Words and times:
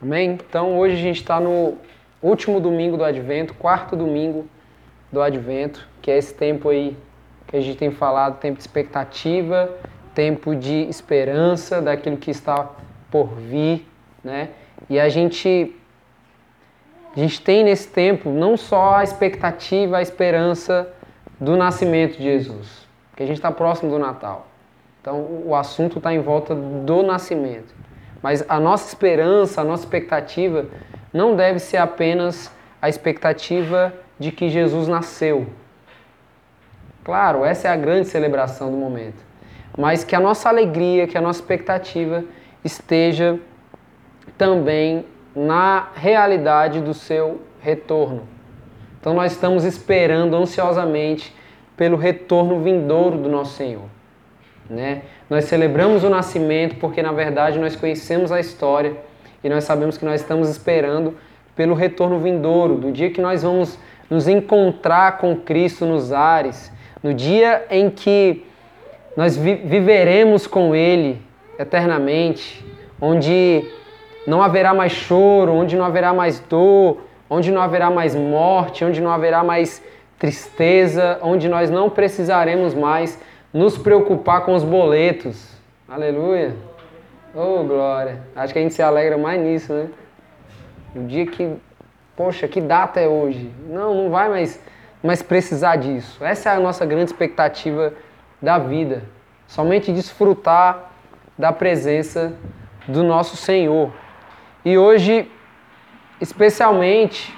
Amém? 0.00 0.32
Então 0.32 0.78
hoje 0.78 0.94
a 0.94 0.98
gente 0.98 1.16
está 1.16 1.40
no 1.40 1.78
último 2.22 2.60
domingo 2.60 2.98
do 2.98 3.04
Advento, 3.04 3.54
quarto 3.54 3.96
domingo 3.96 4.46
do 5.10 5.22
Advento, 5.22 5.88
que 6.02 6.10
é 6.10 6.18
esse 6.18 6.34
tempo 6.34 6.68
aí 6.68 6.96
que 7.46 7.56
a 7.56 7.60
gente 7.60 7.78
tem 7.78 7.90
falado, 7.90 8.38
tempo 8.38 8.56
de 8.56 8.62
expectativa, 8.62 9.70
tempo 10.14 10.54
de 10.54 10.82
esperança 10.88 11.80
daquilo 11.80 12.16
que 12.16 12.30
está 12.30 12.68
por 13.10 13.28
vir, 13.28 13.86
né? 14.22 14.50
E 14.90 15.00
a 15.00 15.08
gente 15.08 15.74
a 17.14 17.18
gente 17.18 17.40
tem 17.40 17.64
nesse 17.64 17.88
tempo 17.88 18.28
não 18.28 18.58
só 18.58 18.96
a 18.96 19.04
expectativa, 19.04 19.96
a 19.96 20.02
esperança 20.02 20.92
do 21.40 21.56
nascimento 21.56 22.18
de 22.18 22.24
Jesus, 22.24 22.86
porque 23.10 23.22
a 23.22 23.26
gente 23.26 23.36
está 23.36 23.50
próximo 23.50 23.90
do 23.90 23.98
Natal. 23.98 24.46
Então 25.00 25.42
o 25.46 25.54
assunto 25.54 25.96
está 25.96 26.12
em 26.12 26.20
volta 26.20 26.54
do 26.54 27.02
nascimento. 27.02 27.74
Mas 28.22 28.44
a 28.48 28.58
nossa 28.58 28.88
esperança, 28.88 29.60
a 29.60 29.64
nossa 29.64 29.84
expectativa 29.84 30.66
não 31.12 31.36
deve 31.36 31.58
ser 31.58 31.76
apenas 31.76 32.50
a 32.80 32.88
expectativa 32.88 33.92
de 34.18 34.32
que 34.32 34.48
Jesus 34.48 34.88
nasceu. 34.88 35.46
Claro, 37.04 37.44
essa 37.44 37.68
é 37.68 37.70
a 37.70 37.76
grande 37.76 38.08
celebração 38.08 38.70
do 38.70 38.76
momento. 38.76 39.24
Mas 39.78 40.02
que 40.04 40.16
a 40.16 40.20
nossa 40.20 40.48
alegria, 40.48 41.06
que 41.06 41.16
a 41.16 41.20
nossa 41.20 41.40
expectativa 41.40 42.24
esteja 42.64 43.38
também 44.36 45.04
na 45.34 45.88
realidade 45.94 46.80
do 46.80 46.94
seu 46.94 47.42
retorno. 47.60 48.26
Então 48.98 49.14
nós 49.14 49.32
estamos 49.32 49.64
esperando 49.64 50.34
ansiosamente 50.34 51.34
pelo 51.76 51.96
retorno 51.96 52.60
vindouro 52.60 53.18
do 53.18 53.28
nosso 53.28 53.54
Senhor. 53.54 53.95
Né? 54.68 55.02
Nós 55.30 55.44
celebramos 55.44 56.02
o 56.04 56.10
nascimento 56.10 56.76
porque, 56.76 57.02
na 57.02 57.12
verdade, 57.12 57.58
nós 57.58 57.76
conhecemos 57.76 58.32
a 58.32 58.40
história 58.40 58.94
e 59.42 59.48
nós 59.48 59.64
sabemos 59.64 59.96
que 59.96 60.04
nós 60.04 60.20
estamos 60.20 60.48
esperando 60.48 61.14
pelo 61.54 61.74
retorno 61.74 62.18
vindouro, 62.18 62.74
do 62.74 62.92
dia 62.92 63.10
que 63.10 63.20
nós 63.20 63.42
vamos 63.42 63.78
nos 64.10 64.28
encontrar 64.28 65.18
com 65.18 65.36
Cristo 65.36 65.84
nos 65.86 66.12
ares, 66.12 66.72
no 67.02 67.14
dia 67.14 67.64
em 67.70 67.88
que 67.90 68.44
nós 69.16 69.36
vi 69.36 69.54
viveremos 69.54 70.46
com 70.46 70.74
Ele 70.74 71.18
eternamente, 71.58 72.64
onde 73.00 73.64
não 74.26 74.42
haverá 74.42 74.74
mais 74.74 74.92
choro, 74.92 75.52
onde 75.52 75.76
não 75.76 75.84
haverá 75.84 76.12
mais 76.12 76.40
dor, 76.40 76.98
onde 77.30 77.50
não 77.50 77.62
haverá 77.62 77.90
mais 77.90 78.14
morte, 78.14 78.84
onde 78.84 79.00
não 79.00 79.10
haverá 79.10 79.42
mais 79.42 79.82
tristeza, 80.18 81.18
onde 81.22 81.48
nós 81.48 81.70
não 81.70 81.88
precisaremos 81.88 82.74
mais 82.74 83.18
nos 83.56 83.78
preocupar 83.78 84.42
com 84.44 84.54
os 84.54 84.62
boletos. 84.62 85.50
Aleluia. 85.88 86.54
Oh, 87.34 87.64
glória. 87.64 88.20
Acho 88.36 88.52
que 88.52 88.58
a 88.58 88.62
gente 88.62 88.74
se 88.74 88.82
alegra 88.82 89.16
mais 89.16 89.40
nisso, 89.40 89.72
né? 89.72 89.88
O 90.94 91.04
dia 91.04 91.24
que, 91.24 91.56
poxa, 92.14 92.46
que 92.46 92.60
data 92.60 93.00
é 93.00 93.08
hoje? 93.08 93.50
Não, 93.66 93.94
não 93.94 94.10
vai 94.10 94.28
mais, 94.28 94.62
mais 95.02 95.22
precisar 95.22 95.76
disso. 95.76 96.22
Essa 96.22 96.50
é 96.50 96.52
a 96.52 96.60
nossa 96.60 96.84
grande 96.84 97.06
expectativa 97.06 97.94
da 98.42 98.58
vida. 98.58 99.04
Somente 99.46 99.90
desfrutar 99.90 100.92
da 101.38 101.50
presença 101.50 102.34
do 102.86 103.02
nosso 103.02 103.38
Senhor. 103.38 103.90
E 104.66 104.76
hoje, 104.76 105.30
especialmente, 106.20 107.34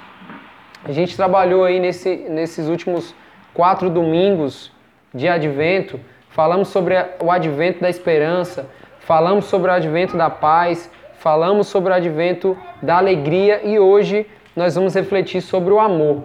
a 0.83 0.91
gente 0.91 1.15
trabalhou 1.15 1.63
aí 1.63 1.79
nesse, 1.79 2.13
nesses 2.29 2.67
últimos 2.67 3.15
quatro 3.53 3.89
domingos 3.89 4.77
de 5.13 5.27
advento, 5.27 5.99
falamos 6.29 6.69
sobre 6.69 6.95
o 7.21 7.31
advento 7.31 7.81
da 7.81 7.89
esperança, 7.89 8.69
falamos 8.99 9.45
sobre 9.45 9.69
o 9.69 9.73
advento 9.73 10.15
da 10.17 10.29
paz, 10.29 10.89
falamos 11.19 11.67
sobre 11.67 11.91
o 11.91 11.95
advento 11.95 12.57
da 12.81 12.97
alegria 12.97 13.61
e 13.63 13.79
hoje 13.79 14.25
nós 14.55 14.75
vamos 14.75 14.93
refletir 14.93 15.41
sobre 15.41 15.73
o 15.73 15.79
amor. 15.79 16.23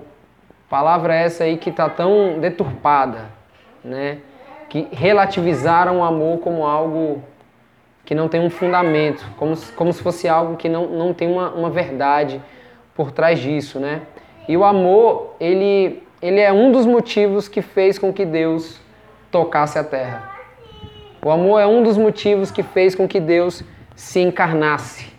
Palavra 0.68 1.14
essa 1.14 1.44
aí 1.44 1.56
que 1.56 1.70
está 1.70 1.88
tão 1.88 2.38
deturpada, 2.40 3.26
né? 3.84 4.18
Que 4.68 4.88
relativizaram 4.92 6.00
o 6.00 6.02
amor 6.04 6.40
como 6.40 6.66
algo 6.66 7.22
que 8.04 8.14
não 8.14 8.28
tem 8.28 8.40
um 8.40 8.50
fundamento, 8.50 9.24
como, 9.38 9.54
como 9.76 9.92
se 9.92 10.02
fosse 10.02 10.28
algo 10.28 10.56
que 10.56 10.68
não, 10.68 10.86
não 10.86 11.14
tem 11.14 11.30
uma, 11.30 11.50
uma 11.50 11.70
verdade 11.70 12.40
por 12.94 13.10
trás 13.10 13.38
disso, 13.38 13.78
né? 13.78 14.02
E 14.46 14.56
o 14.56 14.64
amor, 14.64 15.36
ele, 15.40 16.02
ele 16.24 16.40
é 16.40 16.50
um 16.50 16.72
dos 16.72 16.86
motivos 16.86 17.48
que 17.48 17.60
fez 17.60 17.98
com 17.98 18.10
que 18.10 18.24
Deus 18.24 18.80
tocasse 19.30 19.78
a 19.78 19.84
terra. 19.84 20.32
O 21.22 21.30
amor 21.30 21.60
é 21.60 21.66
um 21.66 21.82
dos 21.82 21.98
motivos 21.98 22.50
que 22.50 22.62
fez 22.62 22.94
com 22.94 23.06
que 23.06 23.20
Deus 23.20 23.62
se 23.94 24.20
encarnasse. 24.20 25.12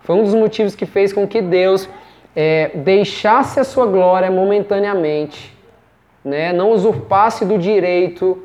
Foi 0.00 0.16
um 0.16 0.24
dos 0.24 0.32
motivos 0.32 0.74
que 0.74 0.86
fez 0.86 1.12
com 1.12 1.28
que 1.28 1.42
Deus 1.42 1.90
é, 2.34 2.70
deixasse 2.74 3.60
a 3.60 3.64
sua 3.64 3.84
glória 3.84 4.30
momentaneamente, 4.30 5.54
né? 6.24 6.54
não 6.54 6.70
usurpasse 6.70 7.44
do 7.44 7.58
direito 7.58 8.42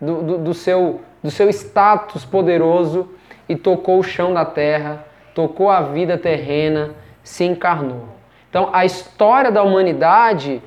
do, 0.00 0.22
do, 0.22 0.38
do, 0.38 0.54
seu, 0.54 1.00
do 1.24 1.30
seu 1.32 1.50
status 1.50 2.24
poderoso 2.24 3.08
e 3.48 3.56
tocou 3.56 3.98
o 3.98 4.04
chão 4.04 4.32
da 4.32 4.44
terra, 4.44 5.04
tocou 5.34 5.70
a 5.70 5.80
vida 5.80 6.16
terrena, 6.16 6.94
se 7.20 7.42
encarnou. 7.42 8.04
Então 8.48 8.70
a 8.72 8.84
história 8.84 9.50
da 9.50 9.64
humanidade 9.64 10.62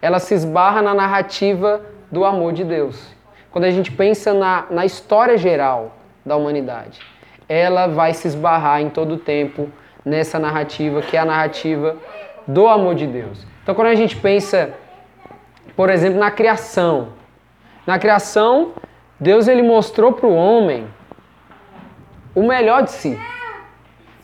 ela 0.00 0.18
se 0.18 0.34
esbarra 0.34 0.82
na 0.82 0.94
narrativa 0.94 1.82
do 2.10 2.24
amor 2.24 2.52
de 2.52 2.64
Deus. 2.64 3.14
Quando 3.50 3.64
a 3.64 3.70
gente 3.70 3.90
pensa 3.90 4.32
na, 4.32 4.66
na 4.70 4.86
história 4.86 5.36
geral 5.36 5.96
da 6.24 6.36
humanidade, 6.36 7.00
ela 7.48 7.86
vai 7.86 8.14
se 8.14 8.28
esbarrar 8.28 8.80
em 8.80 8.88
todo 8.88 9.14
o 9.14 9.18
tempo 9.18 9.68
nessa 10.04 10.38
narrativa 10.38 11.02
que 11.02 11.16
é 11.16 11.20
a 11.20 11.24
narrativa 11.24 11.96
do 12.46 12.66
amor 12.66 12.94
de 12.94 13.06
Deus. 13.06 13.46
Então, 13.62 13.74
quando 13.74 13.88
a 13.88 13.94
gente 13.94 14.16
pensa, 14.16 14.72
por 15.76 15.90
exemplo, 15.90 16.18
na 16.18 16.30
criação, 16.30 17.08
na 17.86 17.98
criação, 17.98 18.72
Deus 19.18 19.48
ele 19.48 19.62
mostrou 19.62 20.12
para 20.12 20.26
o 20.26 20.34
homem 20.34 20.86
o 22.34 22.42
melhor 22.42 22.84
de 22.84 22.92
si. 22.92 23.20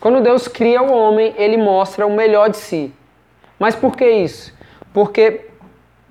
Quando 0.00 0.20
Deus 0.20 0.46
cria 0.46 0.82
o 0.82 0.92
homem, 0.92 1.34
ele 1.36 1.56
mostra 1.56 2.06
o 2.06 2.12
melhor 2.12 2.48
de 2.48 2.56
si. 2.56 2.94
Mas 3.58 3.74
por 3.74 3.96
que 3.96 4.08
isso? 4.08 4.54
Porque 4.92 5.50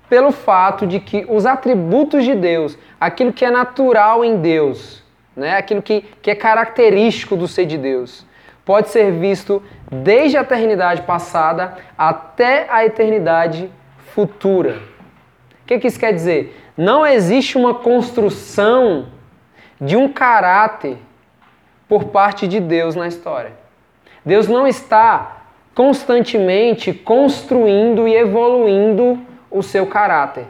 pelo 0.08 0.30
fato 0.30 0.86
de 0.86 1.00
que 1.00 1.26
os 1.28 1.46
atributos 1.46 2.24
de 2.24 2.34
Deus, 2.34 2.78
aquilo 3.00 3.32
que 3.32 3.44
é 3.44 3.50
natural 3.50 4.24
em 4.24 4.36
Deus, 4.36 5.02
né, 5.36 5.56
aquilo 5.56 5.82
que, 5.82 6.02
que 6.22 6.30
é 6.30 6.34
característico 6.34 7.36
do 7.36 7.48
ser 7.48 7.66
de 7.66 7.76
Deus, 7.76 8.24
pode 8.64 8.88
ser 8.88 9.12
visto 9.12 9.62
desde 9.90 10.36
a 10.36 10.40
eternidade 10.40 11.02
passada 11.02 11.76
até 11.96 12.66
a 12.68 12.84
eternidade 12.84 13.70
futura. 14.14 14.80
O 15.62 15.66
que, 15.66 15.78
que 15.78 15.86
isso 15.86 16.00
quer 16.00 16.12
dizer? 16.12 16.56
Não 16.76 17.06
existe 17.06 17.56
uma 17.56 17.74
construção 17.74 19.06
de 19.80 19.96
um 19.96 20.08
caráter 20.08 20.98
por 21.88 22.04
parte 22.04 22.48
de 22.48 22.60
Deus 22.60 22.94
na 22.96 23.06
história. 23.06 23.52
Deus 24.24 24.48
não 24.48 24.66
está 24.66 25.44
constantemente 25.74 26.92
construindo 26.92 28.08
e 28.08 28.14
evoluindo 28.14 29.20
o 29.56 29.62
seu 29.62 29.86
caráter. 29.86 30.44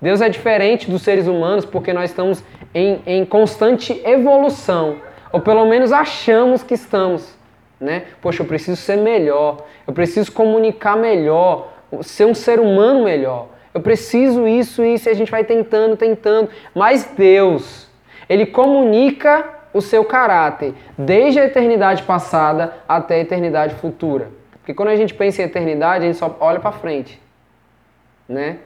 Deus 0.00 0.22
é 0.22 0.28
diferente 0.28 0.90
dos 0.90 1.02
seres 1.02 1.26
humanos 1.26 1.64
porque 1.66 1.92
nós 1.92 2.10
estamos 2.10 2.42
em, 2.74 3.00
em 3.06 3.24
constante 3.24 4.00
evolução, 4.04 4.96
ou 5.30 5.40
pelo 5.40 5.66
menos 5.66 5.92
achamos 5.92 6.62
que 6.62 6.74
estamos. 6.74 7.36
Né? 7.78 8.04
Poxa, 8.22 8.42
eu 8.42 8.46
preciso 8.46 8.76
ser 8.76 8.96
melhor, 8.96 9.66
eu 9.86 9.92
preciso 9.92 10.32
comunicar 10.32 10.96
melhor, 10.96 11.72
ser 12.00 12.24
um 12.24 12.34
ser 12.34 12.58
humano 12.58 13.04
melhor. 13.04 13.48
Eu 13.74 13.82
preciso 13.82 14.48
isso, 14.48 14.82
isso, 14.82 15.08
e 15.08 15.12
a 15.12 15.14
gente 15.14 15.30
vai 15.30 15.44
tentando, 15.44 15.94
tentando. 15.94 16.48
Mas 16.74 17.04
Deus, 17.14 17.86
Ele 18.26 18.46
comunica 18.46 19.44
o 19.74 19.82
seu 19.82 20.02
caráter 20.06 20.72
desde 20.96 21.38
a 21.38 21.44
eternidade 21.44 22.02
passada 22.02 22.78
até 22.88 23.16
a 23.16 23.18
eternidade 23.18 23.74
futura. 23.74 24.30
Porque 24.52 24.72
quando 24.72 24.88
a 24.88 24.96
gente 24.96 25.12
pensa 25.12 25.42
em 25.42 25.44
eternidade, 25.44 26.04
a 26.04 26.06
gente 26.06 26.18
só 26.18 26.34
olha 26.40 26.58
para 26.58 26.72
frente 26.72 27.20
né? 28.28 28.58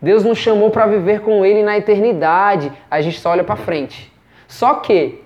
Deus 0.00 0.24
nos 0.24 0.38
chamou 0.38 0.70
para 0.70 0.86
viver 0.86 1.20
com 1.20 1.44
Ele 1.44 1.62
na 1.62 1.78
eternidade. 1.78 2.72
A 2.90 3.00
gente 3.00 3.18
só 3.18 3.30
olha 3.30 3.44
para 3.44 3.56
frente. 3.56 4.12
Só 4.46 4.74
que 4.74 5.22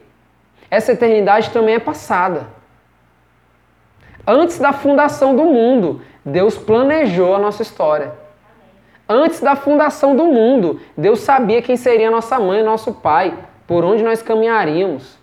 essa 0.71 0.93
eternidade 0.93 1.51
também 1.51 1.75
é 1.75 1.81
passada. 1.81 2.47
Antes 4.27 4.59
da 4.59 4.73
fundação 4.73 5.35
do 5.35 5.45
mundo, 5.45 6.03
Deus 6.25 6.57
planejou 6.57 7.35
a 7.35 7.39
nossa 7.39 7.63
história. 7.63 8.13
Antes 9.09 9.41
da 9.41 9.57
fundação 9.57 10.15
do 10.15 10.27
mundo, 10.27 10.81
Deus 10.97 11.21
sabia 11.21 11.61
quem 11.61 11.77
seria 11.77 12.11
nossa 12.11 12.39
mãe 12.39 12.61
e 12.61 12.63
nosso 12.63 12.95
pai, 12.95 13.37
por 13.67 13.85
onde 13.85 14.05
nós 14.05 14.23
caminharíamos. 14.23 15.19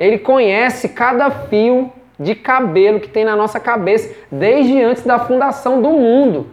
Ele 0.00 0.18
conhece 0.18 0.88
cada 0.88 1.30
fio 1.30 1.92
de 2.18 2.34
cabelo 2.34 2.98
que 2.98 3.08
tem 3.08 3.24
na 3.24 3.36
nossa 3.36 3.60
cabeça 3.60 4.12
desde 4.32 4.82
antes 4.82 5.04
da 5.04 5.20
fundação 5.20 5.80
do 5.80 5.90
mundo. 5.90 6.48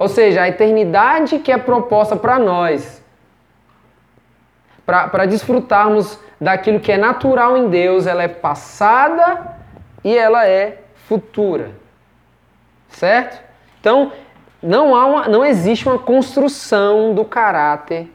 Ou 0.00 0.08
seja, 0.08 0.40
a 0.40 0.48
eternidade 0.48 1.40
que 1.40 1.52
é 1.52 1.58
proposta 1.58 2.16
para 2.16 2.38
nós, 2.38 3.04
para 4.86 5.26
desfrutarmos 5.26 6.18
daquilo 6.40 6.80
que 6.80 6.90
é 6.90 6.96
natural 6.96 7.54
em 7.54 7.68
Deus, 7.68 8.06
ela 8.06 8.22
é 8.22 8.28
passada 8.28 9.58
e 10.02 10.16
ela 10.16 10.46
é 10.46 10.78
futura. 11.06 11.72
Certo? 12.88 13.44
Então, 13.78 14.10
não, 14.62 14.96
há 14.96 15.04
uma, 15.04 15.28
não 15.28 15.44
existe 15.44 15.86
uma 15.86 15.98
construção 15.98 17.14
do 17.14 17.22
caráter 17.22 18.10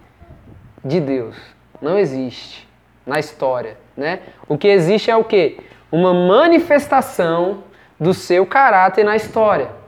de 0.83 0.99
Deus. 0.99 1.35
Não 1.79 1.99
existe 1.99 2.67
na 3.05 3.19
história. 3.19 3.77
Né? 3.95 4.21
O 4.47 4.57
que 4.57 4.67
existe 4.67 5.11
é 5.11 5.15
o 5.15 5.23
quê? 5.23 5.59
Uma 5.91 6.15
manifestação 6.15 7.63
do 7.99 8.11
seu 8.11 8.43
caráter 8.43 9.05
na 9.05 9.15
história. 9.15 9.84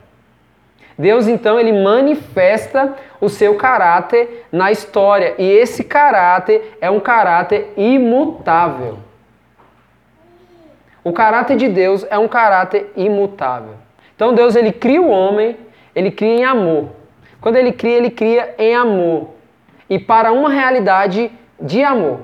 Deus 0.98 1.28
então 1.28 1.60
ele 1.60 1.72
manifesta 1.72 2.96
o 3.20 3.28
seu 3.28 3.54
caráter 3.54 4.46
na 4.50 4.72
história 4.72 5.34
e 5.38 5.44
esse 5.48 5.84
caráter 5.84 6.76
é 6.80 6.90
um 6.90 6.98
caráter 6.98 7.72
imutável. 7.76 8.98
O 11.04 11.12
caráter 11.12 11.56
de 11.56 11.68
Deus 11.68 12.04
é 12.10 12.18
um 12.18 12.26
caráter 12.26 12.92
imutável. 12.96 13.74
Então 14.16 14.34
Deus 14.34 14.56
ele 14.56 14.72
cria 14.72 15.00
o 15.00 15.08
homem, 15.08 15.56
ele 15.94 16.10
cria 16.10 16.34
em 16.34 16.44
amor. 16.44 16.88
Quando 17.40 17.54
ele 17.54 17.70
cria, 17.70 17.96
ele 17.96 18.10
cria 18.10 18.54
em 18.58 18.74
amor 18.74 19.28
e 19.88 20.00
para 20.00 20.32
uma 20.32 20.50
realidade 20.50 21.30
de 21.60 21.84
amor. 21.84 22.20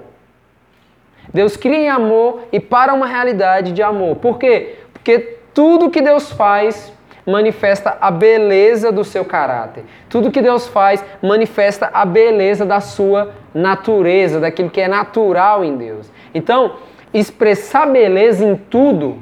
Deus 1.33 1.57
cria 1.57 1.79
em 1.79 1.89
amor 1.89 2.43
e 2.51 2.59
para 2.59 2.93
uma 2.93 3.07
realidade 3.07 3.73
de 3.73 3.83
amor. 3.83 4.17
Por 4.17 4.39
quê? 4.39 4.79
Porque 4.93 5.39
tudo 5.55 5.91
que 5.91 6.03
Deus 6.03 6.33
faz 6.33 6.93
manifesta 7.27 7.97
a 8.01 8.11
beleza 8.11 8.93
do 8.93 9.05
seu 9.05 9.25
caráter. 9.25 9.85
Tudo 10.09 10.31
que 10.31 10.43
Deus 10.43 10.67
faz 10.67 11.05
manifesta 11.23 11.91
a 11.93 12.05
beleza 12.05 12.65
da 12.65 12.81
sua 12.81 13.33
natureza, 13.53 14.41
daquilo 14.41 14.71
que 14.71 14.81
é 14.81 14.89
natural 14.89 15.65
em 15.65 15.77
Deus. 15.77 16.11
Então, 16.35 16.77
expressar 17.13 17.87
beleza 17.87 18.45
em 18.45 18.57
tudo 18.57 19.19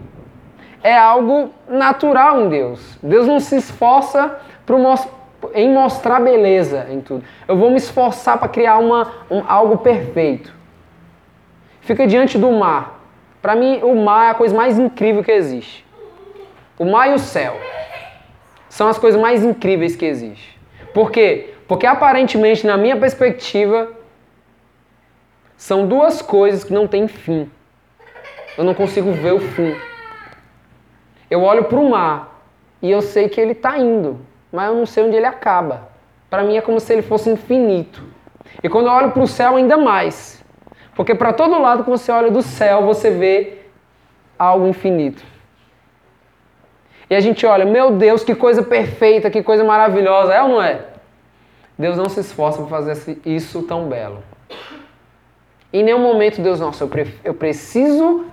é 0.83 0.97
algo 0.97 1.51
natural 1.69 2.41
em 2.41 2.49
Deus. 2.49 2.99
Deus 3.03 3.27
não 3.27 3.39
se 3.39 3.57
esforça 3.57 4.39
em 5.55 5.73
mostrar 5.73 6.21
beleza 6.21 6.87
em 6.91 7.01
tudo. 7.01 7.25
Eu 7.47 7.57
vou 7.57 7.71
me 7.71 7.77
esforçar 7.77 8.39
para 8.39 8.49
criar 8.49 8.79
uma, 8.79 9.13
um, 9.31 9.43
algo 9.47 9.79
perfeito. 9.79 10.53
Fica 11.81 12.07
diante 12.07 12.39
do 12.39 12.51
mar. 12.51 13.01
Para 13.41 13.55
mim, 13.57 13.81
o 13.83 13.95
mar 13.95 14.29
é 14.29 14.31
a 14.31 14.35
coisa 14.35 14.57
mais 14.57 14.79
incrível 14.79 15.23
que 15.23 15.33
existe. 15.33 15.85
O 16.79 16.85
mar 16.85 17.11
e 17.11 17.15
o 17.15 17.19
céu 17.19 17.57
são 18.73 18.89
as 18.89 18.99
coisas 18.99 19.21
mais 19.21 19.45
incríveis 19.45 19.95
que 19.95 20.07
existem. 20.07 20.55
Por 20.95 21.11
quê? 21.11 21.53
Porque 21.69 21.87
aparentemente, 21.87 22.67
na 22.67 22.75
minha 22.75 22.97
perspectiva, 22.97 23.93
são 25.59 25.87
duas 25.87 26.23
coisas 26.23 26.65
que 26.65 26.73
não 26.73 26.89
têm 26.89 27.07
fim. 27.07 27.51
Eu 28.57 28.65
não 28.65 28.73
consigo 28.73 29.13
ver 29.13 29.35
o 29.35 29.41
fim. 29.41 29.77
Eu 31.31 31.43
olho 31.43 31.65
para 31.65 31.79
o 31.79 31.91
mar 31.91 32.47
e 32.81 32.91
eu 32.91 33.03
sei 33.03 33.29
que 33.29 33.39
ele 33.39 33.53
está 33.53 33.77
indo, 33.77 34.19
mas 34.51 34.69
eu 34.69 34.75
não 34.75 34.87
sei 34.87 35.05
onde 35.05 35.17
ele 35.17 35.27
acaba. 35.27 35.91
Para 36.31 36.43
mim 36.43 36.57
é 36.57 36.63
como 36.63 36.81
se 36.81 36.95
ele 36.95 37.03
fosse 37.03 37.29
infinito. 37.29 38.03
E 38.63 38.71
quando 38.71 38.87
eu 38.87 38.93
olho 38.93 39.11
para 39.11 39.23
o 39.23 39.29
céu, 39.29 39.57
ainda 39.57 39.77
mais. 39.77 40.43
Porque 40.95 41.15
para 41.15 41.35
todo 41.35 41.61
lado 41.61 41.85
que 41.85 41.91
você 41.91 42.11
olha 42.11 42.31
do 42.31 42.41
céu, 42.41 42.87
você 42.87 43.11
vê 43.11 43.59
algo 44.39 44.67
infinito. 44.67 45.23
E 47.09 47.15
a 47.15 47.21
gente 47.21 47.45
olha, 47.45 47.65
meu 47.65 47.93
Deus, 47.93 48.25
que 48.25 48.35
coisa 48.35 48.63
perfeita, 48.63 49.31
que 49.31 49.43
coisa 49.43 49.65
maravilhosa. 49.65 50.33
É 50.33 50.43
ou 50.43 50.49
não 50.49 50.63
é? 50.63 50.81
Deus 51.79 51.97
não 51.97 52.09
se 52.09 52.21
esforça 52.21 52.59
para 52.59 52.69
fazer 52.69 53.19
isso 53.25 53.63
tão 53.63 53.89
belo. 53.89 54.23
Em 55.73 55.83
nenhum 55.83 56.01
momento 56.01 56.43
Deus, 56.43 56.61
nossa, 56.61 56.85
eu, 56.85 56.89
pre 56.89 57.15
eu 57.25 57.35
preciso 57.35 58.27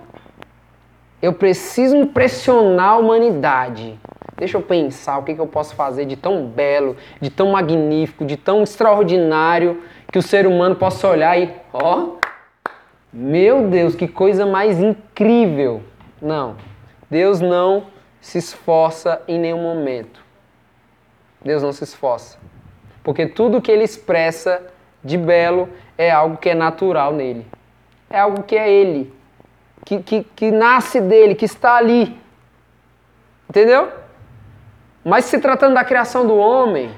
eu 1.22 1.32
preciso 1.34 1.96
impressionar 1.96 2.90
a 2.90 2.96
humanidade. 2.96 3.98
Deixa 4.36 4.56
eu 4.56 4.62
pensar 4.62 5.18
o 5.18 5.22
que, 5.22 5.34
que 5.34 5.40
eu 5.40 5.46
posso 5.46 5.74
fazer 5.74 6.06
de 6.06 6.16
tão 6.16 6.46
belo, 6.46 6.96
de 7.20 7.28
tão 7.28 7.50
magnífico, 7.50 8.24
de 8.24 8.38
tão 8.38 8.62
extraordinário 8.62 9.82
que 10.10 10.18
o 10.18 10.22
ser 10.22 10.46
humano 10.46 10.76
possa 10.76 11.08
olhar 11.08 11.38
e, 11.38 11.52
ó, 11.74 12.14
meu 13.12 13.68
Deus, 13.68 13.94
que 13.94 14.08
coisa 14.08 14.46
mais 14.46 14.80
incrível. 14.80 15.82
Não, 16.22 16.56
Deus 17.10 17.40
não 17.40 17.84
se 18.20 18.38
esforça 18.38 19.22
em 19.26 19.38
nenhum 19.38 19.62
momento. 19.62 20.24
Deus 21.42 21.62
não 21.62 21.72
se 21.72 21.84
esforça. 21.84 22.38
Porque 23.02 23.26
tudo 23.26 23.62
que 23.62 23.70
ele 23.70 23.84
expressa 23.84 24.62
de 25.02 25.16
belo 25.16 25.68
é 25.96 26.10
algo 26.10 26.36
que 26.36 26.50
é 26.50 26.54
natural 26.54 27.12
nele. 27.12 27.46
É 28.08 28.20
algo 28.20 28.42
que 28.42 28.56
é 28.56 28.70
ele. 28.70 29.12
Que, 29.84 30.02
que, 30.02 30.24
que 30.24 30.50
nasce 30.50 31.00
dele, 31.00 31.34
que 31.34 31.46
está 31.46 31.76
ali. 31.76 32.20
Entendeu? 33.48 33.90
Mas 35.04 35.24
se 35.24 35.38
tratando 35.38 35.74
da 35.74 35.84
criação 35.84 36.26
do 36.26 36.36
homem, 36.36 36.90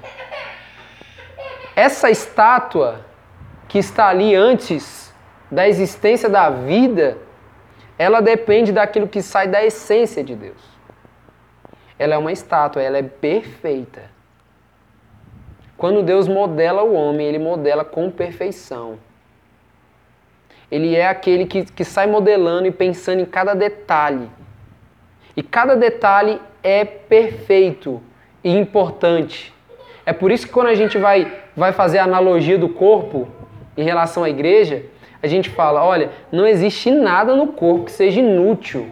essa 1.77 2.11
estátua 2.11 3.07
que 3.69 3.79
está 3.79 4.09
ali 4.09 4.35
antes 4.35 5.15
da 5.51 5.69
existência 5.69 6.29
da 6.29 6.51
vida, 6.51 7.19
ela 7.99 8.21
depende 8.21 8.73
daquilo 8.73 9.07
que 9.07 9.23
sai 9.23 9.47
da 9.47 9.65
essência 9.65 10.25
de 10.25 10.35
Deus. 10.35 10.72
Ela 12.03 12.17
é 12.17 12.19
uma 12.19 12.33
estátua, 12.33 12.83
ela 12.83 12.99
é 12.99 13.03
perfeita. 13.05 14.11
Quando 15.77 16.03
Deus 16.03 16.27
modela 16.27 16.83
o 16.83 16.95
homem, 16.95 17.29
ele 17.29 17.39
modela 17.39 17.85
com 17.85 18.11
perfeição. 18.11 18.99
Ele 20.69 20.97
é 20.97 21.07
aquele 21.07 21.47
que, 21.47 21.65
que 21.65 21.85
sai 21.85 22.09
modelando 22.09 22.67
e 22.67 22.73
pensando 22.73 23.21
em 23.21 23.25
cada 23.25 23.55
detalhe. 23.55 24.29
E 25.37 25.45
cada 25.45 25.77
detalhe 25.77 26.41
é 26.61 26.85
perfeito 26.85 28.03
e 28.43 28.51
importante. 28.51 29.55
É 30.05 30.13
por 30.13 30.33
isso 30.33 30.49
que 30.49 30.53
quando 30.53 30.67
a 30.67 30.75
gente 30.75 30.99
vai, 30.99 31.33
vai 31.57 31.73
fazer 31.73 32.01
a 32.01 32.05
analogia 32.05 32.59
do 32.59 32.69
corpo 32.69 33.29
em 33.77 33.85
relação 33.85 34.25
à 34.25 34.29
igreja, 34.29 34.83
a 35.23 35.29
gente 35.29 35.49
fala: 35.51 35.85
olha, 35.85 36.11
não 36.33 36.49
existe 36.49 36.91
nada 36.91 37.37
no 37.37 37.47
corpo 37.53 37.85
que 37.85 37.93
seja 37.93 38.19
inútil. 38.19 38.91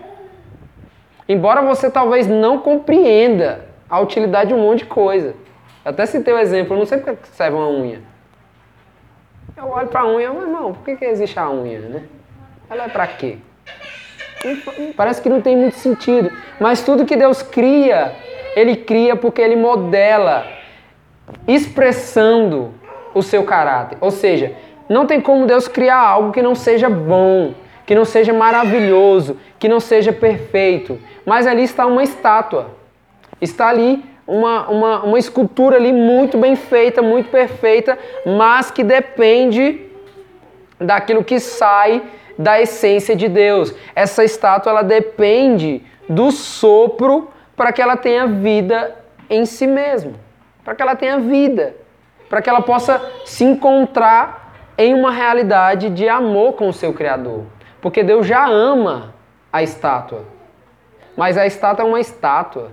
Embora 1.31 1.62
você 1.62 1.88
talvez 1.88 2.27
não 2.27 2.59
compreenda 2.59 3.65
a 3.88 4.00
utilidade 4.00 4.49
de 4.49 4.55
um 4.55 4.62
monte 4.62 4.81
de 4.81 4.87
coisa. 4.87 5.37
Eu 5.85 5.93
até 5.93 6.05
citei 6.05 6.35
o 6.35 6.38
exemplo, 6.38 6.75
eu 6.75 6.79
não 6.81 6.85
sei 6.85 6.99
porque 6.99 7.25
serve 7.27 7.56
uma 7.56 7.69
unha. 7.69 8.00
Eu 9.56 9.69
olho 9.69 9.87
para 9.87 10.00
a 10.00 10.09
unha, 10.09 10.32
mas 10.32 10.49
não, 10.49 10.73
por 10.73 10.85
que, 10.85 10.97
que 10.97 11.05
existe 11.05 11.38
a 11.38 11.49
unha, 11.49 11.79
né? 11.79 12.03
Ela 12.69 12.87
é 12.87 12.88
para 12.88 13.06
quê? 13.06 13.38
Parece 14.97 15.23
que 15.23 15.29
não 15.29 15.41
tem 15.41 15.56
muito 15.56 15.77
sentido. 15.77 16.32
Mas 16.59 16.82
tudo 16.82 17.06
que 17.06 17.14
Deus 17.14 17.43
cria, 17.43 18.12
Ele 18.57 18.75
cria 18.75 19.14
porque 19.14 19.40
Ele 19.40 19.55
modela, 19.55 20.45
expressando 21.47 22.75
o 23.14 23.23
seu 23.23 23.45
caráter. 23.45 23.99
Ou 24.00 24.11
seja, 24.11 24.57
não 24.88 25.07
tem 25.07 25.21
como 25.21 25.47
Deus 25.47 25.69
criar 25.69 26.00
algo 26.00 26.33
que 26.33 26.43
não 26.43 26.57
seja 26.57 26.90
bom, 26.90 27.55
que 27.90 27.94
não 27.97 28.04
seja 28.04 28.32
maravilhoso, 28.32 29.37
que 29.59 29.68
não 29.68 29.80
seja 29.80 30.12
perfeito. 30.12 30.97
Mas 31.26 31.44
ali 31.44 31.64
está 31.64 31.87
uma 31.87 32.04
estátua. 32.04 32.70
Está 33.40 33.66
ali 33.66 34.04
uma, 34.25 34.68
uma, 34.68 35.02
uma 35.02 35.18
escultura 35.18 35.75
ali 35.75 35.92
muito 35.92 36.38
bem 36.38 36.54
feita, 36.54 37.02
muito 37.02 37.30
perfeita, 37.30 37.99
mas 38.25 38.70
que 38.70 38.85
depende 38.85 39.88
daquilo 40.78 41.25
que 41.25 41.40
sai 41.40 42.00
da 42.38 42.61
essência 42.61 43.16
de 43.16 43.28
Deus. 43.28 43.75
Essa 43.92 44.23
estátua 44.23 44.70
ela 44.70 44.82
depende 44.82 45.82
do 46.09 46.30
sopro 46.30 47.28
para 47.56 47.73
que 47.73 47.82
ela 47.82 47.97
tenha 47.97 48.28
vida 48.28 48.94
em 49.28 49.44
si 49.44 49.66
mesma, 49.66 50.12
para 50.64 50.76
que 50.76 50.82
ela 50.82 50.94
tenha 50.94 51.18
vida, 51.18 51.75
para 52.28 52.40
que 52.40 52.49
ela 52.49 52.62
possa 52.62 53.04
se 53.25 53.42
encontrar 53.42 54.54
em 54.78 54.94
uma 54.94 55.11
realidade 55.11 55.90
de 55.90 56.09
amor 56.09 56.52
com 56.52 56.68
o 56.68 56.73
seu 56.73 56.94
Criador. 56.94 57.47
Porque 57.81 58.03
Deus 58.03 58.27
já 58.27 58.47
ama 58.47 59.15
a 59.53 59.63
estátua. 59.63 60.25
Mas 61.17 61.37
a 61.37 61.47
estátua 61.47 61.85
é 61.85 61.89
uma 61.89 62.01
estátua. 62.01 62.71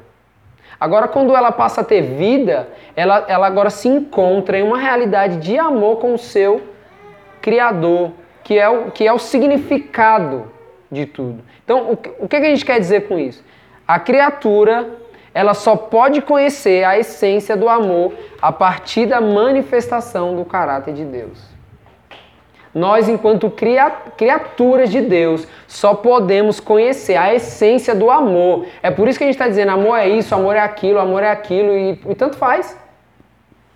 Agora, 0.79 1.07
quando 1.07 1.35
ela 1.35 1.51
passa 1.51 1.81
a 1.81 1.83
ter 1.83 2.01
vida, 2.01 2.67
ela, 2.95 3.25
ela 3.27 3.47
agora 3.47 3.69
se 3.69 3.87
encontra 3.87 4.57
em 4.57 4.63
uma 4.63 4.77
realidade 4.77 5.37
de 5.37 5.57
amor 5.57 5.97
com 5.97 6.13
o 6.13 6.17
seu 6.17 6.61
Criador, 7.41 8.11
que 8.43 8.59
é 8.59 8.67
o, 8.67 8.91
que 8.91 9.07
é 9.07 9.13
o 9.13 9.17
significado 9.17 10.51
de 10.91 11.05
tudo. 11.05 11.43
Então, 11.63 11.91
o, 11.91 12.25
o 12.25 12.27
que 12.27 12.35
a 12.35 12.43
gente 12.43 12.65
quer 12.65 12.79
dizer 12.79 13.07
com 13.07 13.17
isso? 13.17 13.43
A 13.87 13.99
criatura 13.99 14.89
ela 15.33 15.53
só 15.53 15.75
pode 15.75 16.21
conhecer 16.21 16.83
a 16.83 16.97
essência 16.97 17.55
do 17.55 17.69
amor 17.69 18.11
a 18.41 18.51
partir 18.51 19.05
da 19.05 19.21
manifestação 19.21 20.35
do 20.35 20.43
caráter 20.43 20.93
de 20.93 21.05
Deus. 21.05 21.56
Nós, 22.77 23.09
enquanto 23.09 23.51
criaturas 24.15 24.91
de 24.91 25.01
Deus, 25.01 25.47
só 25.67 25.95
podemos 25.95 26.59
conhecer 26.59 27.15
a 27.15 27.33
essência 27.33 27.95
do 27.95 28.11
amor. 28.11 28.67
É 28.83 28.91
por 28.91 29.07
isso 29.07 29.17
que 29.17 29.23
a 29.23 29.27
gente 29.27 29.33
está 29.33 29.47
dizendo: 29.47 29.71
amor 29.71 29.97
é 29.97 30.07
isso, 30.07 30.35
amor 30.35 30.55
é 30.55 30.59
aquilo, 30.59 30.99
amor 30.99 31.23
é 31.23 31.31
aquilo, 31.31 31.75
e, 31.75 31.99
e 32.07 32.13
tanto 32.13 32.37
faz. 32.37 32.77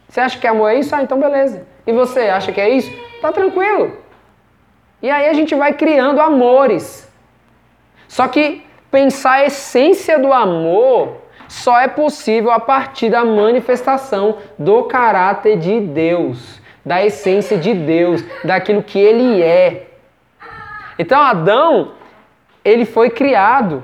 Você 0.08 0.22
acha 0.22 0.38
que 0.38 0.46
amor 0.46 0.70
é 0.70 0.76
isso? 0.76 0.96
Ah, 0.96 1.02
então 1.02 1.20
beleza. 1.20 1.66
E 1.88 1.92
você 1.92 2.20
acha 2.30 2.52
que 2.52 2.62
é 2.62 2.70
isso? 2.70 2.92
Tá 3.20 3.32
tranquilo. 3.32 3.98
E 5.02 5.10
aí 5.10 5.30
a 5.30 5.34
gente 5.34 5.56
vai 5.56 5.74
criando 5.74 6.22
amores. 6.22 7.12
Só 8.08 8.28
que 8.28 8.64
pensar 8.92 9.32
a 9.32 9.46
essência 9.46 10.20
do 10.20 10.32
amor 10.32 11.24
só 11.48 11.80
é 11.80 11.88
possível 11.88 12.52
a 12.52 12.60
partir 12.60 13.10
da 13.10 13.26
manifestação 13.26 14.38
do 14.60 14.84
caráter 14.84 15.58
de 15.58 15.80
Deus, 15.80 16.61
da 16.86 17.06
essência 17.06 17.58
de 17.58 17.74
Deus, 17.74 18.24
daquilo 18.44 18.84
que 18.84 19.00
ele 19.00 19.42
é. 19.42 19.88
Então 20.98 21.20
Adão, 21.20 21.94
ele 22.64 22.86
foi 22.86 23.10
criado. 23.10 23.84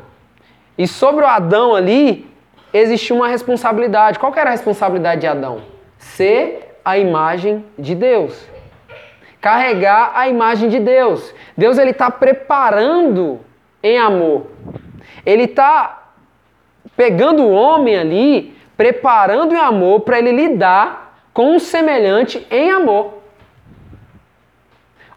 E 0.78 0.88
sobre 0.88 1.24
o 1.24 1.28
Adão 1.28 1.76
ali, 1.76 2.30
existia 2.74 3.16
uma 3.16 3.28
responsabilidade. 3.28 4.20
Qual 4.20 4.34
era 4.36 4.50
a 4.50 4.52
responsabilidade 4.52 5.22
de 5.22 5.28
Adão? 5.28 5.62
Ser 5.98 6.80
a 6.84 6.98
imagem 6.98 7.66
de 7.78 7.96
Deus. 7.96 8.48
Carregar 9.42 10.12
a 10.16 10.28
imagem 10.28 10.70
de 10.70 10.80
Deus. 10.80 11.34
Deus 11.56 11.78
ele 11.78 11.92
está 11.92 12.12
preparando 12.12 13.40
em 13.82 13.98
amor. 13.98 14.48
Ele 15.26 15.44
está 15.44 16.12
pegando 16.96 17.44
o 17.44 17.52
homem 17.52 17.98
ali, 17.98 18.58
preparando 18.76 19.54
em 19.54 19.60
amor 19.60 20.02
para 20.02 20.20
ele 20.20 20.32
lidar 20.32 21.07
com 21.38 21.56
um 21.56 21.60
semelhante 21.60 22.48
em 22.50 22.72
amor. 22.72 23.20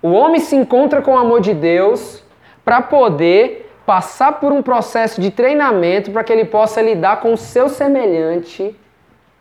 O 0.03 0.11
homem 0.11 0.39
se 0.39 0.55
encontra 0.55 1.01
com 1.01 1.15
o 1.15 1.17
amor 1.17 1.41
de 1.41 1.55
Deus 1.55 2.23
para 2.63 2.83
poder 2.83 3.73
passar 3.87 4.33
por 4.33 4.53
um 4.53 4.63
processo 4.63 5.19
de 5.19 5.31
treinamento 5.31 6.11
para 6.11 6.23
que 6.23 6.31
ele 6.31 6.45
possa 6.45 6.83
lidar 6.83 7.23
com 7.23 7.33
o 7.33 7.39
seu 7.39 7.71
semelhante 7.71 8.77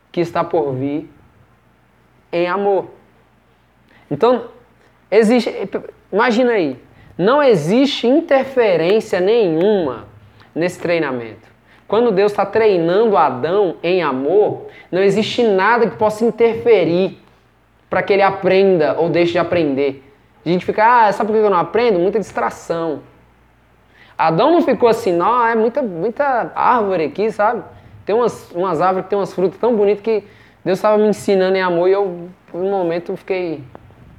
que 0.10 0.22
está 0.22 0.42
por 0.42 0.72
vir 0.72 1.12
em 2.32 2.48
amor. 2.48 2.86
Então, 4.10 4.46
existe, 5.12 5.54
imagina 6.10 6.54
aí, 6.54 6.82
não 7.18 7.44
existe 7.44 8.08
interferência 8.08 9.20
nenhuma 9.20 10.08
nesse 10.56 10.80
treinamento. 10.80 11.49
Quando 11.90 12.12
Deus 12.12 12.32
está 12.32 12.46
treinando 12.46 13.18
Adão 13.18 13.78
em 13.82 14.04
amor, 14.04 14.68
não 14.92 15.02
existe 15.02 15.42
nada 15.42 15.90
que 15.90 15.98
possa 15.98 16.24
interferir 16.24 17.18
para 17.90 18.04
que 18.04 18.14
ele 18.14 18.22
aprenda 18.22 18.96
ou 19.00 19.10
deixe 19.10 19.32
de 19.32 19.40
aprender. 19.40 20.04
A 20.46 20.50
gente 20.50 20.64
fica, 20.64 21.08
ah, 21.08 21.12
sabe 21.12 21.32
por 21.32 21.40
que 21.40 21.44
eu 21.44 21.50
não 21.50 21.58
aprendo? 21.58 21.98
Muita 21.98 22.20
distração. 22.20 23.00
Adão 24.16 24.52
não 24.52 24.62
ficou 24.62 24.88
assim, 24.88 25.12
não, 25.12 25.44
é 25.48 25.56
muita, 25.56 25.82
muita 25.82 26.52
árvore 26.54 27.06
aqui, 27.06 27.32
sabe? 27.32 27.64
Tem 28.06 28.14
umas, 28.14 28.52
umas 28.52 28.80
árvores 28.82 29.06
que 29.06 29.10
tem 29.10 29.18
umas 29.18 29.34
frutas 29.34 29.60
tão 29.60 29.76
bonitas 29.76 30.04
que 30.04 30.24
Deus 30.64 30.78
estava 30.78 30.96
me 30.96 31.08
ensinando 31.08 31.58
em 31.58 31.62
amor 31.62 31.90
e 31.90 31.94
eu, 31.94 32.30
por 32.52 32.62
um 32.62 32.70
momento, 32.70 33.18
fiquei. 33.18 33.64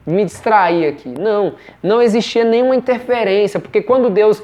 me 0.04 0.24
distraí 0.24 0.88
aqui. 0.88 1.08
Não, 1.08 1.54
não 1.80 2.02
existia 2.02 2.44
nenhuma 2.44 2.74
interferência, 2.74 3.60
porque 3.60 3.80
quando 3.80 4.10
Deus 4.10 4.42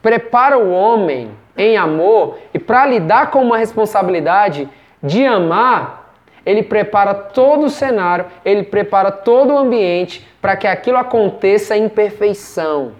prepara 0.00 0.56
o 0.56 0.70
homem 0.70 1.32
em 1.60 1.76
amor 1.76 2.38
e 2.54 2.58
para 2.58 2.86
lidar 2.86 3.30
com 3.30 3.42
uma 3.42 3.58
responsabilidade 3.58 4.68
de 5.02 5.24
amar, 5.26 6.14
ele 6.44 6.62
prepara 6.62 7.14
todo 7.14 7.66
o 7.66 7.70
cenário, 7.70 8.26
ele 8.44 8.62
prepara 8.62 9.10
todo 9.10 9.52
o 9.52 9.58
ambiente 9.58 10.26
para 10.40 10.56
que 10.56 10.66
aquilo 10.66 10.96
aconteça 10.96 11.76
em 11.76 11.88
perfeição. 11.88 12.92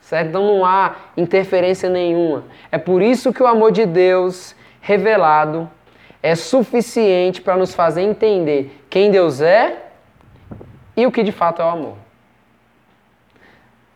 Certo? 0.00 0.28
Então 0.28 0.46
não 0.46 0.64
há 0.64 0.96
interferência 1.16 1.88
nenhuma. 1.88 2.44
É 2.70 2.76
por 2.76 3.00
isso 3.00 3.32
que 3.32 3.42
o 3.42 3.46
amor 3.46 3.72
de 3.72 3.86
Deus 3.86 4.54
revelado 4.80 5.70
é 6.22 6.34
suficiente 6.34 7.40
para 7.40 7.56
nos 7.56 7.74
fazer 7.74 8.02
entender 8.02 8.78
quem 8.90 9.10
Deus 9.10 9.40
é 9.40 9.86
e 10.96 11.06
o 11.06 11.12
que 11.12 11.22
de 11.22 11.32
fato 11.32 11.62
é 11.62 11.64
o 11.64 11.68
amor. 11.68 11.96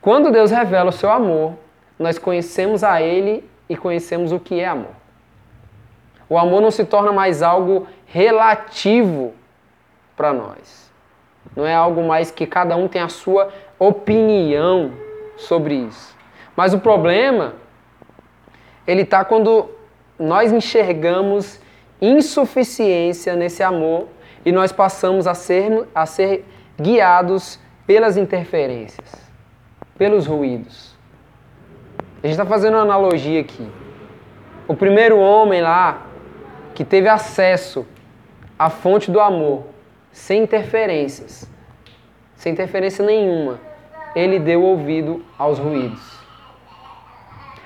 Quando 0.01 0.31
Deus 0.31 0.51
revela 0.51 0.91
o 0.91 0.93
seu 0.93 1.11
amor, 1.11 1.55
nós 1.99 2.19
conhecemos 2.19 2.83
a 2.85 3.03
Ele 3.03 3.45
e 3.69 3.77
conhecemos 3.77 4.33
o 4.33 4.41
que 4.41 4.61
é 4.61 4.67
amor. 4.67 4.95
O 6.29 6.39
amor 6.39 6.61
não 6.61 6.71
se 6.71 6.85
torna 6.85 7.13
mais 7.13 7.43
algo 7.43 7.87
relativo 8.07 9.35
para 10.17 10.33
nós. 10.33 10.91
Não 11.55 11.67
é 11.67 11.75
algo 11.75 12.03
mais 12.03 12.31
que 12.31 12.47
cada 12.47 12.77
um 12.77 12.89
tem 12.89 13.01
a 13.01 13.09
sua 13.09 13.53
opinião 13.79 14.93
sobre 15.37 15.75
isso. 15.75 16.17
Mas 16.57 16.75
o 16.75 16.81
problema 16.81 17.55
ele 18.87 19.03
está 19.03 19.25
quando 19.25 19.69
nós 20.19 20.53
enxergamos 20.53 21.61
insuficiência 22.01 23.35
nesse 23.35 23.63
amor 23.63 24.09
e 24.45 24.53
nós 24.53 24.71
passamos 24.73 25.27
a 25.27 25.35
ser, 25.35 25.87
a 25.95 26.07
ser 26.07 26.45
guiados 26.81 27.59
pelas 27.87 28.17
interferências, 28.17 29.13
pelos 29.99 30.27
ruídos. 30.27 30.86
A 32.27 32.29
gente 32.29 32.41
está 32.41 32.45
fazendo 32.45 32.75
uma 32.75 32.83
analogia 32.83 33.41
aqui. 33.41 33.71
O 34.67 34.75
primeiro 34.75 35.17
homem 35.17 35.63
lá 35.63 36.09
que 36.75 36.85
teve 36.85 37.09
acesso 37.09 37.87
à 38.59 38.69
fonte 38.69 39.13
do 39.13 39.21
amor, 39.21 39.67
sem 40.11 40.43
interferências, 40.43 41.49
sem 42.35 42.53
interferência 42.53 43.07
nenhuma, 43.07 43.61
ele 44.17 44.41
deu 44.41 44.61
ouvido 44.61 45.25
aos 45.39 45.61
ruídos. 45.61 46.19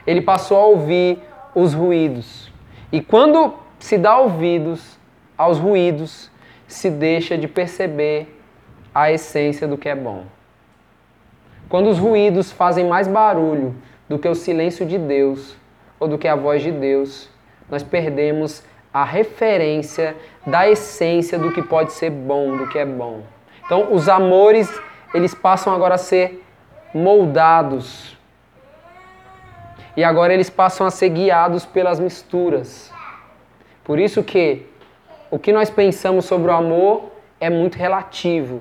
Ele 0.06 0.20
passou 0.20 0.58
a 0.58 0.66
ouvir 0.66 1.18
os 1.54 1.72
ruídos. 1.72 2.52
E 2.92 3.00
quando 3.00 3.54
se 3.78 3.96
dá 3.96 4.18
ouvidos 4.18 4.98
aos 5.38 5.56
ruídos, 5.58 6.30
se 6.66 6.90
deixa 6.90 7.38
de 7.38 7.48
perceber 7.48 8.38
a 8.94 9.10
essência 9.10 9.66
do 9.66 9.78
que 9.78 9.88
é 9.88 9.94
bom. 9.94 10.24
Quando 11.66 11.88
os 11.88 11.98
ruídos 11.98 12.52
fazem 12.52 12.86
mais 12.86 13.08
barulho 13.08 13.74
do 14.10 14.18
que 14.18 14.28
o 14.28 14.34
silêncio 14.34 14.84
de 14.84 14.98
Deus 14.98 15.56
ou 16.00 16.08
do 16.08 16.18
que 16.18 16.26
a 16.26 16.34
voz 16.34 16.64
de 16.64 16.72
Deus, 16.72 17.30
nós 17.70 17.84
perdemos 17.84 18.60
a 18.92 19.04
referência 19.04 20.16
da 20.44 20.68
essência 20.68 21.38
do 21.38 21.52
que 21.52 21.62
pode 21.62 21.92
ser 21.92 22.10
bom, 22.10 22.56
do 22.56 22.66
que 22.66 22.76
é 22.76 22.84
bom. 22.84 23.22
Então, 23.64 23.94
os 23.94 24.08
amores, 24.08 24.68
eles 25.14 25.32
passam 25.32 25.72
agora 25.72 25.94
a 25.94 25.98
ser 25.98 26.44
moldados. 26.92 28.18
E 29.96 30.02
agora 30.02 30.34
eles 30.34 30.50
passam 30.50 30.84
a 30.84 30.90
ser 30.90 31.10
guiados 31.10 31.64
pelas 31.64 32.00
misturas. 32.00 32.92
Por 33.84 34.00
isso 34.00 34.24
que 34.24 34.66
o 35.30 35.38
que 35.38 35.52
nós 35.52 35.70
pensamos 35.70 36.24
sobre 36.24 36.50
o 36.50 36.54
amor 36.54 37.12
é 37.38 37.48
muito 37.48 37.76
relativo. 37.76 38.60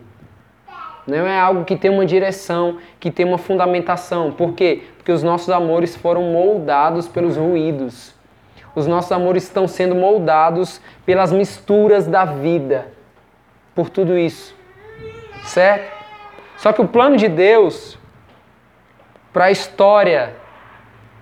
Não 1.10 1.25
é 1.25 1.39
algo 1.39 1.66
que 1.66 1.75
tem 1.75 1.89
uma 1.89 2.06
direção, 2.06 2.78
que 3.00 3.10
tem 3.10 3.25
uma 3.25 3.38
fundamentação. 3.38 4.32
Por 4.32 4.54
quê? 4.54 4.84
Porque 4.98 5.12
os 5.12 5.24
nossos 5.24 5.50
amores 5.50 5.96
foram 5.96 6.24
moldados 6.24 7.08
pelos 7.08 7.36
ruídos. 7.36 8.13
Os 8.75 8.86
nossos 8.86 9.12
amores 9.12 9.44
estão 9.44 9.68
sendo 9.68 9.96
moldados 9.96 10.80
pelas 11.06 11.32
misturas 11.32 12.08
da 12.08 12.25
vida. 12.25 12.88
Por 13.74 13.89
tudo 13.89 14.18
isso. 14.18 14.56
Certo? 15.44 15.98
Só 16.58 16.72
que 16.72 16.82
o 16.82 16.88
plano 16.88 17.18
de 17.18 17.28
Deus 17.28 17.98
para 19.34 19.46
a 19.46 19.51
história 19.51 20.36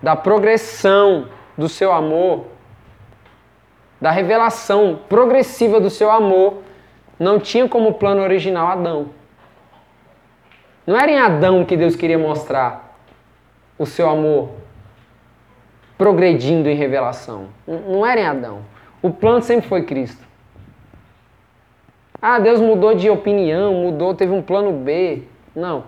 da 0.02 0.16
progressão 0.16 1.28
do 1.58 1.68
seu 1.68 1.92
amor, 1.92 2.46
da 4.00 4.12
revelação 4.12 5.00
progressiva 5.10 5.80
do 5.80 5.90
seu 5.90 6.12
amor, 6.12 6.62
não 7.20 7.40
tinha 7.40 7.68
como 7.68 7.96
plano 7.96 8.22
original 8.22 8.68
Adão. 8.68 9.17
Não 10.88 10.98
era 10.98 11.12
em 11.12 11.20
Adão 11.20 11.66
que 11.66 11.76
Deus 11.76 11.98
queria 11.98 12.18
mostrar 12.18 12.98
o 13.78 13.86
seu 13.86 14.10
amor 14.10 14.52
progredindo 15.98 16.70
em 16.70 16.76
revelação. 16.76 17.48
Não 17.68 18.06
era 18.06 18.22
em 18.22 18.26
Adão. 18.26 18.62
O 19.02 19.12
plano 19.12 19.42
sempre 19.42 19.68
foi 19.68 19.84
Cristo. 19.84 20.26
Ah, 22.22 22.40
Deus 22.40 22.62
mudou 22.62 22.96
de 22.96 23.10
opinião, 23.10 23.74
mudou, 23.74 24.16
teve 24.16 24.32
um 24.32 24.42
plano 24.42 24.72
B. 24.72 25.24
Não. 25.54 25.84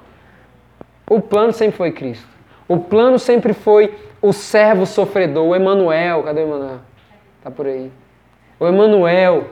O 1.10 1.22
plano 1.22 1.54
sempre 1.54 1.78
foi 1.78 1.92
Cristo. 1.94 2.28
O 2.68 2.78
plano 2.78 3.18
sempre 3.18 3.54
foi 3.54 3.98
o 4.22 4.34
servo 4.34 4.86
sofredor, 4.86 5.48
o 5.48 5.56
Emanuel. 5.56 6.24
Cadê 6.24 6.42
o 6.42 6.44
Emanuel? 6.44 6.80
Tá 7.42 7.50
por 7.50 7.66
aí. 7.66 7.90
O 8.60 8.68
Emanuel, 8.68 9.48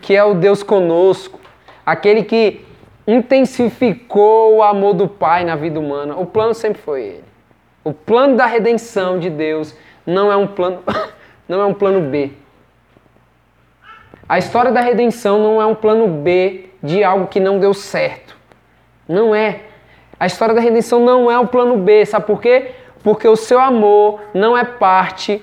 que 0.00 0.16
é 0.16 0.24
o 0.24 0.34
Deus 0.34 0.64
conosco, 0.64 1.38
aquele 1.86 2.24
que 2.24 2.66
intensificou 3.08 4.56
o 4.56 4.62
amor 4.62 4.92
do 4.92 5.08
Pai 5.08 5.42
na 5.42 5.56
vida 5.56 5.80
humana. 5.80 6.14
O 6.14 6.26
plano 6.26 6.52
sempre 6.52 6.82
foi 6.82 7.02
ele. 7.04 7.24
O 7.82 7.94
plano 7.94 8.36
da 8.36 8.44
redenção 8.44 9.18
de 9.18 9.30
Deus 9.30 9.74
não 10.06 10.30
é 10.30 10.36
um 10.36 10.46
plano, 10.46 10.82
não 11.48 11.58
é 11.58 11.64
um 11.64 11.72
plano 11.72 12.02
B. 12.10 12.32
A 14.28 14.36
história 14.36 14.70
da 14.70 14.82
redenção 14.82 15.38
não 15.38 15.62
é 15.62 15.64
um 15.64 15.74
plano 15.74 16.06
B 16.06 16.68
de 16.82 17.02
algo 17.02 17.28
que 17.28 17.40
não 17.40 17.58
deu 17.58 17.72
certo. 17.72 18.36
Não 19.08 19.34
é. 19.34 19.60
A 20.20 20.26
história 20.26 20.54
da 20.54 20.60
redenção 20.60 21.00
não 21.00 21.30
é 21.30 21.38
o 21.38 21.46
plano 21.46 21.78
B. 21.78 22.04
Sabe 22.04 22.26
por 22.26 22.42
quê? 22.42 22.72
Porque 23.02 23.26
o 23.26 23.36
seu 23.36 23.58
amor 23.58 24.20
não 24.34 24.54
é 24.54 24.64
parte 24.64 25.42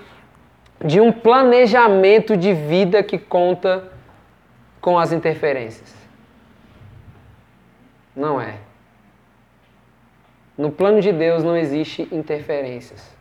de 0.84 1.02
um 1.02 1.12
planejamento 1.12 2.38
de 2.38 2.54
vida 2.54 3.02
que 3.02 3.18
conta 3.18 3.92
com 4.80 5.00
as 5.00 5.12
interferências. 5.12 5.95
Não 8.16 8.40
é. 8.40 8.56
No 10.58 10.72
plano 10.72 11.02
de 11.02 11.12
Deus 11.12 11.44
não 11.44 11.58
existe 11.58 12.08
interferências. 12.12 13.14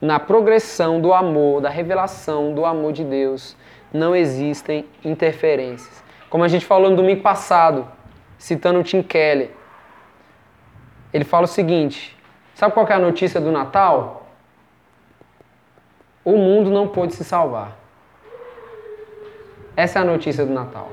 na 0.00 0.20
progressão 0.20 1.00
do 1.00 1.14
amor, 1.14 1.62
da 1.62 1.70
revelação 1.70 2.52
do 2.52 2.66
amor 2.66 2.92
de 2.92 3.02
Deus, 3.04 3.56
não 3.92 4.14
existem 4.14 4.84
interferências. 5.02 6.02
Como 6.28 6.44
a 6.44 6.48
gente 6.48 6.66
falou 6.66 6.90
no 6.90 6.96
domingo 6.96 7.22
passado, 7.22 7.88
citando 8.36 8.80
o 8.80 8.82
Tim 8.82 9.02
Keller, 9.02 9.50
ele 11.12 11.24
fala 11.24 11.44
o 11.44 11.48
seguinte: 11.48 12.14
sabe 12.54 12.74
qual 12.74 12.86
é 12.86 12.92
a 12.92 12.98
notícia 12.98 13.40
do 13.40 13.50
Natal? 13.50 14.26
O 16.24 16.36
mundo 16.36 16.70
não 16.70 16.88
pôde 16.88 17.14
se 17.14 17.24
salvar. 17.24 17.76
Essa 19.76 20.00
é 20.00 20.02
a 20.02 20.04
notícia 20.04 20.44
do 20.44 20.52
Natal. 20.52 20.90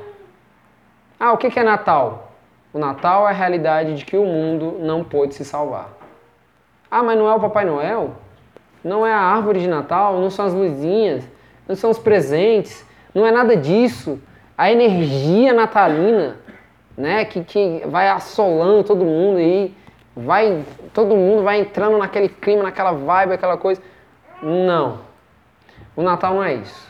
Ah, 1.20 1.34
o 1.34 1.38
que 1.38 1.60
é 1.60 1.64
Natal? 1.64 2.31
O 2.74 2.80
Natal 2.80 3.28
é 3.28 3.32
a 3.32 3.34
realidade 3.34 3.96
de 3.96 4.06
que 4.06 4.16
o 4.16 4.25
mundo 4.25 4.78
não 4.80 5.04
pôde 5.04 5.36
se 5.36 5.44
salvar. 5.44 5.90
Ah, 6.90 7.04
mas 7.04 7.18
não 7.18 7.30
é 7.30 7.34
o 7.34 7.40
Papai 7.40 7.66
Noel? 7.66 8.12
Não 8.82 9.06
é 9.06 9.12
a 9.12 9.20
árvore 9.20 9.60
de 9.60 9.68
Natal? 9.68 10.20
Não 10.20 10.30
são 10.30 10.46
as 10.46 10.54
luzinhas? 10.54 11.28
Não 11.68 11.75
são 11.75 11.90
os 11.90 12.00
presentes? 12.00 12.86
Não 13.13 13.25
é 13.25 13.32
nada 13.32 13.58
disso. 13.58 14.22
A 14.58 14.72
energia 14.72 15.54
natalina, 15.54 16.38
né, 16.98 17.25
que, 17.25 17.44
que 17.44 17.84
vai 17.88 18.08
assolando 18.08 18.86
todo 18.86 19.04
mundo 19.04 19.38
aí, 19.38 19.75
vai, 20.16 20.63
todo 20.94 21.16
mundo 21.16 21.44
vai 21.44 21.60
entrando 21.60 21.98
naquele 21.98 22.30
clima, 22.30 22.63
naquela 22.63 22.94
vibe, 22.94 23.34
aquela 23.34 23.58
coisa. 23.58 23.82
Não. 24.42 25.00
O 25.94 26.01
Natal 26.01 26.36
não 26.36 26.44
é 26.44 26.54
isso. 26.54 26.90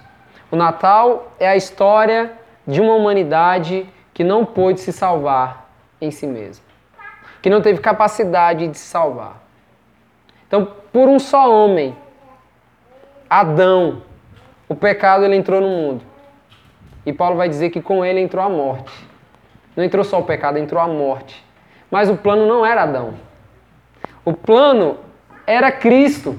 O 0.52 0.56
Natal 0.56 1.32
é 1.40 1.48
a 1.48 1.56
história 1.56 2.34
de 2.68 2.80
uma 2.80 2.94
humanidade 2.94 3.90
que 4.14 4.24
não 4.24 4.46
pôde 4.46 4.80
se 4.80 4.92
salvar 4.92 5.61
em 6.02 6.12
si 6.12 6.26
mesma, 6.26 6.66
que 7.42 7.50
não 7.50 7.62
teve 7.62 7.80
capacidade 7.80 8.68
de 8.68 8.78
se 8.78 8.86
salvar. 8.86 9.42
Então, 10.48 10.68
por 10.92 11.08
um 11.08 11.20
só 11.20 11.50
homem, 11.50 11.96
Adão, 13.30 14.02
o 14.68 14.76
pecado 14.76 15.24
ele 15.24 15.36
entrou 15.36 15.62
no 15.62 15.70
mundo. 15.70 16.04
E 17.06 17.14
Paulo 17.14 17.38
vai 17.38 17.48
dizer 17.48 17.70
que 17.70 17.82
com 17.82 18.04
ele 18.04 18.20
entrou 18.20 18.44
a 18.44 18.50
morte. 18.50 18.92
Não 19.76 19.84
entrou 19.84 20.04
só 20.04 20.20
o 20.20 20.24
pecado, 20.24 20.58
entrou 20.58 20.82
a 20.82 20.88
morte. 20.88 21.44
Mas 21.90 22.10
o 22.10 22.18
plano 22.18 22.46
não 22.46 22.66
era 22.66 22.84
Adão. 22.84 23.14
O 24.26 24.34
plano 24.34 24.98
era 25.48 25.72
Cristo. 25.72 26.38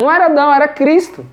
Não 0.00 0.10
era 0.10 0.26
Adão, 0.26 0.52
era 0.54 0.68
Cristo. 0.68 1.26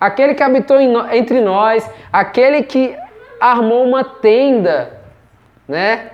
Aquele 0.00 0.34
que 0.34 0.42
habitou 0.42 0.80
entre 0.80 1.40
nós, 1.40 1.88
aquele 2.12 2.62
que 2.62 2.96
armou 3.40 3.84
uma 3.84 4.04
tenda, 4.04 4.99
né? 5.70 6.10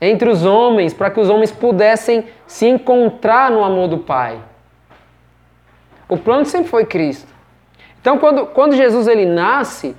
Entre 0.00 0.28
os 0.28 0.44
homens, 0.44 0.92
para 0.92 1.10
que 1.10 1.20
os 1.20 1.30
homens 1.30 1.50
pudessem 1.50 2.26
se 2.46 2.66
encontrar 2.66 3.50
no 3.50 3.64
amor 3.64 3.88
do 3.88 3.98
Pai. 3.98 4.38
O 6.08 6.18
plano 6.18 6.44
sempre 6.44 6.68
foi 6.68 6.84
Cristo. 6.84 7.32
Então, 8.00 8.18
quando, 8.18 8.46
quando 8.46 8.76
Jesus 8.76 9.08
ele 9.08 9.24
nasce, 9.24 9.96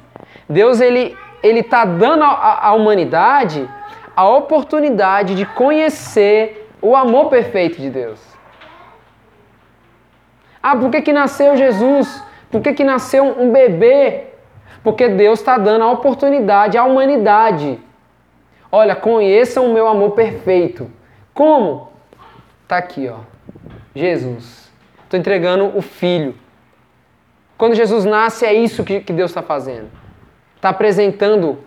Deus 0.48 0.80
ele 0.80 1.18
ele 1.42 1.60
está 1.60 1.86
dando 1.86 2.24
à, 2.24 2.68
à 2.68 2.74
humanidade 2.74 3.70
a 4.16 4.28
oportunidade 4.28 5.36
de 5.36 5.46
conhecer 5.46 6.72
o 6.82 6.96
amor 6.96 7.30
perfeito 7.30 7.80
de 7.80 7.90
Deus. 7.90 8.20
Ah, 10.62 10.76
por 10.76 10.90
que, 10.90 11.02
que 11.02 11.14
nasceu 11.14 11.56
Jesus? 11.56 12.24
Por 12.50 12.62
que, 12.62 12.74
que 12.74 12.84
nasceu 12.84 13.26
um 13.26 13.52
bebê? 13.52 14.24
Porque 14.84 15.08
Deus 15.10 15.40
está 15.40 15.58
dando 15.58 15.84
a 15.84 15.92
oportunidade 15.92 16.78
à 16.78 16.84
humanidade. 16.84 17.80
Olha, 18.78 18.94
conheçam 18.94 19.68
o 19.68 19.74
meu 19.74 19.88
amor 19.88 20.12
perfeito. 20.12 20.92
Como? 21.34 21.94
Está 22.62 22.76
aqui, 22.76 23.08
ó. 23.08 23.20
Jesus. 23.96 24.70
Estou 25.02 25.18
entregando 25.18 25.78
o 25.78 25.82
Filho. 25.82 26.36
Quando 27.58 27.74
Jesus 27.74 28.04
nasce, 28.04 28.46
é 28.46 28.54
isso 28.54 28.84
que, 28.84 29.00
que 29.00 29.14
Deus 29.14 29.32
está 29.32 29.42
fazendo. 29.42 29.90
Está 30.58 30.68
apresentando 30.72 31.60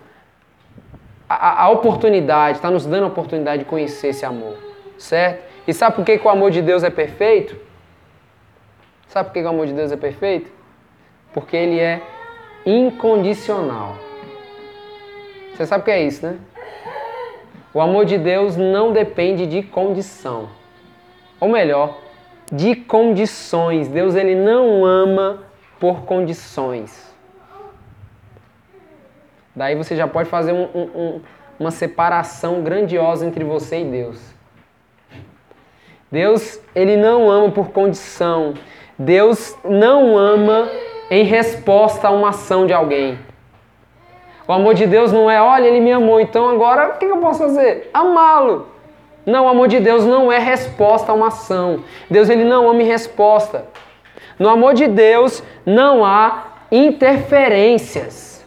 a, 1.27 1.63
a 1.63 1.69
oportunidade, 1.69 2.59
está 2.59 2.69
nos 2.69 2.85
dando 2.85 3.05
a 3.05 3.07
oportunidade 3.07 3.63
de 3.63 3.65
conhecer 3.67 4.09
esse 4.09 4.23
amor. 4.23 4.55
Certo? 4.95 5.43
E 5.67 5.73
sabe 5.73 5.95
por 5.95 6.05
que, 6.05 6.19
que 6.19 6.27
o 6.27 6.29
amor 6.29 6.51
de 6.51 6.61
Deus 6.61 6.83
é 6.83 6.91
perfeito? 6.91 7.59
Sabe 9.07 9.29
por 9.29 9.33
que, 9.33 9.39
que 9.39 9.47
o 9.47 9.49
amor 9.49 9.65
de 9.65 9.73
Deus 9.73 9.91
é 9.91 9.97
perfeito? 9.97 10.51
Porque 11.33 11.57
ele 11.57 11.79
é 11.79 12.03
incondicional. 12.67 13.97
Você 15.55 15.65
sabe 15.65 15.81
o 15.81 15.85
que 15.85 15.91
é 15.91 16.03
isso, 16.03 16.23
né? 16.23 16.37
O 17.73 17.79
amor 17.79 18.05
de 18.05 18.17
Deus 18.17 18.57
não 18.57 18.91
depende 18.91 19.45
de 19.45 19.61
condição. 19.61 20.49
Ou 21.39 21.49
melhor, 21.49 21.99
de 22.51 22.75
condições. 22.75 23.87
Deus 23.87 24.15
ele 24.15 24.35
não 24.35 24.83
ama 24.85 25.43
por 25.79 26.01
condições. 26.01 27.09
Daí 29.55 29.75
você 29.75 29.95
já 29.95 30.07
pode 30.07 30.29
fazer 30.29 30.51
um, 30.53 30.63
um, 30.73 31.21
uma 31.59 31.71
separação 31.71 32.61
grandiosa 32.61 33.25
entre 33.25 33.43
você 33.43 33.81
e 33.81 33.85
Deus. 33.85 34.33
Deus, 36.11 36.59
ele 36.73 36.97
não 36.97 37.29
ama 37.29 37.51
por 37.51 37.69
condição. 37.69 38.55
Deus 38.97 39.55
não 39.63 40.17
ama 40.17 40.67
em 41.11 41.23
resposta 41.23 42.07
a 42.07 42.11
uma 42.11 42.29
ação 42.29 42.65
de 42.65 42.73
alguém. 42.73 43.19
O 44.49 44.51
amor 44.51 44.73
de 44.73 44.87
Deus 44.87 45.11
não 45.11 45.29
é, 45.29 45.39
olha, 45.39 45.67
ele 45.67 45.79
me 45.79 45.91
amou, 45.91 46.19
então 46.19 46.49
agora 46.49 46.89
o 46.89 46.97
que 46.97 47.05
eu 47.05 47.17
posso 47.17 47.37
fazer? 47.37 47.87
Amá-lo. 47.93 48.65
Não, 49.23 49.45
o 49.45 49.47
amor 49.47 49.67
de 49.67 49.79
Deus 49.79 50.03
não 50.03 50.31
é 50.31 50.39
resposta 50.39 51.11
a 51.11 51.13
uma 51.13 51.27
ação. 51.27 51.83
Deus 52.09 52.31
ele 52.31 52.43
não 52.43 52.67
ama 52.67 52.81
em 52.81 52.87
resposta. 52.87 53.67
No 54.39 54.49
amor 54.49 54.73
de 54.73 54.87
Deus 54.87 55.43
não 55.63 56.03
há 56.03 56.45
interferências. 56.71 58.43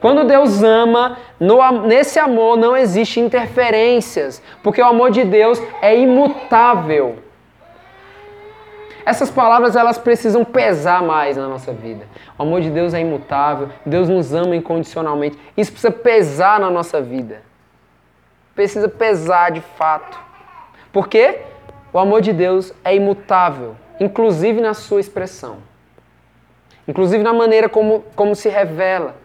Quando 0.00 0.24
Deus 0.24 0.64
ama, 0.64 1.16
no, 1.38 1.86
nesse 1.86 2.18
amor 2.18 2.56
não 2.56 2.76
existe 2.76 3.20
interferências, 3.20 4.42
porque 4.64 4.82
o 4.82 4.86
amor 4.86 5.12
de 5.12 5.22
Deus 5.22 5.62
é 5.80 5.96
imutável. 5.96 7.18
Essas 9.06 9.30
palavras 9.30 9.76
elas 9.76 9.98
precisam 9.98 10.44
pesar 10.44 11.02
mais 11.02 11.36
na 11.36 11.46
nossa 11.46 11.72
vida. 11.72 12.06
O 12.38 12.42
amor 12.42 12.60
de 12.60 12.70
Deus 12.70 12.94
é 12.94 13.00
imutável, 13.00 13.68
Deus 13.84 14.08
nos 14.08 14.32
ama 14.32 14.56
incondicionalmente. 14.56 15.38
Isso 15.56 15.72
precisa 15.72 15.92
pesar 15.92 16.58
na 16.58 16.70
nossa 16.70 17.00
vida. 17.00 17.42
Precisa 18.54 18.88
pesar 18.88 19.50
de 19.50 19.60
fato. 19.60 20.18
Por 20.92 21.08
quê? 21.08 21.40
O 21.92 21.98
amor 21.98 22.20
de 22.20 22.32
Deus 22.32 22.72
é 22.84 22.94
imutável 22.94 23.76
inclusive 23.98 24.60
na 24.60 24.74
sua 24.74 25.00
expressão, 25.00 25.58
inclusive 26.86 27.22
na 27.22 27.32
maneira 27.32 27.68
como, 27.68 28.04
como 28.14 28.34
se 28.34 28.48
revela. 28.48 29.16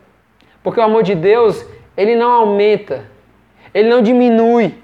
Porque 0.63 0.79
o 0.79 0.83
amor 0.83 1.03
de 1.03 1.15
Deus, 1.15 1.65
ele 1.95 2.15
não 2.15 2.31
aumenta, 2.31 3.05
ele 3.73 3.89
não 3.89 4.01
diminui, 4.01 4.75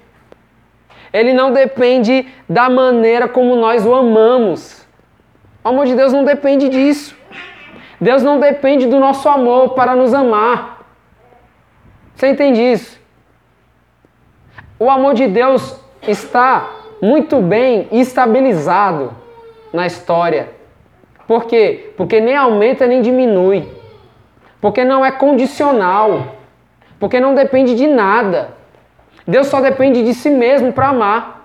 ele 1.12 1.32
não 1.32 1.52
depende 1.52 2.26
da 2.48 2.68
maneira 2.68 3.28
como 3.28 3.56
nós 3.56 3.84
o 3.86 3.94
amamos. 3.94 4.85
O 5.66 5.68
amor 5.68 5.84
de 5.84 5.96
Deus 5.96 6.12
não 6.12 6.22
depende 6.22 6.68
disso. 6.68 7.16
Deus 8.00 8.22
não 8.22 8.38
depende 8.38 8.86
do 8.86 9.00
nosso 9.00 9.28
amor 9.28 9.70
para 9.70 9.96
nos 9.96 10.14
amar. 10.14 10.86
Você 12.14 12.28
entende 12.28 12.60
isso? 12.60 13.00
O 14.78 14.88
amor 14.88 15.14
de 15.14 15.26
Deus 15.26 15.76
está 16.06 16.70
muito 17.02 17.40
bem 17.40 17.88
estabilizado 17.90 19.12
na 19.72 19.88
história. 19.88 20.50
Por 21.26 21.46
quê? 21.46 21.92
Porque 21.96 22.20
nem 22.20 22.36
aumenta 22.36 22.86
nem 22.86 23.02
diminui. 23.02 23.68
Porque 24.60 24.84
não 24.84 25.04
é 25.04 25.10
condicional. 25.10 26.36
Porque 27.00 27.18
não 27.18 27.34
depende 27.34 27.74
de 27.74 27.88
nada. 27.88 28.50
Deus 29.26 29.48
só 29.48 29.60
depende 29.60 30.04
de 30.04 30.14
si 30.14 30.30
mesmo 30.30 30.72
para 30.72 30.90
amar. 30.90 31.35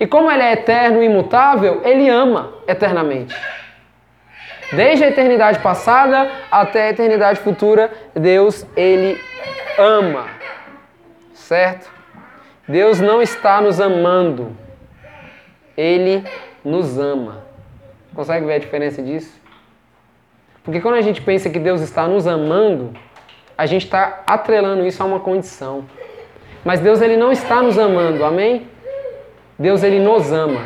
E 0.00 0.06
como 0.06 0.32
ele 0.32 0.42
é 0.42 0.52
eterno 0.52 1.02
e 1.02 1.06
imutável, 1.06 1.82
ele 1.84 2.08
ama 2.08 2.54
eternamente. 2.66 3.36
Desde 4.72 5.04
a 5.04 5.08
eternidade 5.08 5.58
passada 5.58 6.30
até 6.50 6.84
a 6.84 6.90
eternidade 6.90 7.38
futura, 7.40 7.92
Deus 8.14 8.66
ele 8.74 9.20
ama. 9.78 10.26
Certo? 11.34 11.90
Deus 12.66 12.98
não 12.98 13.20
está 13.20 13.60
nos 13.60 13.78
amando. 13.78 14.56
Ele 15.76 16.24
nos 16.64 16.98
ama. 16.98 17.44
Consegue 18.14 18.46
ver 18.46 18.54
a 18.54 18.58
diferença 18.58 19.02
disso? 19.02 19.38
Porque 20.64 20.80
quando 20.80 20.94
a 20.94 21.02
gente 21.02 21.20
pensa 21.20 21.50
que 21.50 21.58
Deus 21.58 21.80
está 21.82 22.06
nos 22.06 22.26
amando, 22.26 22.94
a 23.56 23.66
gente 23.66 23.84
está 23.84 24.22
atrelando 24.26 24.86
isso 24.86 25.02
a 25.02 25.06
uma 25.06 25.20
condição. 25.20 25.84
Mas 26.64 26.80
Deus 26.80 27.02
ele 27.02 27.16
não 27.16 27.32
está 27.32 27.62
nos 27.62 27.78
amando, 27.78 28.24
amém? 28.24 28.66
Deus 29.60 29.82
ele 29.82 30.00
nos 30.00 30.32
ama. 30.32 30.58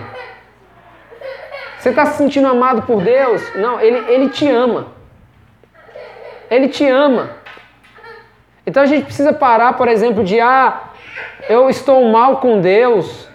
Você 1.76 1.88
está 1.88 2.07
se 2.07 2.16
sentindo 2.16 2.46
amado 2.46 2.83
por 2.83 3.02
Deus? 3.02 3.42
Não, 3.57 3.80
ele, 3.80 3.98
ele 4.09 4.28
te 4.28 4.48
ama. 4.48 4.87
Ele 6.48 6.68
te 6.68 6.87
ama. 6.87 7.30
Então 8.64 8.85
a 8.85 8.87
gente 8.87 9.07
precisa 9.07 9.33
parar, 9.33 9.72
por 9.72 9.88
exemplo, 9.88 10.22
de 10.22 10.38
ah, 10.38 10.80
eu 11.48 11.68
estou 11.68 12.04
mal 12.04 12.37
com 12.37 12.61
Deus, 12.61 13.28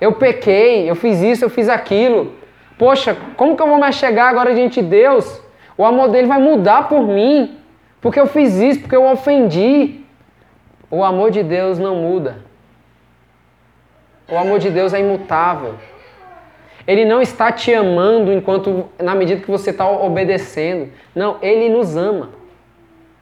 eu 0.00 0.12
pequei, 0.12 0.88
eu 0.88 0.94
fiz 0.96 1.20
isso, 1.20 1.44
eu 1.44 1.50
fiz 1.50 1.68
aquilo. 1.68 2.32
Poxa, 2.78 3.14
como 3.36 3.58
que 3.58 3.62
eu 3.62 3.68
vou 3.68 3.78
mais 3.78 3.96
chegar 3.96 4.30
agora 4.30 4.54
diante 4.54 4.80
de 4.80 4.88
Deus? 4.88 5.38
O 5.76 5.84
amor 5.84 6.08
dele 6.08 6.26
vai 6.26 6.40
mudar 6.40 6.88
por 6.88 7.06
mim, 7.06 7.58
porque 8.00 8.18
eu 8.18 8.26
fiz 8.26 8.56
isso, 8.56 8.80
porque 8.80 8.96
eu 8.96 9.04
ofendi. 9.04 10.00
O 10.90 11.04
amor 11.04 11.30
de 11.30 11.42
Deus 11.42 11.78
não 11.78 11.96
muda. 11.96 12.53
O 14.28 14.36
amor 14.36 14.58
de 14.58 14.70
Deus 14.70 14.94
é 14.94 15.00
imutável. 15.00 15.74
Ele 16.86 17.04
não 17.04 17.22
está 17.22 17.50
te 17.50 17.72
amando 17.72 18.32
enquanto 18.32 18.88
na 18.98 19.14
medida 19.14 19.40
que 19.40 19.50
você 19.50 19.70
está 19.70 19.88
obedecendo. 19.88 20.92
Não, 21.14 21.38
ele 21.40 21.68
nos 21.68 21.96
ama. 21.96 22.30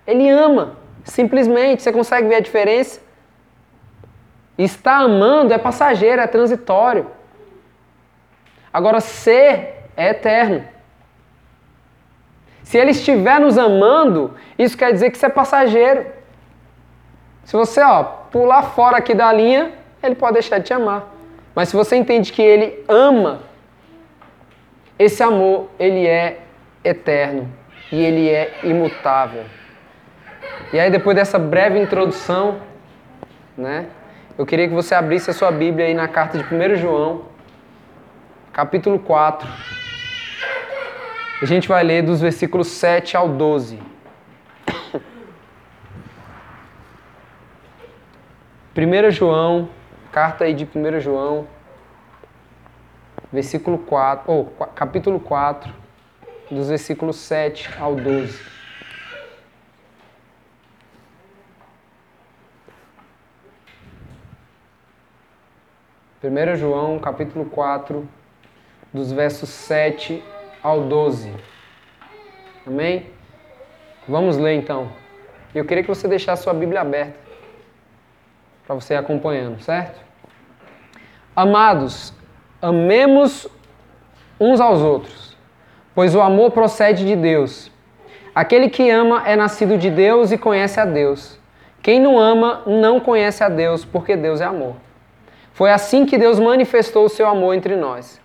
Ele 0.07 0.29
ama. 0.29 0.77
Simplesmente. 1.05 1.83
Você 1.83 1.93
consegue 1.93 2.29
ver 2.29 2.37
a 2.37 2.41
diferença? 2.41 3.01
Estar 4.59 4.99
amando 4.99 5.53
é 5.53 5.59
passageiro, 5.59 6.21
é 6.21 6.27
transitório. 6.27 7.07
Agora, 8.73 9.01
ser 9.01 9.87
é 9.97 10.11
eterno. 10.11 10.65
Se 12.63 12.79
ele 12.79 12.93
estiver 12.93 13.39
nos 13.41 13.59
amando, 13.59 14.35
isso 14.59 14.77
quer 14.77 14.93
dizer 14.93 15.11
que 15.11 15.17
isso 15.17 15.27
é 15.27 15.29
passageiro. 15.29 16.07
Se 17.45 17.57
você 17.57 17.83
ó, 17.83 18.03
pular 18.31 18.63
fora 18.63 18.97
aqui 18.97 19.15
da 19.15 19.33
linha, 19.33 19.73
ele 20.03 20.15
pode 20.15 20.35
deixar 20.35 20.59
de 20.59 20.65
te 20.65 20.75
amar. 20.75 21.15
Mas 21.55 21.69
se 21.69 21.77
você 21.77 21.97
entende 21.97 22.33
que 22.33 22.43
ele 22.43 22.85
ama, 22.89 23.43
esse 24.99 25.23
amor, 25.23 25.69
ele 25.79 26.07
é 26.07 26.41
eterno 26.85 27.53
e 27.91 28.03
ele 28.03 28.29
é 28.29 28.59
imutável. 28.65 29.45
E 30.73 30.81
aí 30.81 30.91
depois 30.91 31.15
dessa 31.15 31.39
breve 31.39 31.79
introdução, 31.79 32.61
né? 33.57 33.87
Eu 34.39 34.47
queria 34.47 34.67
que 34.67 34.75
você 34.75 34.95
abrisse 34.95 35.31
a 35.31 35.35
sua 35.35 35.53
Bíblia 35.53 35.87
aí 35.87 35.95
na 35.95 36.09
carta 36.09 36.39
de 36.39 36.45
1 36.45 36.77
João, 36.77 37.27
capítulo 38.53 38.99
4. 38.99 39.47
A 41.43 41.45
gente 41.45 41.69
vai 41.69 41.83
ler 41.85 42.03
dos 42.03 42.21
versículos 42.21 42.69
7 42.69 43.17
ao 43.17 43.29
12. 43.29 43.79
1 48.75 49.11
João, 49.13 49.69
carta 50.13 50.45
aí 50.45 50.53
de 50.53 50.65
1 50.65 51.01
João, 51.01 51.49
versículo 53.33 53.79
4, 53.79 54.31
ou 54.31 54.45
capítulo 54.75 55.19
4, 55.19 55.73
dos 56.51 56.69
versículos 56.69 57.17
7 57.17 57.71
ao 57.81 57.97
12. 57.97 58.53
Primeiro 66.21 66.57
João, 66.57 66.99
capítulo 66.99 67.47
4, 67.47 68.07
dos 68.93 69.11
versos 69.11 69.49
7 69.49 70.23
ao 70.63 70.83
12. 70.83 71.35
Amém? 72.67 73.11
Vamos 74.07 74.37
ler 74.37 74.53
então. 74.53 74.93
Eu 75.55 75.65
queria 75.65 75.83
que 75.83 75.89
você 75.89 76.07
deixasse 76.07 76.43
sua 76.43 76.53
Bíblia 76.53 76.83
aberta 76.83 77.32
para 78.67 78.75
você 78.75 78.95
ir 78.95 78.97
acompanhando, 78.97 79.61
certo? 79.61 80.01
Amados, 81.35 82.13
amemos 82.61 83.49
uns 84.39 84.61
aos 84.61 84.81
outros, 84.81 85.37
pois 85.95 86.15
o 86.15 86.21
amor 86.21 86.51
procede 86.51 87.05
de 87.05 87.17
Deus. 87.17 87.71
Aquele 88.35 88.69
que 88.69 88.91
ama 88.91 89.23
é 89.27 89.37
nascido 89.37 89.77
de 89.77 89.91
Deus 89.91 90.31
e 90.31 90.39
conhece 90.39 90.79
a 90.81 90.85
Deus. 90.85 91.39
Quem 91.83 92.01
não 92.01 92.19
ama 92.19 92.63
não 92.67 93.01
conhece 93.01 93.43
a 93.43 93.49
Deus, 93.49 93.85
porque 93.85 94.17
Deus 94.17 94.41
é 94.41 94.45
amor. 94.45 94.77
Foi 95.53 95.71
assim 95.71 96.07
que 96.07 96.17
Deus 96.17 96.39
manifestou 96.39 97.07
o 97.07 97.09
seu 97.09 97.27
amor 97.27 97.55
entre 97.55 97.77
nós. 97.77 98.21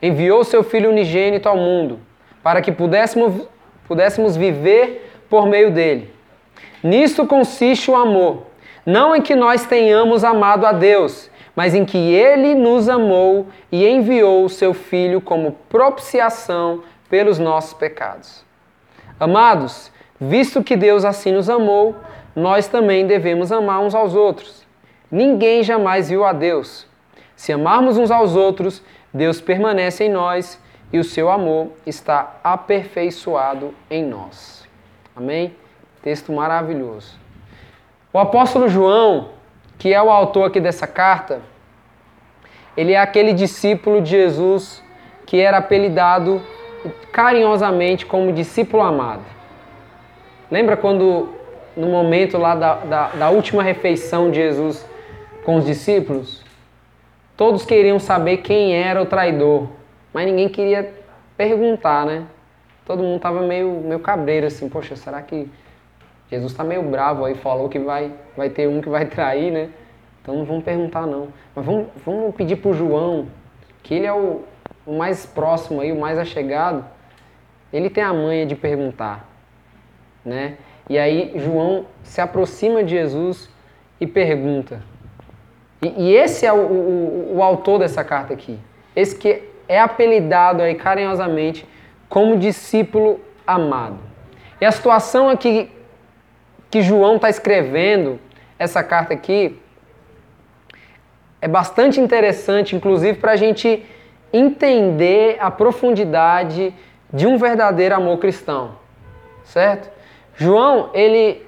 Enviou 0.00 0.44
seu 0.44 0.62
Filho 0.62 0.90
unigênito 0.90 1.48
ao 1.48 1.56
mundo, 1.56 2.00
para 2.42 2.60
que 2.60 2.70
pudéssemos, 2.70 3.48
pudéssemos 3.86 4.36
viver 4.36 5.10
por 5.30 5.46
meio 5.46 5.72
dele. 5.72 6.12
Nisto 6.82 7.26
consiste 7.26 7.90
o 7.90 7.96
amor 7.96 8.47
não 8.88 9.14
em 9.14 9.20
que 9.20 9.34
nós 9.34 9.66
tenhamos 9.66 10.24
amado 10.24 10.64
a 10.64 10.72
Deus, 10.72 11.30
mas 11.54 11.74
em 11.74 11.84
que 11.84 11.98
Ele 11.98 12.54
nos 12.54 12.88
amou 12.88 13.46
e 13.70 13.86
enviou 13.86 14.46
o 14.46 14.48
seu 14.48 14.72
Filho 14.72 15.20
como 15.20 15.52
propiciação 15.68 16.82
pelos 17.10 17.38
nossos 17.38 17.74
pecados. 17.74 18.42
Amados, 19.20 19.92
visto 20.18 20.64
que 20.64 20.74
Deus 20.74 21.04
assim 21.04 21.32
nos 21.32 21.50
amou, 21.50 21.96
nós 22.34 22.66
também 22.66 23.06
devemos 23.06 23.52
amar 23.52 23.80
uns 23.80 23.94
aos 23.94 24.14
outros. 24.14 24.66
Ninguém 25.10 25.62
jamais 25.62 26.08
viu 26.08 26.24
a 26.24 26.32
Deus. 26.32 26.86
Se 27.36 27.52
amarmos 27.52 27.98
uns 27.98 28.10
aos 28.10 28.34
outros, 28.34 28.82
Deus 29.12 29.38
permanece 29.38 30.04
em 30.04 30.08
nós 30.08 30.58
e 30.90 30.98
o 30.98 31.04
seu 31.04 31.28
amor 31.28 31.72
está 31.84 32.38
aperfeiçoado 32.42 33.74
em 33.90 34.02
nós. 34.02 34.66
Amém? 35.14 35.54
Texto 36.00 36.32
maravilhoso. 36.32 37.17
O 38.12 38.18
apóstolo 38.18 38.68
João, 38.68 39.28
que 39.78 39.92
é 39.92 40.02
o 40.02 40.10
autor 40.10 40.46
aqui 40.46 40.60
dessa 40.60 40.86
carta, 40.86 41.40
ele 42.76 42.92
é 42.92 42.98
aquele 42.98 43.32
discípulo 43.32 44.00
de 44.00 44.10
Jesus 44.10 44.82
que 45.26 45.38
era 45.38 45.58
apelidado 45.58 46.40
carinhosamente 47.12 48.06
como 48.06 48.32
discípulo 48.32 48.82
amado. 48.82 49.24
Lembra 50.50 50.76
quando, 50.76 51.28
no 51.76 51.88
momento 51.88 52.38
lá 52.38 52.54
da, 52.54 52.74
da, 52.76 53.08
da 53.08 53.30
última 53.30 53.62
refeição 53.62 54.30
de 54.30 54.38
Jesus 54.38 54.88
com 55.44 55.56
os 55.56 55.66
discípulos, 55.66 56.42
todos 57.36 57.66
queriam 57.66 57.98
saber 57.98 58.38
quem 58.38 58.74
era 58.74 59.02
o 59.02 59.06
traidor, 59.06 59.68
mas 60.14 60.24
ninguém 60.24 60.48
queria 60.48 60.94
perguntar, 61.36 62.06
né? 62.06 62.24
Todo 62.86 63.02
mundo 63.02 63.16
estava 63.16 63.42
meio, 63.42 63.82
meio 63.84 64.00
cabreiro 64.00 64.46
assim, 64.46 64.66
poxa, 64.66 64.96
será 64.96 65.20
que 65.20 65.50
Jesus 66.30 66.52
está 66.52 66.62
meio 66.62 66.82
bravo 66.82 67.24
aí, 67.24 67.34
falou 67.34 67.68
que 67.68 67.78
vai, 67.78 68.12
vai 68.36 68.50
ter 68.50 68.68
um 68.68 68.80
que 68.80 68.88
vai 68.88 69.06
trair, 69.06 69.50
né? 69.50 69.70
Então 70.22 70.36
não 70.36 70.44
vamos 70.44 70.64
perguntar 70.64 71.06
não. 71.06 71.28
Mas 71.54 71.64
vamos, 71.64 71.86
vamos 72.04 72.34
pedir 72.34 72.56
para 72.56 72.70
o 72.70 72.74
João, 72.74 73.28
que 73.82 73.94
ele 73.94 74.06
é 74.06 74.12
o, 74.12 74.42
o 74.86 74.98
mais 74.98 75.24
próximo 75.24 75.80
aí, 75.80 75.90
o 75.90 75.98
mais 75.98 76.18
achegado. 76.18 76.84
Ele 77.72 77.88
tem 77.88 78.04
a 78.04 78.12
manha 78.12 78.46
de 78.46 78.54
perguntar, 78.54 79.28
né? 80.24 80.56
E 80.88 80.98
aí 80.98 81.32
João 81.36 81.86
se 82.02 82.20
aproxima 82.20 82.82
de 82.82 82.90
Jesus 82.90 83.48
e 84.00 84.06
pergunta. 84.06 84.82
E, 85.82 86.08
e 86.08 86.14
esse 86.14 86.44
é 86.44 86.52
o, 86.52 86.56
o, 86.56 87.36
o 87.36 87.42
autor 87.42 87.78
dessa 87.78 88.02
carta 88.02 88.32
aqui. 88.32 88.58
Esse 88.94 89.16
que 89.16 89.42
é 89.68 89.78
apelidado 89.78 90.62
aí 90.62 90.74
carinhosamente 90.74 91.66
como 92.08 92.38
discípulo 92.38 93.20
amado. 93.46 93.98
E 94.60 94.64
a 94.64 94.72
situação 94.72 95.28
aqui 95.28 95.70
que 96.70 96.82
João 96.82 97.16
está 97.16 97.28
escrevendo 97.28 98.18
essa 98.58 98.82
carta 98.82 99.14
aqui 99.14 99.58
é 101.40 101.48
bastante 101.48 102.00
interessante, 102.00 102.74
inclusive 102.74 103.18
para 103.18 103.32
a 103.32 103.36
gente 103.36 103.84
entender 104.32 105.36
a 105.40 105.50
profundidade 105.50 106.74
de 107.12 107.26
um 107.26 107.38
verdadeiro 107.38 107.94
amor 107.94 108.18
cristão, 108.18 108.72
certo? 109.44 109.88
João, 110.36 110.90
ele, 110.92 111.42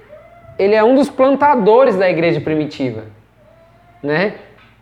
ele 0.57 0.73
é 0.73 0.83
um 0.83 0.95
dos 0.95 1.09
plantadores 1.09 1.95
da 1.97 2.09
igreja 2.09 2.41
primitiva, 2.41 3.05
né? 4.01 4.35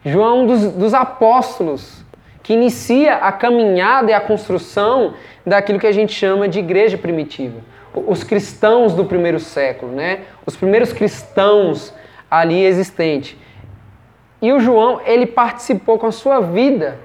João 0.06 0.30
é 0.30 0.42
um 0.42 0.48
dos, 0.48 0.72
dos 0.72 0.94
apóstolos 0.94 2.06
que 2.42 2.54
inicia 2.54 3.16
a 3.16 3.32
caminhada 3.32 4.12
e 4.12 4.14
a 4.14 4.22
construção 4.22 5.16
daquilo 5.46 5.80
que 5.80 5.88
a 5.88 5.92
gente 5.92 6.14
chama 6.14 6.48
de 6.48 6.60
igreja 6.60 6.98
primitiva 6.98 7.60
os 8.08 8.24
cristãos 8.24 8.94
do 8.94 9.06
primeiro 9.06 9.40
século, 9.40 9.92
né? 9.92 10.22
Os 10.46 10.56
primeiros 10.56 10.94
cristãos 10.94 11.94
ali 12.30 12.64
existentes. 12.64 13.36
E 14.42 14.52
o 14.54 14.60
João, 14.60 15.02
ele 15.06 15.26
participou 15.26 15.98
com 15.98 16.08
a 16.08 16.12
sua 16.12 16.40
vida 16.40 17.00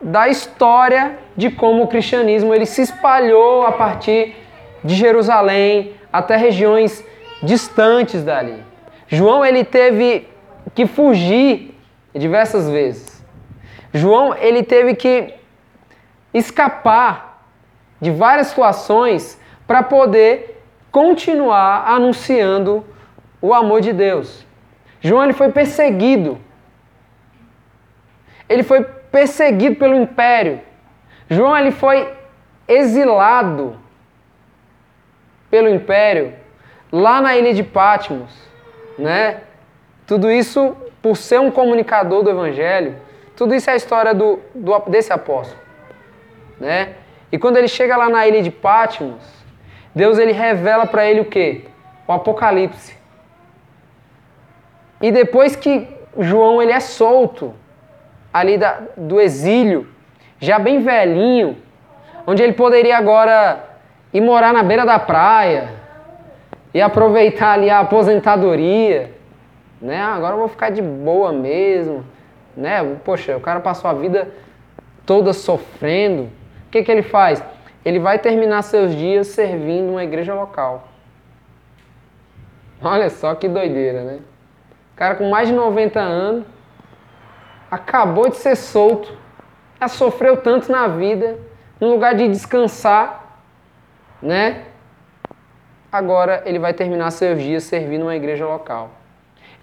da 0.00 0.28
história 0.28 1.18
de 1.36 1.50
como 1.50 1.82
o 1.82 1.88
cristianismo 1.88 2.54
ele 2.54 2.66
se 2.66 2.82
espalhou 2.82 3.66
a 3.66 3.72
partir 3.72 4.36
de 4.82 4.94
Jerusalém 4.94 5.94
até 6.12 6.36
regiões 6.36 7.04
distantes 7.42 8.22
dali. 8.22 8.62
João 9.08 9.44
ele 9.44 9.64
teve 9.64 10.28
que 10.74 10.86
fugir 10.86 11.74
diversas 12.14 12.68
vezes. 12.68 13.24
João 13.92 14.34
ele 14.34 14.62
teve 14.62 14.94
que 14.94 15.34
escapar 16.32 17.44
de 18.00 18.10
várias 18.10 18.48
situações 18.48 19.39
para 19.70 19.84
poder 19.84 20.60
continuar 20.90 21.86
anunciando 21.86 22.84
o 23.40 23.54
amor 23.54 23.80
de 23.80 23.92
Deus. 23.92 24.44
João 25.00 25.22
ele 25.22 25.32
foi 25.32 25.52
perseguido. 25.52 26.40
Ele 28.48 28.64
foi 28.64 28.82
perseguido 28.82 29.76
pelo 29.76 29.94
império. 29.94 30.60
João 31.28 31.56
ele 31.56 31.70
foi 31.70 32.12
exilado 32.66 33.76
pelo 35.48 35.68
império 35.68 36.34
lá 36.90 37.20
na 37.20 37.36
ilha 37.36 37.54
de 37.54 37.62
Patmos, 37.62 38.36
né? 38.98 39.42
Tudo 40.04 40.28
isso 40.28 40.76
por 41.00 41.16
ser 41.16 41.38
um 41.38 41.48
comunicador 41.52 42.24
do 42.24 42.30
evangelho, 42.30 42.96
Tudo 43.36 43.54
isso 43.54 43.70
é 43.70 43.74
a 43.74 43.76
história 43.76 44.12
do, 44.12 44.40
do, 44.52 44.76
desse 44.88 45.12
apóstolo. 45.12 45.60
Né? 46.58 46.94
E 47.30 47.38
quando 47.38 47.56
ele 47.56 47.68
chega 47.68 47.96
lá 47.96 48.08
na 48.08 48.26
ilha 48.26 48.42
de 48.42 48.50
Patmos, 48.50 49.39
Deus 49.94 50.18
ele 50.18 50.32
revela 50.32 50.86
para 50.86 51.04
ele 51.08 51.20
o 51.20 51.24
quê? 51.24 51.64
O 52.06 52.12
Apocalipse. 52.12 52.96
E 55.00 55.10
depois 55.10 55.56
que 55.56 55.88
João 56.18 56.60
ele 56.60 56.72
é 56.72 56.80
solto 56.80 57.54
ali 58.32 58.58
da, 58.58 58.80
do 58.96 59.20
exílio, 59.20 59.88
já 60.38 60.58
bem 60.58 60.80
velhinho, 60.80 61.56
onde 62.26 62.42
ele 62.42 62.52
poderia 62.52 62.96
agora 62.96 63.64
ir 64.12 64.20
morar 64.20 64.52
na 64.52 64.62
beira 64.62 64.84
da 64.84 64.98
praia 64.98 65.70
e 66.72 66.80
aproveitar 66.80 67.52
ali 67.52 67.68
a 67.68 67.80
aposentadoria, 67.80 69.12
né? 69.80 70.00
Agora 70.00 70.34
eu 70.34 70.38
vou 70.38 70.48
ficar 70.48 70.70
de 70.70 70.82
boa 70.82 71.32
mesmo, 71.32 72.04
né? 72.56 72.82
Poxa, 73.04 73.36
o 73.36 73.40
cara 73.40 73.60
passou 73.60 73.90
a 73.90 73.94
vida 73.94 74.28
toda 75.04 75.32
sofrendo. 75.32 76.24
O 76.24 76.70
que, 76.70 76.82
que 76.82 76.92
ele 76.92 77.02
faz? 77.02 77.42
Ele 77.84 77.98
vai 77.98 78.18
terminar 78.18 78.62
seus 78.62 78.94
dias 78.94 79.28
servindo 79.28 79.90
uma 79.90 80.04
igreja 80.04 80.34
local. 80.34 80.88
Olha 82.82 83.08
só 83.10 83.34
que 83.34 83.48
doideira, 83.48 84.02
né? 84.02 84.20
O 84.92 84.96
cara 84.96 85.14
com 85.14 85.28
mais 85.30 85.48
de 85.48 85.54
90 85.54 85.98
anos 85.98 86.44
acabou 87.70 88.28
de 88.28 88.36
ser 88.36 88.56
solto, 88.56 89.16
já 89.80 89.88
sofreu 89.88 90.36
tanto 90.38 90.70
na 90.70 90.88
vida, 90.88 91.38
no 91.80 91.88
lugar 91.90 92.14
de 92.14 92.28
descansar, 92.28 93.38
né? 94.20 94.64
Agora 95.90 96.42
ele 96.44 96.58
vai 96.58 96.74
terminar 96.74 97.10
seus 97.10 97.40
dias 97.40 97.64
servindo 97.64 98.02
uma 98.02 98.14
igreja 98.14 98.46
local. 98.46 98.90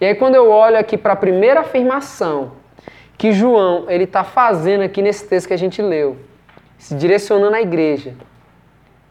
E 0.00 0.04
aí 0.04 0.14
quando 0.14 0.34
eu 0.34 0.50
olho 0.50 0.78
aqui 0.78 0.96
para 0.96 1.12
a 1.12 1.16
primeira 1.16 1.60
afirmação 1.60 2.52
que 3.16 3.32
João 3.32 3.86
ele 3.88 4.04
está 4.04 4.22
fazendo 4.22 4.82
aqui 4.82 5.02
nesse 5.02 5.26
texto 5.26 5.48
que 5.48 5.54
a 5.54 5.58
gente 5.58 5.80
leu, 5.82 6.16
se 6.78 6.94
direcionando 6.94 7.56
à 7.56 7.60
igreja, 7.60 8.14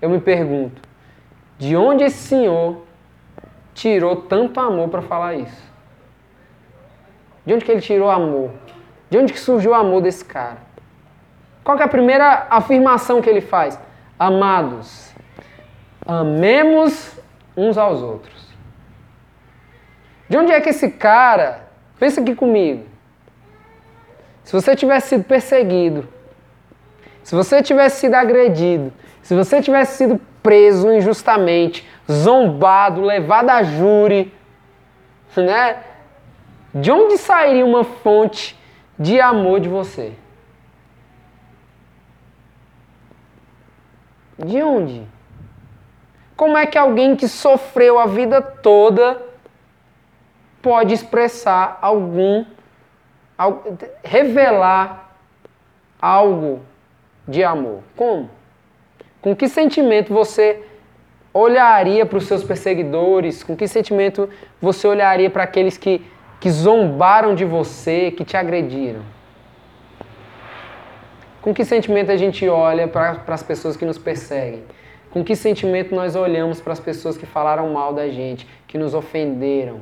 eu 0.02 0.10
me 0.10 0.20
pergunto, 0.20 0.82
de 1.60 1.76
onde 1.76 2.04
esse 2.04 2.18
Senhor 2.18 2.84
tirou 3.74 4.16
tanto 4.16 4.60
amor 4.60 4.90
para 4.90 5.02
falar 5.02 5.36
isso? 5.36 5.68
De 7.46 7.54
onde 7.54 7.66
que 7.66 7.72
ele 7.72 7.82
tirou 7.82 8.10
amor? 8.10 8.52
De 9.10 9.18
onde 9.18 9.34
que 9.34 9.40
surgiu 9.40 9.72
o 9.72 9.76
amor 9.76 10.02
desse 10.02 10.24
cara? 10.24 10.58
Qual 11.64 11.78
é 11.78 11.84
a 11.84 11.88
primeira 11.88 12.48
afirmação 12.50 13.22
que 13.22 13.30
ele 13.30 13.42
faz? 13.42 13.80
Amados, 14.18 15.14
amemos 16.06 17.20
uns 17.56 17.78
aos 17.78 18.02
outros. 18.02 18.48
De 20.30 20.38
onde 20.38 20.52
é 20.52 20.60
que 20.60 20.70
esse 20.70 20.92
cara, 20.92 21.68
pensa 22.00 22.22
aqui 22.22 22.36
comigo, 22.36 22.86
se 24.44 24.54
você 24.54 24.76
tivesse 24.76 25.10
sido 25.10 25.24
perseguido, 25.24 26.08
se 27.28 27.36
você 27.36 27.62
tivesse 27.62 28.00
sido 28.00 28.14
agredido, 28.14 28.94
se 29.22 29.36
você 29.36 29.62
tivesse 29.62 29.98
sido 29.98 30.18
preso 30.42 30.90
injustamente, 30.94 31.86
zombado, 32.10 33.02
levado 33.02 33.50
a 33.50 33.64
júri, 33.64 34.34
né? 35.36 35.84
De 36.74 36.90
onde 36.90 37.18
sairia 37.18 37.66
uma 37.66 37.84
fonte 37.84 38.58
de 38.98 39.20
amor 39.20 39.60
de 39.60 39.68
você? 39.68 40.14
De 44.40 44.64
onde? 44.64 45.06
Como 46.34 46.58
é 46.58 46.66
que 46.66 46.78
alguém 46.78 47.14
que 47.14 47.28
sofreu 47.28 48.00
a 48.00 48.06
vida 48.06 48.42
toda 48.42 49.22
pode 50.62 50.94
expressar 50.94 51.78
algum, 51.82 52.46
revelar 54.02 55.12
algo 56.02 56.62
de 57.28 57.44
amor? 57.44 57.82
Como? 57.96 58.30
Com 59.22 59.36
que 59.36 59.50
sentimento 59.50 60.14
você 60.14 60.64
olharia 61.34 62.06
para 62.06 62.18
os 62.18 62.26
seus 62.26 62.44
perseguidores? 62.44 63.44
Com 63.44 63.56
que 63.56 63.68
sentimento 63.68 64.30
você 64.62 64.88
olharia 64.88 65.30
para 65.30 65.44
aqueles 65.44 65.78
que 65.78 66.02
que 66.40 66.50
zombaram 66.50 67.34
de 67.34 67.46
você, 67.46 68.12
que 68.12 68.24
te 68.24 68.38
agrediram? 68.38 69.02
Com 71.42 71.54
que 71.54 71.64
sentimento 71.64 72.12
a 72.12 72.18
gente 72.18 72.48
olha 72.48 72.88
para 72.88 73.24
as 73.28 73.44
pessoas 73.44 73.76
que 73.76 73.86
nos 73.86 73.98
perseguem? 73.98 74.64
Com 75.10 75.24
que 75.24 75.36
sentimento 75.36 75.96
nós 75.96 76.16
olhamos 76.16 76.60
para 76.60 76.74
as 76.74 76.80
pessoas 76.80 77.18
que 77.18 77.26
falaram 77.26 77.72
mal 77.72 77.94
da 77.94 78.08
gente, 78.10 78.48
que 78.68 78.78
nos 78.78 78.94
ofenderam? 78.94 79.80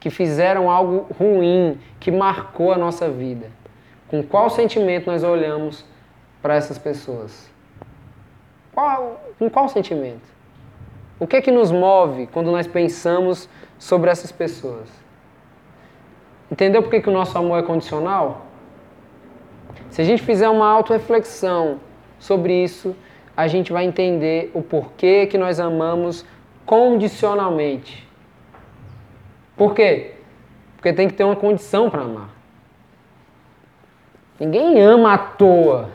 Que 0.00 0.10
fizeram 0.10 0.70
algo 0.70 1.06
ruim, 1.18 1.78
que 2.00 2.10
marcou 2.10 2.72
a 2.72 2.78
nossa 2.78 3.08
vida? 3.08 3.50
Com 4.14 4.22
qual 4.22 4.48
sentimento 4.48 5.10
nós 5.10 5.24
olhamos 5.24 5.84
para 6.40 6.54
essas 6.54 6.78
pessoas? 6.78 7.50
Qual, 8.72 9.20
com 9.40 9.50
qual 9.50 9.68
sentimento? 9.68 10.22
O 11.18 11.26
que 11.26 11.34
é 11.34 11.42
que 11.42 11.50
nos 11.50 11.72
move 11.72 12.28
quando 12.28 12.52
nós 12.52 12.64
pensamos 12.64 13.48
sobre 13.76 14.08
essas 14.12 14.30
pessoas. 14.30 14.88
Entendeu 16.48 16.80
por 16.80 16.92
que, 16.92 17.00
que 17.00 17.08
o 17.08 17.12
nosso 17.12 17.36
amor 17.36 17.58
é 17.58 17.62
condicional? 17.64 18.46
Se 19.90 20.00
a 20.00 20.04
gente 20.04 20.22
fizer 20.22 20.48
uma 20.48 20.68
auto-reflexão 20.68 21.80
sobre 22.20 22.62
isso, 22.62 22.94
a 23.36 23.48
gente 23.48 23.72
vai 23.72 23.84
entender 23.84 24.48
o 24.54 24.62
porquê 24.62 25.26
que 25.26 25.36
nós 25.36 25.58
amamos 25.58 26.24
condicionalmente. 26.64 28.08
Por 29.56 29.74
quê? 29.74 30.12
Porque 30.76 30.92
tem 30.92 31.08
que 31.08 31.14
ter 31.14 31.24
uma 31.24 31.34
condição 31.34 31.90
para 31.90 32.02
amar. 32.02 32.43
Ninguém 34.38 34.80
ama 34.80 35.14
à 35.14 35.18
toa. 35.18 35.90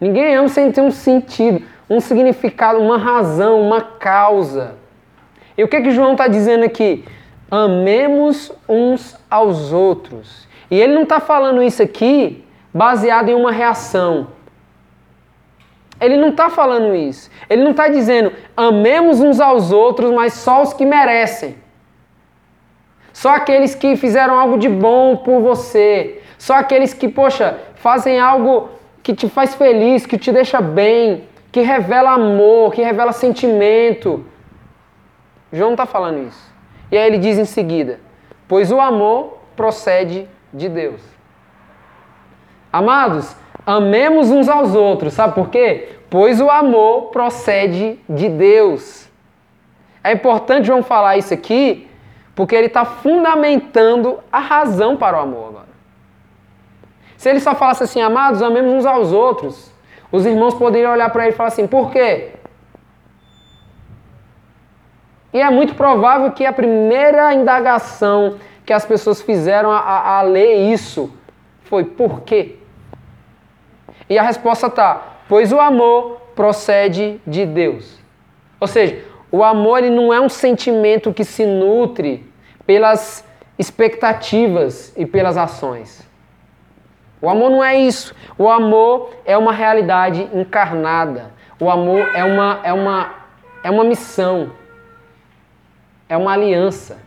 Ninguém 0.00 0.34
ama 0.34 0.48
sem 0.48 0.70
ter 0.70 0.80
um 0.80 0.90
sentido, 0.90 1.62
um 1.88 2.00
significado, 2.00 2.78
uma 2.78 2.96
razão, 2.96 3.60
uma 3.60 3.80
causa. 3.80 4.76
E 5.58 5.64
o 5.64 5.68
que, 5.68 5.80
que 5.80 5.90
João 5.90 6.12
está 6.12 6.26
dizendo 6.28 6.64
aqui? 6.64 7.04
Amemos 7.50 8.52
uns 8.68 9.18
aos 9.28 9.72
outros. 9.72 10.48
E 10.70 10.80
ele 10.80 10.94
não 10.94 11.02
está 11.02 11.20
falando 11.20 11.62
isso 11.62 11.82
aqui 11.82 12.44
baseado 12.72 13.28
em 13.28 13.34
uma 13.34 13.50
reação. 13.50 14.28
Ele 16.00 16.16
não 16.16 16.28
está 16.30 16.48
falando 16.48 16.94
isso. 16.94 17.30
Ele 17.48 17.62
não 17.62 17.72
está 17.72 17.88
dizendo 17.88 18.32
amemos 18.56 19.20
uns 19.20 19.40
aos 19.40 19.70
outros, 19.72 20.10
mas 20.12 20.34
só 20.34 20.62
os 20.62 20.72
que 20.72 20.86
merecem. 20.86 21.56
Só 23.12 23.34
aqueles 23.34 23.74
que 23.74 23.96
fizeram 23.96 24.38
algo 24.38 24.56
de 24.56 24.68
bom 24.68 25.16
por 25.16 25.42
você. 25.42 26.19
Só 26.40 26.54
aqueles 26.54 26.94
que, 26.94 27.06
poxa, 27.06 27.58
fazem 27.74 28.18
algo 28.18 28.70
que 29.02 29.14
te 29.14 29.28
faz 29.28 29.54
feliz, 29.54 30.06
que 30.06 30.16
te 30.16 30.32
deixa 30.32 30.58
bem, 30.58 31.24
que 31.52 31.60
revela 31.60 32.12
amor, 32.12 32.72
que 32.72 32.80
revela 32.80 33.12
sentimento. 33.12 34.24
João 35.52 35.72
está 35.72 35.84
falando 35.84 36.26
isso. 36.26 36.50
E 36.90 36.96
aí 36.96 37.06
ele 37.06 37.18
diz 37.18 37.36
em 37.36 37.44
seguida: 37.44 38.00
Pois 38.48 38.72
o 38.72 38.80
amor 38.80 39.42
procede 39.54 40.26
de 40.50 40.70
Deus. 40.70 41.02
Amados, 42.72 43.36
amemos 43.66 44.30
uns 44.30 44.48
aos 44.48 44.74
outros, 44.74 45.12
sabe 45.12 45.34
por 45.34 45.50
quê? 45.50 45.90
Pois 46.08 46.40
o 46.40 46.48
amor 46.48 47.10
procede 47.10 48.00
de 48.08 48.30
Deus. 48.30 49.10
É 50.02 50.12
importante 50.12 50.68
João 50.68 50.82
falar 50.82 51.18
isso 51.18 51.34
aqui, 51.34 51.86
porque 52.34 52.56
ele 52.56 52.68
está 52.68 52.86
fundamentando 52.86 54.20
a 54.32 54.38
razão 54.38 54.96
para 54.96 55.18
o 55.18 55.20
amor 55.20 55.48
agora. 55.48 55.69
Se 57.20 57.28
ele 57.28 57.38
só 57.38 57.54
falasse 57.54 57.82
assim, 57.82 58.00
amados, 58.00 58.40
amemos 58.40 58.72
uns 58.72 58.86
aos 58.86 59.12
outros, 59.12 59.70
os 60.10 60.24
irmãos 60.24 60.54
poderiam 60.54 60.90
olhar 60.90 61.10
para 61.10 61.24
ele 61.24 61.34
e 61.34 61.36
falar 61.36 61.48
assim, 61.48 61.66
por 61.66 61.90
quê? 61.92 62.30
E 65.30 65.38
é 65.38 65.50
muito 65.50 65.74
provável 65.74 66.32
que 66.32 66.46
a 66.46 66.52
primeira 66.52 67.34
indagação 67.34 68.36
que 68.64 68.72
as 68.72 68.86
pessoas 68.86 69.20
fizeram 69.20 69.70
a, 69.70 69.80
a, 69.80 70.18
a 70.18 70.22
ler 70.22 70.72
isso 70.72 71.12
foi 71.64 71.84
por 71.84 72.22
quê? 72.22 72.56
E 74.08 74.18
a 74.18 74.22
resposta 74.22 74.68
está: 74.68 75.18
pois 75.28 75.52
o 75.52 75.60
amor 75.60 76.22
procede 76.34 77.20
de 77.26 77.44
Deus. 77.44 77.98
Ou 78.58 78.66
seja, 78.66 79.04
o 79.30 79.44
amor 79.44 79.80
ele 79.80 79.94
não 79.94 80.10
é 80.10 80.18
um 80.18 80.30
sentimento 80.30 81.12
que 81.12 81.26
se 81.26 81.44
nutre 81.44 82.26
pelas 82.64 83.22
expectativas 83.58 84.94
e 84.96 85.04
pelas 85.04 85.36
ações. 85.36 86.08
O 87.20 87.28
amor 87.28 87.50
não 87.50 87.62
é 87.62 87.76
isso. 87.76 88.14
O 88.38 88.48
amor 88.48 89.14
é 89.24 89.36
uma 89.36 89.52
realidade 89.52 90.28
encarnada. 90.32 91.30
O 91.58 91.70
amor 91.70 92.10
é 92.14 92.24
uma, 92.24 92.60
é 92.62 92.72
uma, 92.72 93.14
é 93.62 93.70
uma 93.70 93.84
missão 93.84 94.52
é 96.10 96.16
uma 96.16 96.32
aliança. 96.32 96.98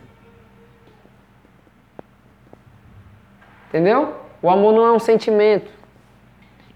Entendeu? 3.68 4.16
O 4.40 4.48
amor 4.48 4.72
não 4.72 4.86
é 4.86 4.92
um 4.92 4.98
sentimento 4.98 5.70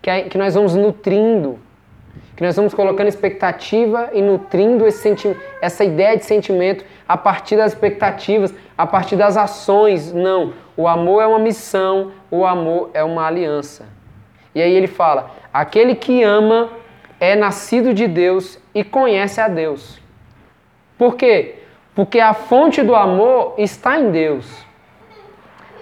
que, 0.03 0.11
é, 0.11 0.29
que 0.29 0.37
nós 0.37 0.55
vamos 0.55 0.75
nutrindo. 0.75 1.59
Que 2.39 2.45
nós 2.45 2.51
estamos 2.51 2.73
colocando 2.73 3.09
expectativa 3.09 4.11
e 4.13 4.23
nutrindo 4.23 4.85
essa 5.61 5.83
ideia 5.83 6.17
de 6.17 6.25
sentimento 6.25 6.85
a 7.09 7.17
partir 7.17 7.57
das 7.57 7.73
expectativas, 7.73 8.55
a 8.77 8.87
partir 8.87 9.17
das 9.17 9.37
ações. 9.37 10.13
Não. 10.13 10.53
O 10.77 10.87
amor 10.87 11.21
é 11.21 11.27
uma 11.27 11.41
missão, 11.41 12.13
o 12.31 12.47
amor 12.47 12.91
é 12.95 13.03
uma 13.03 13.27
aliança. 13.27 13.87
E 14.55 14.63
aí 14.63 14.73
ele 14.73 14.87
fala: 14.87 15.33
aquele 15.53 15.97
que 15.97 16.23
ama 16.23 16.71
é 17.19 17.35
nascido 17.35 17.93
de 17.93 18.07
Deus 18.07 18.57
e 18.73 18.85
conhece 18.85 19.41
a 19.41 19.49
Deus. 19.49 20.01
Por 20.97 21.17
quê? 21.17 21.57
Porque 21.93 22.21
a 22.21 22.35
fonte 22.35 22.85
do 22.85 22.95
amor 22.95 23.55
está 23.59 23.99
em 23.99 24.13
Deus. 24.13 24.65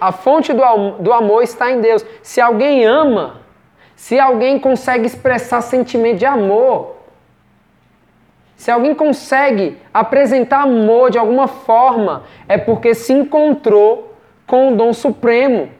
A 0.00 0.10
fonte 0.10 0.54
do, 0.54 0.62
do 1.00 1.12
amor 1.12 1.42
está 1.42 1.70
em 1.70 1.82
Deus. 1.82 2.02
Se 2.22 2.40
alguém 2.40 2.86
ama, 2.86 3.42
se 3.96 4.20
alguém 4.20 4.60
consegue 4.60 5.06
expressar 5.06 5.62
sentimento 5.62 6.18
de 6.18 6.26
amor, 6.26 6.96
se 8.54 8.70
alguém 8.70 8.94
consegue 8.94 9.78
apresentar 9.92 10.62
amor 10.62 11.10
de 11.10 11.18
alguma 11.18 11.48
forma, 11.48 12.24
é 12.46 12.56
porque 12.58 12.94
se 12.94 13.12
encontrou 13.12 14.14
com 14.46 14.72
o 14.72 14.76
dom 14.76 14.92
supremo, 14.92 15.70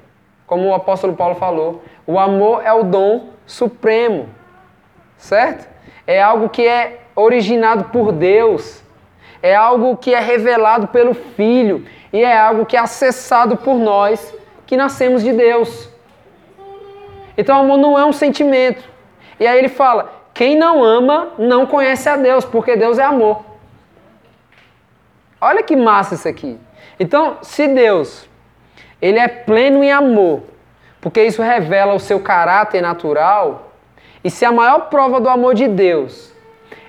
como 0.46 0.68
o 0.68 0.74
apóstolo 0.74 1.14
Paulo 1.14 1.34
falou. 1.36 1.82
O 2.06 2.18
amor 2.18 2.64
é 2.64 2.72
o 2.72 2.82
dom 2.82 3.28
supremo, 3.46 4.28
certo? 5.16 5.68
É 6.06 6.20
algo 6.20 6.48
que 6.48 6.66
é 6.66 7.00
originado 7.14 7.84
por 7.84 8.12
Deus, 8.12 8.82
é 9.42 9.54
algo 9.54 9.96
que 9.96 10.14
é 10.14 10.20
revelado 10.20 10.88
pelo 10.88 11.14
Filho 11.14 11.84
e 12.12 12.22
é 12.22 12.36
algo 12.36 12.64
que 12.64 12.76
é 12.76 12.80
acessado 12.80 13.56
por 13.56 13.74
nós 13.74 14.34
que 14.66 14.76
nascemos 14.76 15.22
de 15.22 15.32
Deus. 15.32 15.95
Então, 17.36 17.60
amor 17.60 17.78
não 17.78 17.98
é 17.98 18.04
um 18.04 18.12
sentimento. 18.12 18.82
E 19.38 19.46
aí 19.46 19.58
ele 19.58 19.68
fala: 19.68 20.12
quem 20.32 20.56
não 20.56 20.82
ama 20.82 21.28
não 21.38 21.66
conhece 21.66 22.08
a 22.08 22.16
Deus, 22.16 22.44
porque 22.44 22.76
Deus 22.76 22.98
é 22.98 23.04
amor. 23.04 23.44
Olha 25.40 25.62
que 25.62 25.76
massa 25.76 26.14
isso 26.14 26.28
aqui. 26.28 26.58
Então, 26.98 27.38
se 27.42 27.68
Deus 27.68 28.28
ele 29.00 29.18
é 29.18 29.28
pleno 29.28 29.84
em 29.84 29.92
amor, 29.92 30.42
porque 31.00 31.22
isso 31.22 31.42
revela 31.42 31.94
o 31.94 32.00
seu 32.00 32.18
caráter 32.20 32.80
natural, 32.80 33.72
e 34.24 34.30
se 34.30 34.44
a 34.44 34.50
maior 34.50 34.88
prova 34.88 35.20
do 35.20 35.28
amor 35.28 35.54
de 35.54 35.68
Deus 35.68 36.34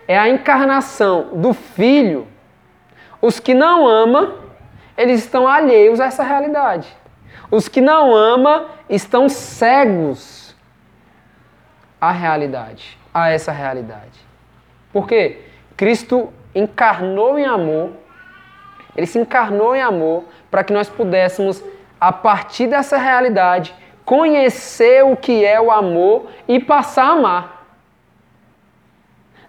é 0.07 0.17
a 0.17 0.27
encarnação 0.27 1.29
do 1.33 1.53
Filho, 1.53 2.27
os 3.21 3.39
que 3.39 3.53
não 3.53 3.85
amam, 3.85 4.33
eles 4.97 5.19
estão 5.19 5.47
alheios 5.47 5.99
a 5.99 6.05
essa 6.05 6.23
realidade. 6.23 6.96
Os 7.49 7.67
que 7.67 7.79
não 7.79 8.13
amam 8.13 8.65
estão 8.89 9.29
cegos 9.29 10.55
à 11.99 12.11
realidade, 12.11 12.97
a 13.13 13.29
essa 13.29 13.51
realidade. 13.51 14.19
Por 14.91 15.07
quê? 15.07 15.41
Cristo 15.75 16.31
encarnou 16.53 17.37
em 17.39 17.45
amor, 17.45 17.91
ele 18.95 19.07
se 19.07 19.19
encarnou 19.19 19.75
em 19.75 19.81
amor 19.81 20.25
para 20.49 20.63
que 20.63 20.73
nós 20.73 20.89
pudéssemos, 20.89 21.63
a 21.99 22.11
partir 22.11 22.67
dessa 22.67 22.97
realidade, 22.97 23.73
conhecer 24.03 25.03
o 25.03 25.15
que 25.15 25.45
é 25.45 25.59
o 25.59 25.71
amor 25.71 26.27
e 26.47 26.59
passar 26.59 27.05
a 27.05 27.11
amar. 27.11 27.67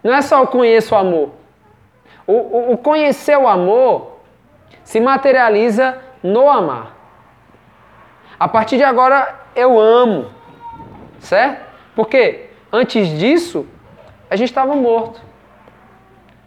Não 0.03 0.13
é 0.13 0.21
só 0.21 0.39
eu 0.39 0.47
conheço 0.47 0.95
o 0.95 0.97
amor. 0.97 1.31
O, 2.25 2.33
o, 2.33 2.73
o 2.73 2.77
conhecer 2.77 3.37
o 3.37 3.47
amor 3.47 4.19
se 4.83 4.99
materializa 4.99 5.99
no 6.21 6.49
amar. 6.49 6.98
A 8.39 8.47
partir 8.47 8.77
de 8.77 8.83
agora 8.83 9.37
eu 9.55 9.77
amo, 9.77 10.31
certo? 11.19 11.67
Porque 11.95 12.49
antes 12.71 13.09
disso 13.19 13.67
a 14.29 14.35
gente 14.35 14.49
estava 14.49 14.75
morto. 14.75 15.21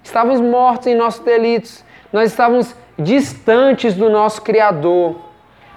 Estávamos 0.03 0.41
mortos 0.41 0.87
em 0.87 0.95
nossos 0.95 1.21
delitos. 1.21 1.85
Nós 2.13 2.31
estávamos 2.31 2.75
distantes 2.99 3.95
do 3.95 4.09
nosso 4.09 4.41
Criador. 4.41 5.17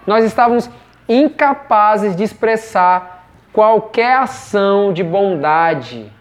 Nós 0.07 0.23
estávamos 0.23 0.69
incapazes 1.07 2.15
de 2.15 2.23
expressar 2.23 3.27
qualquer 3.51 4.17
ação 4.17 4.93
de 4.93 5.03
bondade 5.03 6.11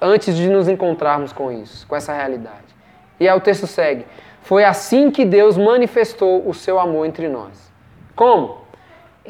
antes 0.00 0.36
de 0.36 0.48
nos 0.48 0.68
encontrarmos 0.68 1.32
com 1.32 1.50
isso, 1.52 1.86
com 1.86 1.96
essa 1.96 2.12
realidade. 2.12 2.74
E 3.18 3.28
aí 3.28 3.36
o 3.36 3.40
texto 3.40 3.66
segue: 3.66 4.06
Foi 4.42 4.64
assim 4.64 5.10
que 5.10 5.24
Deus 5.24 5.56
manifestou 5.56 6.48
o 6.48 6.54
seu 6.54 6.78
amor 6.78 7.06
entre 7.06 7.28
nós. 7.28 7.70
Como? 8.16 8.59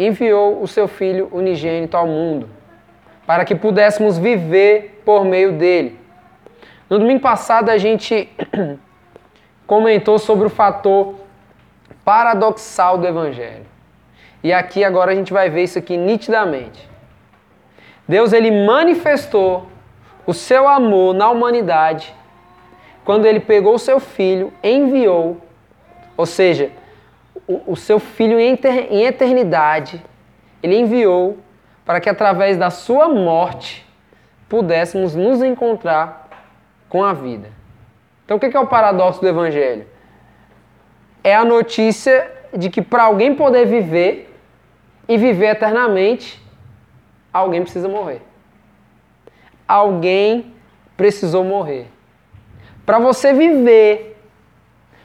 Enviou 0.03 0.63
o 0.63 0.67
seu 0.67 0.89
Filho 0.89 1.29
unigênito 1.31 1.95
ao 1.95 2.07
mundo, 2.07 2.49
para 3.27 3.45
que 3.45 3.55
pudéssemos 3.55 4.17
viver 4.17 5.03
por 5.05 5.27
meio 5.27 5.53
dele. 5.53 6.01
No 6.89 6.99
domingo 6.99 7.21
passado 7.21 7.69
a 7.69 7.77
gente 7.77 8.29
comentou 9.67 10.19
sobre 10.19 10.47
o 10.47 10.51
fator 10.51 11.17
paradoxal 12.03 12.97
do 12.97 13.07
Evangelho. 13.07 13.67
E 14.43 14.55
aqui 14.55 14.83
agora 14.83 15.13
a 15.13 15.15
gente 15.15 15.35
vai 15.35 15.51
ver 15.51 15.65
isso 15.65 15.79
aqui 15.79 15.99
nitidamente. 15.99 16.89
Deus 18.09 18.33
ele 18.33 18.51
manifestou 18.65 19.67
o 20.27 20.33
seu 20.33 20.67
amor 20.67 21.15
na 21.15 21.29
humanidade 21.29 22.15
quando 23.05 23.27
ele 23.27 23.41
pegou 23.41 23.75
o 23.75 23.79
seu 23.79 24.01
filho, 24.01 24.51
enviou, 24.63 25.37
ou 26.17 26.25
seja, 26.25 26.71
o, 27.67 27.77
seu 27.77 27.99
filho 27.99 28.39
em, 28.39 28.59
em 28.91 29.05
eternidade, 29.05 30.03
ele 30.63 30.77
enviou 30.77 31.39
para 31.85 32.01
que 32.01 32.09
através 32.09 32.57
da 32.57 32.71
sua 32.71 33.09
morte 33.09 33.87
pudéssemos 34.49 35.15
nos 35.15 35.43
encontrar 35.43 36.29
com 36.89 37.03
a 37.03 37.13
vida. 37.13 37.49
Então 38.25 38.37
o 38.37 38.41
que 38.41 38.57
é 38.57 38.61
o 38.61 38.67
paradoxo 38.67 39.21
do 39.21 39.29
Evangelho? 39.29 39.87
É 41.23 41.35
a 41.35 41.45
notícia 41.45 42.31
de 42.57 42.71
que 42.71 42.83
para 42.83 43.05
alguém 43.05 43.35
poder 43.35 43.67
viver 43.67 44.35
e 45.09 45.17
viver 45.17 45.47
eternamente, 45.47 46.41
alguém 47.33 47.63
precisa 47.63 47.89
morrer. 47.89 48.23
Alguém 49.67 50.55
precisou 50.97 51.45
morrer. 51.45 51.87
Para 52.85 52.99
você 52.99 53.33
viver 53.33 54.10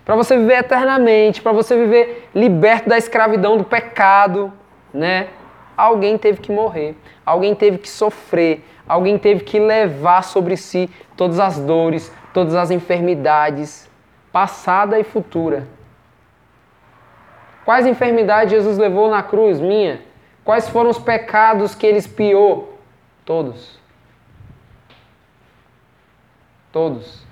para 0.05 0.15
você 0.15 0.37
viver 0.37 0.59
eternamente, 0.59 1.41
para 1.41 1.51
você 1.51 1.75
viver 1.75 2.29
liberto 2.33 2.87
da 2.87 2.97
escravidão 2.97 3.57
do 3.57 3.63
pecado, 3.63 4.53
né? 4.93 5.29
Alguém 5.75 6.15
teve 6.17 6.39
que 6.39 6.51
morrer, 6.51 6.95
alguém 7.25 7.55
teve 7.55 7.79
que 7.79 7.89
sofrer, 7.89 8.63
alguém 8.87 9.17
teve 9.17 9.43
que 9.43 9.59
levar 9.59 10.23
sobre 10.23 10.55
si 10.55 10.89
todas 11.17 11.39
as 11.39 11.59
dores, 11.59 12.13
todas 12.33 12.53
as 12.53 12.69
enfermidades, 12.69 13.89
passada 14.31 14.99
e 14.99 15.03
futura. 15.03 15.67
Quais 17.65 17.87
enfermidades 17.87 18.51
Jesus 18.51 18.77
levou 18.77 19.09
na 19.09 19.23
cruz? 19.23 19.59
Minha. 19.59 20.01
Quais 20.43 20.69
foram 20.69 20.91
os 20.91 20.99
pecados 20.99 21.73
que 21.73 21.87
ele 21.87 21.97
espiou? 21.97 22.77
Todos. 23.25 23.79
Todos. 26.71 27.25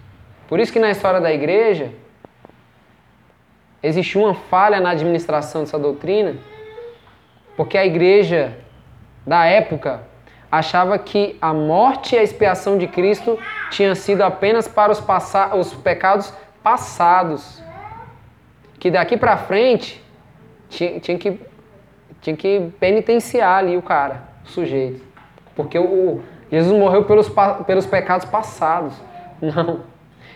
Por 0.47 0.59
isso 0.59 0.73
que 0.73 0.79
na 0.79 0.89
história 0.89 1.21
da 1.21 1.31
igreja, 1.31 1.93
existe 3.83 4.17
uma 4.17 4.33
falha 4.33 4.79
na 4.79 4.91
administração 4.91 5.61
dessa 5.61 5.77
doutrina, 5.77 6.37
porque 7.55 7.77
a 7.77 7.85
igreja 7.85 8.57
da 9.27 9.45
época 9.45 10.01
achava 10.49 10.97
que 10.97 11.35
a 11.41 11.53
morte 11.53 12.15
e 12.15 12.17
a 12.17 12.23
expiação 12.23 12.77
de 12.77 12.87
Cristo 12.87 13.37
tinha 13.69 13.93
sido 13.95 14.21
apenas 14.21 14.67
para 14.67 14.91
os, 14.91 15.03
os 15.59 15.73
pecados 15.73 16.33
passados. 16.63 17.61
Que 18.79 18.91
daqui 18.91 19.17
para 19.17 19.35
frente 19.37 20.03
tinha, 20.69 20.99
tinha, 20.99 21.17
que, 21.17 21.39
tinha 22.21 22.35
que 22.35 22.71
penitenciar 22.79 23.59
ali 23.59 23.75
o 23.75 23.81
cara, 23.81 24.23
o 24.45 24.49
sujeito. 24.49 25.03
Porque 25.55 25.79
o, 25.79 26.21
Jesus 26.51 26.77
morreu 26.77 27.03
pelos, 27.05 27.31
pelos 27.65 27.85
pecados 27.85 28.25
passados. 28.25 28.93
Não. 29.41 29.81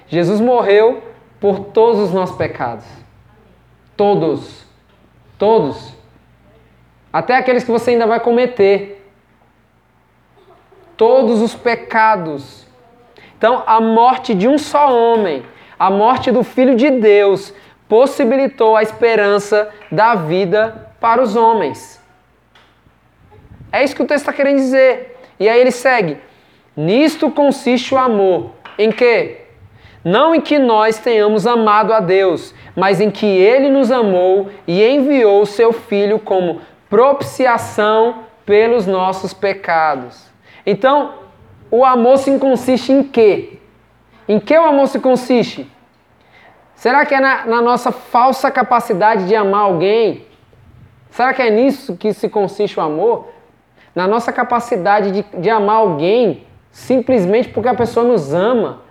Jesus 0.08 0.40
morreu 0.40 1.04
por 1.40 1.60
todos 1.60 2.00
os 2.00 2.12
nossos 2.12 2.36
pecados. 2.36 2.86
Todos. 3.98 4.64
Todos. 5.39 5.93
Até 7.12 7.36
aqueles 7.36 7.64
que 7.64 7.72
você 7.72 7.91
ainda 7.91 8.06
vai 8.06 8.20
cometer. 8.20 9.12
Todos 10.95 11.41
os 11.41 11.56
pecados. 11.56 12.68
Então, 13.38 13.64
a 13.66 13.82
morte 13.82 14.34
de 14.34 14.48
um 14.48 14.58
só 14.58 14.91
homem, 14.95 15.43
a 15.78 15.89
morte 15.89 16.32
do 16.32 16.43
Filho 16.43 16.76
de 16.76 16.89
Deus, 16.91 17.54
possibilitou 17.89 18.76
a 18.76 18.84
esperança 18.84 19.70
da 19.91 20.16
vida 20.16 20.91
para 21.00 21.22
os 21.22 21.36
homens. 21.36 22.02
É 23.72 23.84
isso 23.84 23.95
que 23.95 24.02
o 24.02 24.08
texto 24.08 24.22
está 24.22 24.34
querendo 24.34 24.58
dizer. 24.58 25.18
E 25.39 25.48
aí 25.50 25.60
ele 25.60 25.72
segue: 25.72 26.18
Nisto 26.76 27.30
consiste 27.30 27.93
o 27.93 27.98
amor. 27.98 28.52
Em 28.78 28.91
que? 28.91 29.47
Não 30.08 30.34
em 30.34 30.39
que 30.39 30.58
nós 30.58 30.99
tenhamos 30.99 31.45
amado 31.45 31.91
a 31.91 31.99
Deus, 31.99 32.55
mas 32.74 33.01
em 33.01 33.12
que 33.12 33.26
Ele 33.26 33.70
nos 33.70 33.91
amou 33.91 34.49
e 34.66 34.82
enviou 34.82 35.41
o 35.41 35.45
seu 35.45 35.74
Filho 35.74 36.18
como 36.18 36.62
propiciação 36.89 38.20
pelos 38.45 38.88
nossos 38.88 39.34
pecados. 39.34 40.32
Então, 40.66 41.16
o 41.70 41.84
amor 41.84 42.20
se 42.20 42.39
consiste 42.39 42.93
em 42.93 43.03
quê? 43.03 43.60
Em 44.30 44.39
que 44.39 44.58
o 44.58 44.64
amor 44.64 44.88
se 44.88 44.97
consiste? 44.97 45.70
Será 46.74 47.05
que 47.05 47.14
é 47.14 47.20
na, 47.20 47.45
na 47.45 47.62
nossa 47.62 47.91
falsa 47.91 48.49
capacidade 48.49 49.28
de 49.28 49.36
amar 49.36 49.64
alguém? 49.64 50.26
Será 51.10 51.34
que 51.34 51.41
é 51.41 51.49
nisso 51.49 51.97
que 51.97 52.14
se 52.14 52.30
consiste 52.30 52.80
o 52.80 52.82
amor? 52.82 53.28
Na 53.93 54.08
nossa 54.08 54.32
capacidade 54.32 55.12
de, 55.12 55.26
de 55.38 55.49
amar 55.49 55.76
alguém 55.76 56.45
simplesmente 56.72 57.49
porque 57.49 57.68
a 57.68 57.76
pessoa 57.76 58.05
nos 58.05 58.34
ama. 58.34 58.87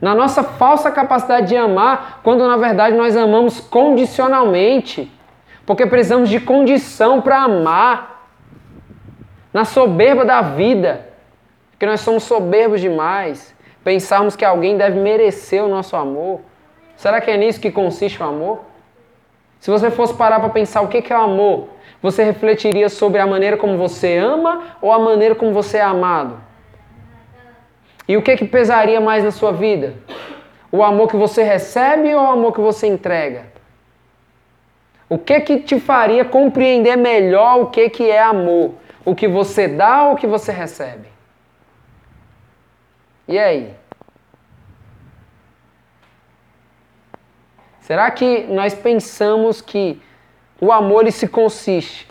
Na 0.00 0.14
nossa 0.14 0.42
falsa 0.42 0.90
capacidade 0.90 1.48
de 1.48 1.56
amar, 1.56 2.20
quando 2.22 2.46
na 2.46 2.56
verdade 2.56 2.96
nós 2.96 3.16
amamos 3.16 3.60
condicionalmente. 3.60 5.10
Porque 5.66 5.86
precisamos 5.86 6.28
de 6.28 6.40
condição 6.40 7.20
para 7.20 7.42
amar. 7.42 8.28
Na 9.52 9.64
soberba 9.64 10.24
da 10.24 10.40
vida. 10.40 11.06
Porque 11.72 11.86
nós 11.86 12.00
somos 12.00 12.22
soberbos 12.22 12.80
demais. 12.80 13.54
Pensarmos 13.82 14.36
que 14.36 14.44
alguém 14.44 14.76
deve 14.76 15.00
merecer 15.00 15.62
o 15.62 15.68
nosso 15.68 15.96
amor. 15.96 16.40
Será 16.96 17.20
que 17.20 17.30
é 17.30 17.36
nisso 17.36 17.60
que 17.60 17.70
consiste 17.70 18.22
o 18.22 18.26
amor? 18.26 18.60
Se 19.60 19.70
você 19.70 19.90
fosse 19.90 20.14
parar 20.14 20.40
para 20.40 20.48
pensar 20.50 20.82
o 20.82 20.88
que 20.88 21.12
é 21.12 21.18
o 21.18 21.22
amor, 21.22 21.68
você 22.00 22.22
refletiria 22.22 22.88
sobre 22.88 23.20
a 23.20 23.26
maneira 23.26 23.56
como 23.56 23.76
você 23.76 24.16
ama 24.16 24.62
ou 24.80 24.92
a 24.92 24.98
maneira 24.98 25.34
como 25.34 25.52
você 25.52 25.78
é 25.78 25.82
amado? 25.82 26.47
E 28.08 28.16
o 28.16 28.22
que, 28.22 28.36
que 28.36 28.46
pesaria 28.46 29.00
mais 29.00 29.22
na 29.22 29.30
sua 29.30 29.52
vida? 29.52 29.94
O 30.72 30.82
amor 30.82 31.08
que 31.08 31.16
você 31.16 31.42
recebe 31.42 32.14
ou 32.14 32.22
o 32.22 32.30
amor 32.30 32.52
que 32.54 32.60
você 32.60 32.86
entrega? 32.86 33.52
O 35.08 35.18
que 35.18 35.40
que 35.40 35.60
te 35.60 35.78
faria 35.78 36.24
compreender 36.24 36.96
melhor 36.96 37.60
o 37.60 37.66
que, 37.66 37.88
que 37.90 38.10
é 38.10 38.22
amor? 38.22 38.74
O 39.04 39.14
que 39.14 39.28
você 39.28 39.68
dá 39.68 40.04
ou 40.04 40.14
o 40.14 40.16
que 40.16 40.26
você 40.26 40.50
recebe? 40.50 41.08
E 43.26 43.38
aí? 43.38 43.74
Será 47.80 48.10
que 48.10 48.44
nós 48.44 48.74
pensamos 48.74 49.60
que 49.60 50.00
o 50.60 50.72
amor 50.72 51.02
ele 51.02 51.12
se 51.12 51.28
consiste 51.28 52.08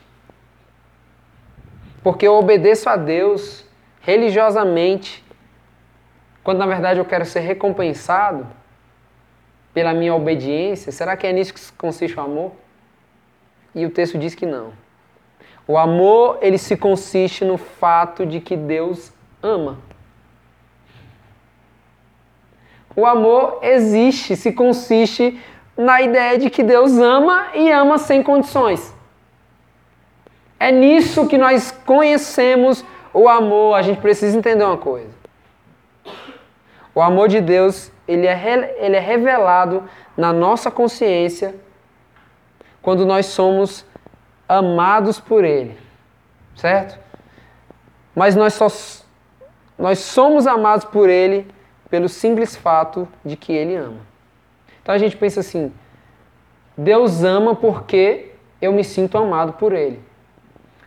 porque 2.08 2.26
eu 2.26 2.36
obedeço 2.36 2.88
a 2.90 2.96
Deus 2.96 3.66
religiosamente, 4.00 5.22
quando 6.48 6.60
na 6.60 6.66
verdade 6.66 6.98
eu 6.98 7.04
quero 7.04 7.26
ser 7.26 7.42
recompensado 7.42 8.48
pela 9.74 9.94
minha 9.94 10.16
obediência? 10.16 10.94
Será 10.94 11.18
que 11.18 11.28
é 11.28 11.34
nisso 11.34 11.54
que 11.54 11.60
consiste 11.74 12.18
o 12.18 12.22
amor? 12.22 12.54
E 13.76 13.86
o 13.86 13.90
texto 13.90 14.18
diz 14.18 14.34
que 14.34 14.46
não. 14.46 14.72
O 15.68 15.78
amor, 15.78 16.38
ele 16.42 16.58
se 16.58 16.78
consiste 16.78 17.44
no 17.44 17.58
fato 17.58 18.26
de 18.26 18.40
que 18.40 18.56
Deus 18.56 19.12
ama. 19.44 19.78
O 22.96 23.06
amor 23.06 23.60
existe, 23.62 24.38
se 24.38 24.54
consiste 24.54 25.38
na 25.76 26.02
ideia 26.02 26.38
de 26.38 26.50
que 26.50 26.64
Deus 26.64 26.98
ama 26.98 27.48
e 27.56 27.70
ama 27.70 27.98
sem 27.98 28.24
condições. 28.24 28.96
É 30.58 30.72
nisso 30.72 31.28
que 31.28 31.38
nós 31.38 31.72
conhecemos 31.72 32.86
o 33.14 33.28
amor. 33.28 33.74
A 33.74 33.82
gente 33.82 34.00
precisa 34.00 34.38
entender 34.38 34.64
uma 34.64 34.78
coisa. 34.78 35.17
O 36.98 37.02
amor 37.04 37.28
de 37.28 37.40
Deus, 37.40 37.92
ele 38.08 38.26
é, 38.26 38.76
ele 38.80 38.96
é 38.96 39.00
revelado 39.00 39.84
na 40.18 40.34
nossa 40.34 40.72
consciência 40.72 41.54
quando 42.82 43.06
nós 43.06 43.28
somos 43.28 43.86
amados 44.50 45.20
por 45.20 45.44
Ele. 45.44 45.78
Certo? 46.56 46.98
Mas 48.16 48.36
nós 48.36 48.56
só 48.56 48.68
nós 49.78 50.00
somos 50.00 50.48
amados 50.48 50.86
por 50.86 51.08
Ele 51.08 51.46
pelo 51.88 52.10
simples 52.10 52.56
fato 52.56 53.08
de 53.24 53.38
que 53.38 53.54
Ele 53.54 53.76
ama. 53.76 54.02
Então 54.82 54.96
a 54.96 54.98
gente 54.98 55.16
pensa 55.16 55.42
assim: 55.42 55.72
Deus 56.76 57.24
ama 57.24 57.54
porque 57.54 58.32
eu 58.60 58.74
me 58.74 58.84
sinto 58.84 59.20
amado 59.20 59.54
por 59.54 59.72
Ele. 59.72 60.02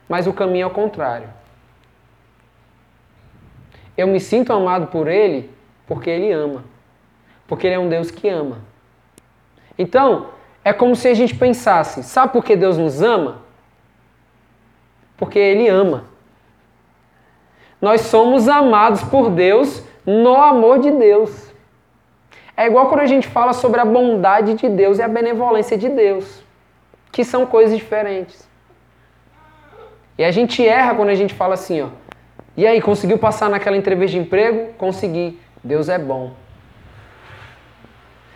Mas 0.09 0.27
o 0.27 0.33
caminho 0.33 0.65
é 0.65 0.67
o 0.67 0.71
contrário. 0.71 1.29
Eu 3.97 4.09
me 4.09 4.19
sinto 4.19 4.53
amado 4.53 4.89
por 4.89 5.07
Ele 5.07 5.60
porque 5.91 6.09
Ele 6.09 6.31
ama. 6.31 6.63
Porque 7.49 7.67
Ele 7.67 7.75
é 7.75 7.79
um 7.81 7.89
Deus 7.89 8.13
que 8.13 8.29
ama. 8.29 8.59
Então, 9.77 10.29
é 10.65 10.73
como 10.73 10.95
se 10.95 11.09
a 11.09 11.15
gente 11.15 11.35
pensasse: 11.35 12.05
sabe 12.05 12.33
por 12.33 12.45
que 12.45 12.55
Deus 12.55 12.79
nos 12.79 13.03
ama? 13.03 13.43
Porque 15.17 15.37
Ele 15.37 15.67
ama. 15.67 16.05
Nós 17.83 18.03
somos 18.03 18.47
amados 18.49 19.03
por 19.03 19.31
Deus 19.31 19.83
no 20.07 20.37
amor 20.37 20.79
de 20.79 20.93
Deus. 20.93 21.51
É 22.57 22.67
igual 22.67 22.87
quando 22.89 23.01
a 23.01 23.07
gente 23.07 23.27
fala 23.27 23.53
sobre 23.53 23.81
a 23.81 23.85
bondade 23.85 24.55
de 24.55 24.69
Deus 24.69 25.01
e 25.01 25.03
a 25.03 25.09
benevolência 25.09 25.77
de 25.77 25.89
Deus, 25.89 26.41
que 27.11 27.25
são 27.25 27.45
coisas 27.47 27.77
diferentes. 27.77 28.49
E 30.17 30.23
a 30.23 30.31
gente 30.31 30.65
erra 30.65 30.95
quando 30.95 31.09
a 31.09 31.17
gente 31.17 31.35
fala 31.35 31.55
assim, 31.55 31.83
ó. 31.83 31.89
E 32.57 32.65
aí, 32.65 32.81
conseguiu 32.81 33.19
passar 33.19 33.51
naquela 33.51 33.77
entrevista 33.77 34.17
de 34.17 34.23
emprego? 34.25 34.73
Consegui. 34.75 35.37
Deus 35.63 35.89
é 35.89 35.99
bom. 35.99 36.33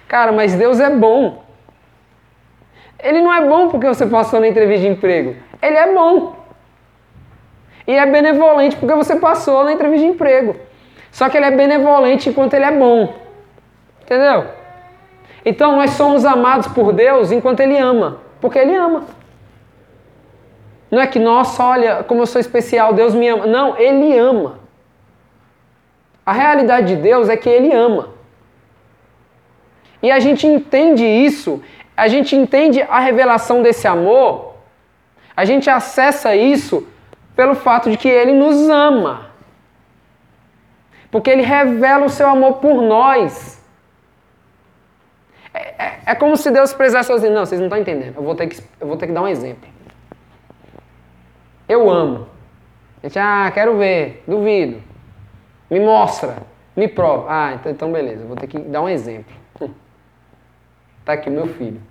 Cara, 0.08 0.32
mas 0.32 0.54
Deus 0.54 0.80
é 0.80 0.90
bom. 0.90 1.42
Ele 2.98 3.20
não 3.20 3.32
é 3.32 3.46
bom 3.46 3.68
porque 3.68 3.86
você 3.86 4.06
passou 4.06 4.40
na 4.40 4.48
entrevista 4.48 4.86
de 4.86 4.92
emprego. 4.92 5.36
Ele 5.60 5.76
é 5.76 5.92
bom. 5.92 6.36
E 7.86 7.92
é 7.92 8.06
benevolente 8.06 8.76
porque 8.76 8.94
você 8.94 9.16
passou 9.16 9.64
na 9.64 9.72
entrevista 9.72 10.06
de 10.06 10.12
emprego. 10.12 10.56
Só 11.10 11.28
que 11.28 11.36
ele 11.36 11.46
é 11.46 11.50
benevolente 11.50 12.30
enquanto 12.30 12.54
ele 12.54 12.64
é 12.64 12.72
bom. 12.72 13.14
Entendeu? 14.02 14.46
Então 15.44 15.76
nós 15.76 15.90
somos 15.90 16.24
amados 16.24 16.68
por 16.68 16.92
Deus 16.92 17.30
enquanto 17.30 17.60
Ele 17.60 17.76
ama, 17.76 18.18
porque 18.40 18.58
Ele 18.58 18.74
ama. 18.74 19.04
Não 20.90 21.00
é 21.00 21.06
que, 21.06 21.18
nossa, 21.18 21.62
olha 21.62 22.04
como 22.04 22.22
eu 22.22 22.26
sou 22.26 22.40
especial, 22.40 22.94
Deus 22.94 23.14
me 23.14 23.28
ama. 23.28 23.46
Não, 23.46 23.76
Ele 23.76 24.16
ama. 24.16 24.60
A 26.24 26.32
realidade 26.32 26.94
de 26.94 26.96
Deus 26.96 27.28
é 27.28 27.36
que 27.36 27.48
Ele 27.48 27.72
ama. 27.72 28.14
E 30.02 30.10
a 30.10 30.18
gente 30.18 30.46
entende 30.46 31.04
isso, 31.04 31.62
a 31.96 32.08
gente 32.08 32.36
entende 32.36 32.82
a 32.82 32.98
revelação 32.98 33.62
desse 33.62 33.86
amor, 33.86 34.54
a 35.36 35.44
gente 35.44 35.68
acessa 35.70 36.36
isso 36.36 36.86
pelo 37.34 37.54
fato 37.54 37.90
de 37.90 37.96
que 37.96 38.08
Ele 38.08 38.32
nos 38.32 38.68
ama. 38.68 39.30
Porque 41.10 41.30
Ele 41.30 41.42
revela 41.42 42.06
o 42.06 42.10
seu 42.10 42.28
amor 42.28 42.54
por 42.54 42.82
nós. 42.82 43.62
É, 45.52 45.74
é, 45.78 45.98
é, 46.06 46.14
como 46.14 46.36
se 46.36 46.50
Deus 46.50 46.72
precisasse 46.74 47.12
assim, 47.12 47.30
não, 47.30 47.46
vocês 47.46 47.60
não 47.60 47.68
estão 47.68 47.80
entendendo. 47.80 48.16
Eu 48.16 48.22
vou 48.22 48.34
ter 48.34 48.48
que, 48.48 48.60
eu 48.80 48.86
vou 48.86 48.96
ter 48.96 49.06
que 49.06 49.12
dar 49.12 49.22
um 49.22 49.28
exemplo. 49.28 49.68
Eu 51.68 51.88
amo. 51.88 52.28
A 53.02 53.06
gente, 53.06 53.18
ah, 53.18 53.50
quero 53.54 53.76
ver, 53.78 54.22
duvido. 54.26 54.82
Me 55.70 55.80
mostra, 55.80 56.36
me 56.76 56.88
prova. 56.88 57.26
Ah, 57.28 57.54
então, 57.54 57.72
então 57.72 57.92
beleza, 57.92 58.24
vou 58.24 58.36
ter 58.36 58.46
que 58.46 58.58
dar 58.58 58.82
um 58.82 58.88
exemplo. 58.88 59.34
Tá 61.04 61.12
aqui 61.12 61.28
meu 61.28 61.46
filho. 61.46 61.82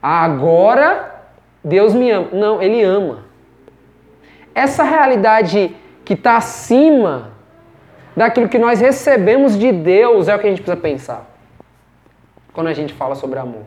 Agora 0.00 1.22
Deus 1.64 1.94
me 1.94 2.10
ama. 2.10 2.28
Não, 2.32 2.62
Ele 2.62 2.82
ama. 2.82 3.24
Essa 4.54 4.82
realidade 4.82 5.74
que 6.04 6.14
está 6.14 6.36
acima 6.36 7.32
daquilo 8.16 8.48
que 8.48 8.58
nós 8.58 8.80
recebemos 8.80 9.58
de 9.58 9.72
Deus 9.72 10.28
é 10.28 10.36
o 10.36 10.38
que 10.38 10.46
a 10.46 10.50
gente 10.50 10.62
precisa 10.62 10.80
pensar 10.80 11.26
quando 12.52 12.66
a 12.66 12.74
gente 12.74 12.92
fala 12.92 13.14
sobre 13.14 13.38
amor. 13.38 13.64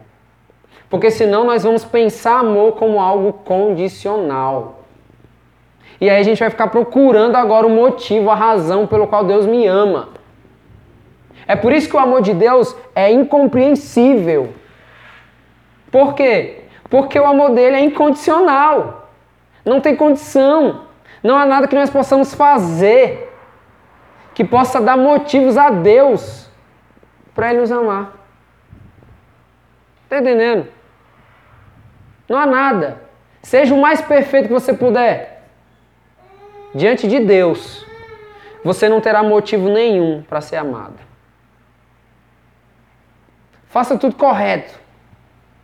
Porque 0.89 1.09
senão 1.09 1.43
nós 1.43 1.63
vamos 1.63 1.83
pensar 1.83 2.39
amor 2.39 2.73
como 2.73 2.99
algo 2.99 3.33
condicional. 3.33 4.84
E 5.99 6.09
aí 6.09 6.19
a 6.19 6.23
gente 6.23 6.39
vai 6.39 6.49
ficar 6.49 6.67
procurando 6.67 7.35
agora 7.35 7.65
o 7.65 7.69
motivo, 7.69 8.29
a 8.29 8.35
razão 8.35 8.85
pelo 8.85 9.07
qual 9.07 9.23
Deus 9.23 9.45
me 9.45 9.65
ama. 9.65 10.09
É 11.47 11.55
por 11.55 11.71
isso 11.71 11.89
que 11.89 11.95
o 11.95 11.99
amor 11.99 12.21
de 12.21 12.33
Deus 12.33 12.75
é 12.93 13.11
incompreensível. 13.11 14.53
Por 15.91 16.13
quê? 16.13 16.63
Porque 16.89 17.19
o 17.19 17.25
amor 17.25 17.51
dele 17.51 17.77
é 17.77 17.79
incondicional. 17.81 19.09
Não 19.63 19.79
tem 19.79 19.95
condição. 19.95 20.81
Não 21.23 21.37
há 21.37 21.45
nada 21.45 21.67
que 21.67 21.75
nós 21.75 21.89
possamos 21.89 22.33
fazer 22.33 23.31
que 24.33 24.43
possa 24.43 24.81
dar 24.81 24.97
motivos 24.97 25.57
a 25.57 25.69
Deus 25.69 26.49
para 27.33 27.51
ele 27.51 27.61
nos 27.61 27.71
amar. 27.71 28.13
Está 30.03 30.19
entendendo? 30.19 30.67
Não 32.27 32.37
há 32.37 32.45
nada. 32.45 33.01
Seja 33.41 33.73
o 33.73 33.81
mais 33.81 34.01
perfeito 34.01 34.47
que 34.47 34.53
você 34.53 34.73
puder. 34.73 35.34
Diante 36.75 37.07
de 37.07 37.21
Deus, 37.21 37.85
você 38.61 38.89
não 38.89 38.99
terá 38.99 39.23
motivo 39.23 39.69
nenhum 39.69 40.21
para 40.23 40.41
ser 40.41 40.57
amado. 40.57 40.99
Faça 43.69 43.97
tudo 43.97 44.17
correto. 44.17 44.77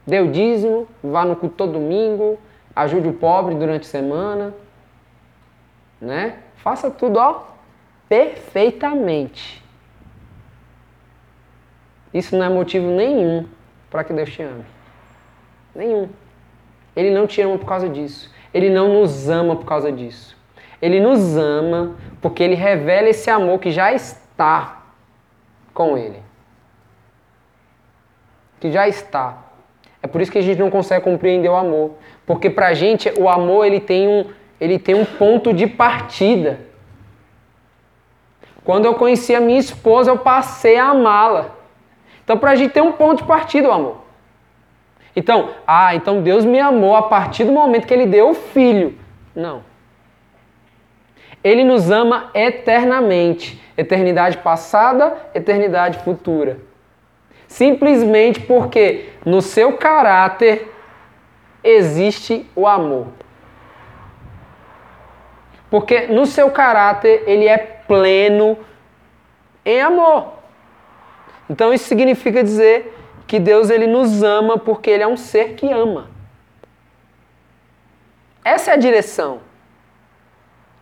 Dê 0.08 0.22
o 0.22 0.32
dízimo, 0.32 0.88
vá 1.04 1.26
no 1.26 1.36
culto 1.36 1.56
todo 1.56 1.74
domingo, 1.74 2.40
ajude 2.74 3.10
o 3.10 3.14
pobre 3.14 3.56
durante 3.56 3.82
a 3.82 3.90
semana, 3.90 4.54
né? 6.00 6.40
Faça 6.56 6.90
tudo, 6.90 7.20
ó, 7.20 7.44
perfeitamente. 8.08 9.62
Isso 12.14 12.38
não 12.38 12.46
é 12.46 12.50
motivo 12.50 12.88
nenhum 12.88 13.46
para 13.90 14.06
que 14.06 14.14
Deus 14.14 14.32
te 14.32 14.44
ame. 14.44 14.64
Nenhum. 15.76 16.08
Ele 16.96 17.12
não 17.12 17.28
te 17.28 17.42
ama 17.42 17.58
por 17.58 17.66
causa 17.66 17.90
disso. 17.90 18.32
Ele 18.54 18.70
não 18.70 18.94
nos 19.02 19.28
ama 19.28 19.58
por 19.58 19.66
causa 19.66 19.92
disso. 19.92 20.40
Ele 20.82 21.00
nos 21.00 21.38
ama 21.38 21.96
porque 22.22 22.42
ele 22.42 22.56
revela 22.56 23.10
esse 23.10 23.30
amor 23.30 23.60
que 23.60 23.72
já 23.72 23.94
está 23.94 24.84
com 25.74 25.98
ele. 25.98 26.22
Que 28.60 28.72
já 28.72 28.88
está. 28.88 29.38
É 30.02 30.08
por 30.08 30.22
isso 30.22 30.32
que 30.32 30.38
a 30.38 30.42
gente 30.42 30.60
não 30.60 30.72
consegue 30.72 31.04
compreender 31.04 31.50
o 31.50 31.56
amor. 31.56 31.92
Porque 32.26 32.50
pra 32.50 32.74
gente 32.74 33.12
o 33.20 33.30
amor 33.30 33.66
ele 33.66 33.80
tem 33.80 34.08
um, 34.08 34.26
ele 34.60 34.80
tem 34.80 34.96
um 34.96 35.06
ponto 35.06 35.54
de 35.54 35.68
partida. 35.68 36.60
Quando 38.64 38.86
eu 38.86 38.96
conheci 38.96 39.36
a 39.36 39.42
minha 39.42 39.60
esposa, 39.60 40.12
eu 40.12 40.18
passei 40.18 40.78
a 40.78 40.90
amá-la. 40.90 41.52
Então 42.24 42.38
pra 42.38 42.56
gente 42.56 42.72
tem 42.72 42.82
um 42.82 42.92
ponto 42.92 43.20
de 43.22 43.28
partida 43.28 43.70
o 43.70 43.72
amor. 43.72 43.98
Então, 45.16 45.50
ah, 45.68 45.94
então 45.94 46.22
Deus 46.22 46.46
me 46.46 46.60
amou 46.60 46.96
a 46.96 47.04
partir 47.04 47.44
do 47.44 47.52
momento 47.52 47.86
que 47.86 47.94
ele 47.94 48.06
deu 48.06 48.30
o 48.30 48.34
filho. 48.34 48.98
Não. 49.36 49.71
Ele 51.44 51.64
nos 51.64 51.90
ama 51.90 52.30
eternamente. 52.34 53.62
Eternidade 53.78 54.38
passada, 54.38 55.16
eternidade 55.34 56.00
futura. 56.04 56.60
Simplesmente 57.48 58.40
porque 58.42 59.10
no 59.26 59.42
seu 59.42 59.78
caráter 59.78 60.72
existe 61.64 62.50
o 62.56 62.68
amor. 62.68 63.08
Porque 65.70 66.08
no 66.08 66.26
seu 66.26 66.52
caráter 66.52 67.24
ele 67.26 67.48
é 67.48 67.58
pleno 67.58 68.58
em 69.66 69.82
amor. 69.82 70.34
Então 71.50 71.74
isso 71.74 71.86
significa 71.86 72.44
dizer 72.44 72.98
que 73.28 73.40
Deus 73.40 73.70
ele 73.70 73.88
nos 73.88 74.24
ama 74.24 74.58
porque 74.58 74.90
ele 74.90 75.04
é 75.04 75.08
um 75.08 75.18
ser 75.18 75.54
que 75.56 75.72
ama. 75.72 76.10
Essa 78.44 78.72
é 78.72 78.74
a 78.74 78.78
direção. 78.78 79.40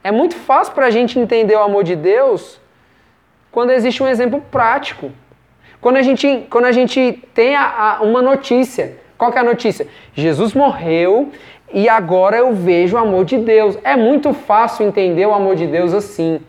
É 0.03 0.11
muito 0.11 0.35
fácil 0.35 0.73
para 0.73 0.85
a 0.85 0.89
gente 0.89 1.19
entender 1.19 1.55
o 1.55 1.61
amor 1.61 1.83
de 1.83 1.95
Deus 1.95 2.59
quando 3.51 3.71
existe 3.71 4.01
um 4.01 4.07
exemplo 4.07 4.41
prático. 4.49 5.11
Quando 5.81 5.97
a 5.97 6.01
gente, 6.01 6.47
quando 6.49 6.65
a 6.65 6.71
gente 6.71 7.23
tem 7.33 7.55
a, 7.55 7.97
a, 7.97 8.01
uma 8.01 8.21
notícia. 8.21 8.97
Qual 9.17 9.31
que 9.31 9.37
é 9.37 9.41
a 9.41 9.43
notícia? 9.43 9.87
Jesus 10.13 10.53
morreu 10.53 11.31
e 11.73 11.89
agora 11.89 12.37
eu 12.37 12.53
vejo 12.53 12.95
o 12.95 12.99
amor 12.99 13.25
de 13.25 13.37
Deus. 13.37 13.77
É 13.83 13.95
muito 13.95 14.33
fácil 14.33 14.87
entender 14.87 15.25
o 15.25 15.33
amor 15.33 15.55
de 15.55 15.67
Deus 15.67 15.93
assim. 15.93 16.39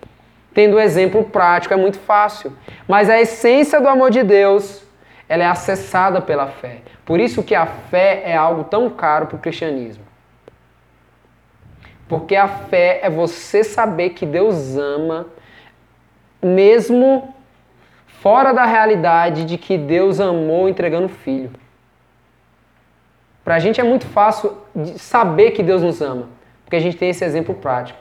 Tendo 0.55 0.76
um 0.76 0.80
exemplo 0.80 1.24
prático, 1.24 1.74
é 1.74 1.76
muito 1.76 1.98
fácil. 1.98 2.53
Mas 2.86 3.11
a 3.11 3.20
essência 3.20 3.80
do 3.80 3.88
amor 3.88 4.11
de 4.11 4.22
Deus 4.22 4.84
ela 5.28 5.44
é 5.44 5.46
acessada 5.46 6.20
pela 6.20 6.48
fé. 6.48 6.78
Por 7.05 7.20
isso 7.20 7.42
que 7.44 7.55
a 7.55 7.64
fé 7.64 8.22
é 8.24 8.36
algo 8.36 8.64
tão 8.64 8.90
caro 8.90 9.26
para 9.26 9.36
o 9.36 9.38
cristianismo. 9.38 10.09
Porque 12.11 12.34
a 12.34 12.48
fé 12.48 12.98
é 13.04 13.08
você 13.08 13.62
saber 13.62 14.11
que 14.11 14.26
Deus 14.26 14.76
ama, 14.76 15.28
mesmo 16.42 17.32
fora 18.04 18.52
da 18.52 18.64
realidade 18.64 19.44
de 19.44 19.56
que 19.56 19.78
Deus 19.78 20.18
amou 20.18 20.68
entregando 20.68 21.06
o 21.06 21.08
filho. 21.08 21.52
Para 23.44 23.54
a 23.54 23.58
gente 23.61 23.80
é 23.80 23.84
muito 23.84 24.06
fácil 24.06 24.58
saber 24.96 25.52
que 25.52 25.62
Deus 25.62 25.82
nos 25.82 26.02
ama, 26.02 26.28
porque 26.64 26.74
a 26.74 26.80
gente 26.80 26.96
tem 26.96 27.11
esse 27.11 27.24
exemplo 27.24 27.54
prático. 27.54 28.00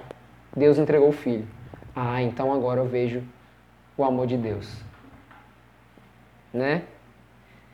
Deus 0.57 0.79
entregou 0.79 1.09
o 1.09 1.13
filho. 1.13 1.47
Ah, 1.95 2.19
então 2.19 2.51
agora 2.51 2.79
eu 2.79 2.87
vejo 2.87 3.21
o 3.95 4.03
amor 4.03 4.25
de 4.25 4.37
Deus. 4.37 4.75
Né? 6.51 6.81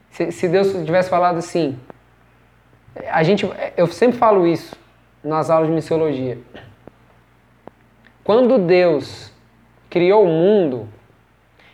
Se, 0.10 0.34
se 0.34 0.50
Deus 0.50 0.74
tivesse 0.86 1.10
falado 1.10 1.38
assim, 1.38 1.80
a 3.10 3.24
gente, 3.24 3.50
eu 3.78 3.88
sempre 3.88 4.18
falo 4.18 4.46
isso 4.46 4.76
nas 5.26 5.50
aulas 5.50 5.68
de 5.68 5.74
missiologia. 5.74 6.38
Quando 8.24 8.58
Deus 8.60 9.34
criou 9.90 10.24
o 10.24 10.28
mundo, 10.28 10.88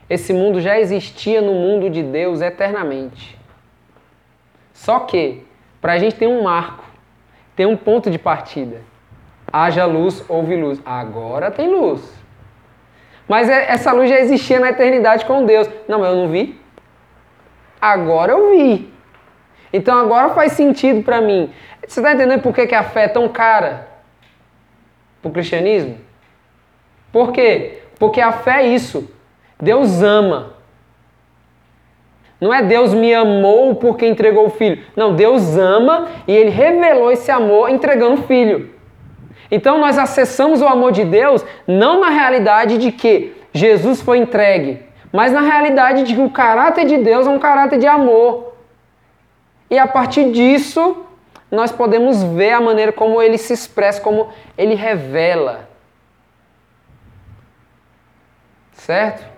esse 0.10 0.34
mundo 0.34 0.62
já 0.62 0.80
existia 0.80 1.41
no 1.41 1.54
mundo 1.54 1.89
de 1.89 2.02
Deus 2.02 2.41
eternamente. 2.41 3.38
Só 4.74 4.99
que, 4.99 5.45
para 5.80 5.93
a 5.93 5.97
gente 5.99 6.16
ter 6.16 6.28
um 6.28 6.43
marco, 6.43 6.84
tem 7.56 7.66
um 7.66 7.78
ponto 7.78 8.10
de 8.10 8.18
partida. 8.18 8.82
Haja 9.52 9.86
luz, 9.86 10.24
houve 10.30 10.56
luz. 10.56 10.82
Agora 10.86 11.52
tem 11.52 11.70
luz. 11.70 12.02
Mas 13.28 13.49
é, 13.49 13.72
essa 13.72 13.91
luz 13.91 14.10
já 14.10 14.20
existia 14.20 14.60
na 14.60 14.70
eternidade 14.70 15.26
com 15.26 15.45
Deus. 15.45 15.70
Não, 15.88 16.04
eu 16.04 16.16
não 16.16 16.30
vi. 16.30 16.60
Agora 17.80 18.32
eu 18.32 18.52
vi. 18.52 18.91
Então 19.74 19.97
agora 19.97 20.34
faz 20.34 20.54
sentido 20.54 21.04
para 21.04 21.22
mim. 21.22 21.52
Você 21.88 22.00
está 22.00 22.14
entendendo 22.14 22.42
por 22.42 22.54
que, 22.54 22.68
que 22.68 22.76
a 22.76 22.84
fé 22.84 23.06
é 23.06 23.08
tão 23.08 23.28
cara 23.28 23.88
para 25.22 25.30
o 25.30 25.32
cristianismo? 25.32 25.98
Por 27.12 27.32
quê? 27.32 27.80
Porque 28.00 28.22
a 28.22 28.32
fé 28.32 28.64
é 28.64 28.68
isso. 28.68 29.12
Deus 29.60 30.02
ama. 30.02 30.54
Não 32.40 32.52
é 32.52 32.64
Deus 32.64 32.94
me 32.94 33.14
amou 33.14 33.76
porque 33.76 34.08
entregou 34.08 34.48
o 34.48 34.50
filho. 34.50 34.84
Não, 34.96 35.16
Deus 35.16 35.56
ama 35.58 36.08
e 36.28 36.36
ele 36.36 36.50
revelou 36.50 37.12
esse 37.12 37.30
amor 37.30 37.70
entregando 37.70 38.16
o 38.16 38.24
filho. 38.24 38.74
Então 39.52 39.78
nós 39.78 39.98
acessamos 39.98 40.62
o 40.62 40.68
amor 40.68 40.92
de 40.92 41.04
Deus 41.04 41.46
não 41.68 42.00
na 42.00 42.10
realidade 42.10 42.78
de 42.78 42.92
que 42.92 43.36
Jesus 43.54 44.02
foi 44.02 44.18
entregue, 44.18 44.80
mas 45.12 45.34
na 45.34 45.42
realidade 45.42 46.04
de 46.04 46.16
que 46.16 46.22
o 46.22 46.30
caráter 46.30 46.86
de 46.86 46.98
Deus 46.98 47.28
é 47.28 47.30
um 47.30 47.38
caráter 47.38 47.78
de 47.78 47.86
amor. 47.86 48.54
E 49.70 49.78
a 49.78 49.86
partir 49.86 50.32
disso, 50.32 51.06
nós 51.52 51.72
podemos 51.72 52.24
ver 52.24 52.54
a 52.54 52.62
maneira 52.62 52.93
como 52.93 53.22
ele 53.22 53.38
se 53.38 53.52
expressa, 53.52 53.99
como 53.99 54.34
ele 54.58 54.74
revela. 54.74 55.70
Certo? 58.72 59.30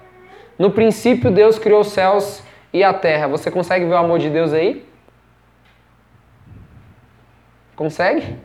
No 0.57 0.72
princípio, 0.72 1.32
Deus 1.32 1.57
criou 1.57 1.82
os 1.82 1.88
céus 1.88 2.43
e 2.72 2.84
a 2.84 2.93
terra. 2.93 3.28
Você 3.28 3.49
consegue 3.49 3.86
ver 3.86 3.95
o 3.95 3.97
amor 3.97 4.20
de 4.20 4.30
Deus 4.30 4.53
aí? 4.53 4.88
Consegue? 7.76 8.38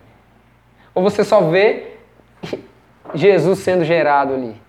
Ou 0.94 1.02
você 1.02 1.22
só 1.22 1.42
vê 1.42 1.98
Jesus 3.14 3.58
sendo 3.58 3.84
gerado 3.84 4.32
ali? 4.32 4.60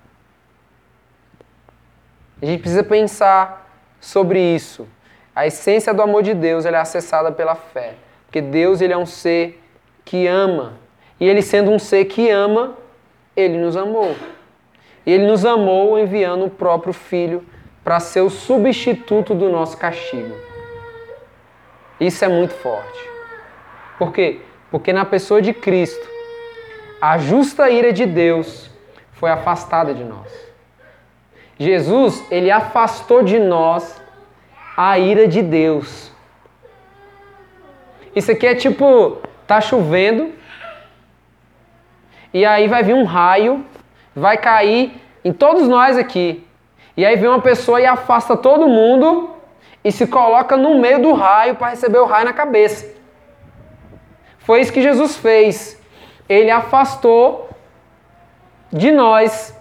A 2.41 2.45
gente 2.45 2.59
precisa 2.59 2.83
pensar 2.83 3.69
sobre 3.99 4.39
isso. 4.39 4.87
A 5.33 5.47
essência 5.47 5.93
do 5.93 6.01
amor 6.01 6.21
de 6.21 6.33
Deus 6.33 6.65
é 6.65 6.75
acessada 6.75 7.31
pela 7.31 7.55
fé. 7.55 7.95
Porque 8.29 8.41
Deus 8.41 8.79
ele 8.79 8.93
é 8.93 8.97
um 8.97 9.07
ser 9.07 9.59
que 10.05 10.27
ama. 10.27 10.73
E 11.19 11.27
ele 11.27 11.41
sendo 11.41 11.71
um 11.71 11.79
ser 11.79 12.05
que 12.05 12.29
ama, 12.29 12.77
ele 13.35 13.57
nos 13.57 13.75
amou. 13.75 14.15
E 15.03 15.11
ele 15.11 15.25
nos 15.25 15.43
amou 15.43 15.97
enviando 15.97 16.45
o 16.45 16.49
próprio 16.49 16.93
Filho 16.93 17.43
para 17.83 17.99
ser 17.99 18.21
o 18.21 18.29
substituto 18.29 19.33
do 19.33 19.49
nosso 19.49 19.75
castigo. 19.77 20.35
Isso 21.99 22.23
é 22.23 22.27
muito 22.27 22.53
forte. 22.53 22.99
Por 23.97 24.13
quê? 24.13 24.41
Porque 24.69 24.93
na 24.93 25.05
pessoa 25.05 25.41
de 25.41 25.51
Cristo, 25.51 26.07
a 27.01 27.17
justa 27.17 27.67
ira 27.71 27.91
de 27.91 28.05
Deus 28.05 28.69
foi 29.13 29.31
afastada 29.31 29.91
de 29.91 30.03
nós. 30.03 30.31
Jesus, 31.57 32.23
ele 32.29 32.51
afastou 32.51 33.23
de 33.23 33.39
nós 33.39 33.99
a 34.77 34.99
ira 34.99 35.27
de 35.27 35.41
Deus. 35.41 36.08
Isso 38.15 38.31
aqui 38.31 38.47
é 38.47 38.55
tipo, 38.55 39.17
tá 39.45 39.61
chovendo, 39.61 40.33
e 42.33 42.45
aí 42.45 42.67
vai 42.67 42.83
vir 42.83 42.93
um 42.93 43.03
raio, 43.03 43.65
vai 44.15 44.37
cair 44.37 45.01
em 45.23 45.33
todos 45.33 45.67
nós 45.67 45.97
aqui. 45.97 46.45
E 46.95 47.05
aí 47.05 47.15
vem 47.15 47.29
uma 47.29 47.41
pessoa 47.41 47.81
e 47.81 47.85
afasta 47.85 48.35
todo 48.35 48.67
mundo 48.67 49.31
e 49.83 49.91
se 49.91 50.05
coloca 50.05 50.55
no 50.57 50.79
meio 50.79 51.01
do 51.01 51.13
raio 51.13 51.55
para 51.55 51.69
receber 51.69 51.99
o 51.99 52.05
raio 52.05 52.25
na 52.25 52.33
cabeça. 52.33 52.93
Foi 54.39 54.61
isso 54.61 54.73
que 54.73 54.81
Jesus 54.81 55.15
fez. 55.15 55.79
Ele 56.27 56.51
afastou 56.51 57.49
de 58.71 58.91
nós 58.91 59.55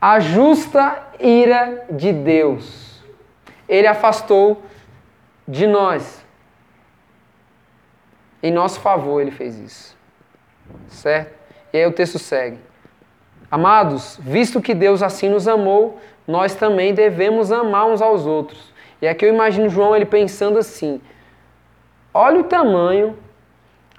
a 0.00 0.20
justa 0.20 1.02
ira 1.18 1.86
de 1.90 2.12
Deus. 2.12 3.02
Ele 3.68 3.86
afastou 3.86 4.62
de 5.46 5.66
nós. 5.66 6.21
Em 8.42 8.50
nosso 8.50 8.80
favor 8.80 9.20
ele 9.20 9.30
fez 9.30 9.58
isso. 9.58 9.96
Certo? 10.88 11.32
E 11.72 11.78
aí 11.78 11.86
o 11.86 11.92
texto 11.92 12.18
segue. 12.18 12.58
Amados, 13.50 14.18
visto 14.20 14.60
que 14.60 14.74
Deus 14.74 15.02
assim 15.02 15.28
nos 15.28 15.46
amou, 15.46 16.00
nós 16.26 16.54
também 16.54 16.94
devemos 16.94 17.52
amar 17.52 17.86
uns 17.86 18.00
aos 18.00 18.26
outros. 18.26 18.72
E 19.00 19.08
aqui 19.08 19.24
eu 19.24 19.34
imagino 19.34 19.68
João 19.68 19.94
ele 19.94 20.06
pensando 20.06 20.58
assim: 20.58 21.00
olha 22.14 22.40
o 22.40 22.44
tamanho, 22.44 23.16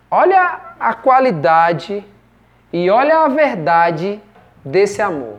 olha 0.09 0.59
a 0.79 0.93
qualidade 0.93 2.05
e 2.71 2.89
olha 2.89 3.19
a 3.19 3.27
verdade 3.27 4.21
desse 4.65 5.01
amor. 5.01 5.37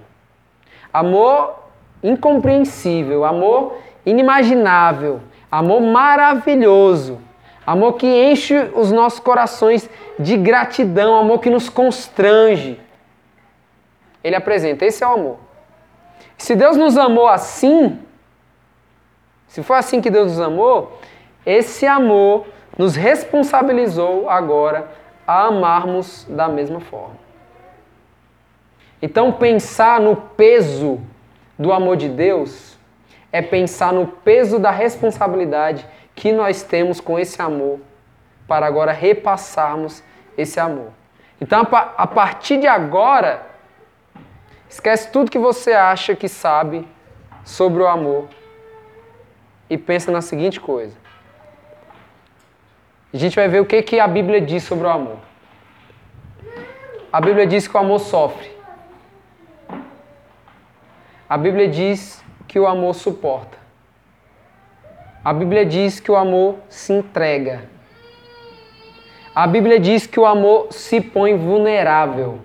amor 0.93 1.65
incompreensível, 2.03 3.25
amor 3.25 3.79
inimaginável, 4.05 5.21
amor 5.51 5.81
maravilhoso, 5.81 7.19
amor 7.67 7.95
que 7.95 8.07
enche 8.07 8.57
os 8.75 8.93
nossos 8.93 9.21
corações 9.21 9.89
de 10.19 10.37
gratidão, 10.37 11.17
amor 11.17 11.41
que 11.41 11.51
nos 11.51 11.69
constrange. 11.69 12.81
Ele 14.23 14.37
apresenta, 14.37 14.85
esse 14.85 15.03
é 15.03 15.07
o 15.07 15.13
amor. 15.13 15.39
Se 16.37 16.55
Deus 16.55 16.77
nos 16.77 16.97
amou 16.97 17.29
assim, 17.29 17.99
se 19.49 19.63
foi 19.63 19.79
assim 19.79 20.01
que 20.01 20.11
Deus 20.11 20.33
nos 20.33 20.41
amou, 20.41 20.99
esse 21.47 21.87
amor 21.87 22.47
nos 22.77 22.97
responsabilizou 22.97 24.29
agora 24.29 24.91
a 25.27 25.45
amarmos 25.45 26.27
da 26.29 26.49
mesma 26.49 26.81
forma. 26.81 27.17
Então, 29.01 29.31
pensar 29.33 30.01
no 30.01 30.17
peso 30.17 31.01
do 31.59 31.73
amor 31.73 31.97
de 31.97 32.09
Deus 32.09 32.77
é 33.31 33.43
pensar 33.43 33.93
no 33.93 34.07
peso 34.07 34.59
da 34.59 34.71
responsabilidade 34.71 35.87
que 36.15 36.33
nós 36.33 36.63
temos 36.63 37.01
com 37.01 37.19
esse 37.19 37.41
amor 37.41 37.81
para 38.47 38.67
agora 38.67 38.93
repassarmos 38.93 40.03
esse 40.37 40.61
amor. 40.61 40.91
Então, 41.41 41.67
a 41.97 42.07
partir 42.07 42.59
de 42.59 42.67
agora, 42.67 43.47
esquece 44.69 45.11
tudo 45.11 45.31
que 45.31 45.39
você 45.39 45.73
acha 45.73 46.15
que 46.15 46.29
sabe 46.29 46.87
sobre 47.45 47.83
o 47.83 47.87
amor 47.87 48.29
e 49.69 49.77
pensa 49.77 50.11
na 50.11 50.21
seguinte 50.21 50.61
coisa. 50.61 50.97
A 53.13 53.17
gente 53.17 53.37
vai 53.37 53.49
ver 53.49 53.61
o 53.61 53.67
que, 53.67 53.83
que 53.83 54.01
a 54.01 54.09
Bíblia 54.09 54.41
diz 54.41 54.65
sobre 54.65 54.87
o 54.87 54.91
amor. 54.91 55.19
A 57.13 57.21
Bíblia 57.21 57.47
diz 57.47 57.69
que 57.69 57.77
o 57.77 57.81
amor 57.81 58.01
sofre. 58.01 58.51
A 61.29 61.39
Bíblia 61.39 61.69
diz 61.69 62.25
que 62.49 62.59
o 62.59 62.67
amor 62.67 62.95
suporta. 62.95 63.64
A 65.25 65.33
Bíblia 65.33 65.65
diz 65.65 66.01
que 66.01 66.11
o 66.11 66.17
amor 66.17 66.59
se 66.69 66.93
entrega. 66.93 67.65
A 69.35 69.47
Bíblia 69.47 69.81
diz 69.81 70.07
que 70.07 70.21
o 70.21 70.27
amor 70.27 70.69
se 70.71 71.01
põe 71.01 71.35
vulnerável. 71.35 72.41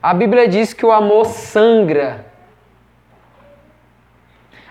A 0.00 0.14
Bíblia 0.14 0.46
diz 0.46 0.72
que 0.72 0.86
o 0.86 0.92
amor 0.92 1.26
sangra. 1.26 2.24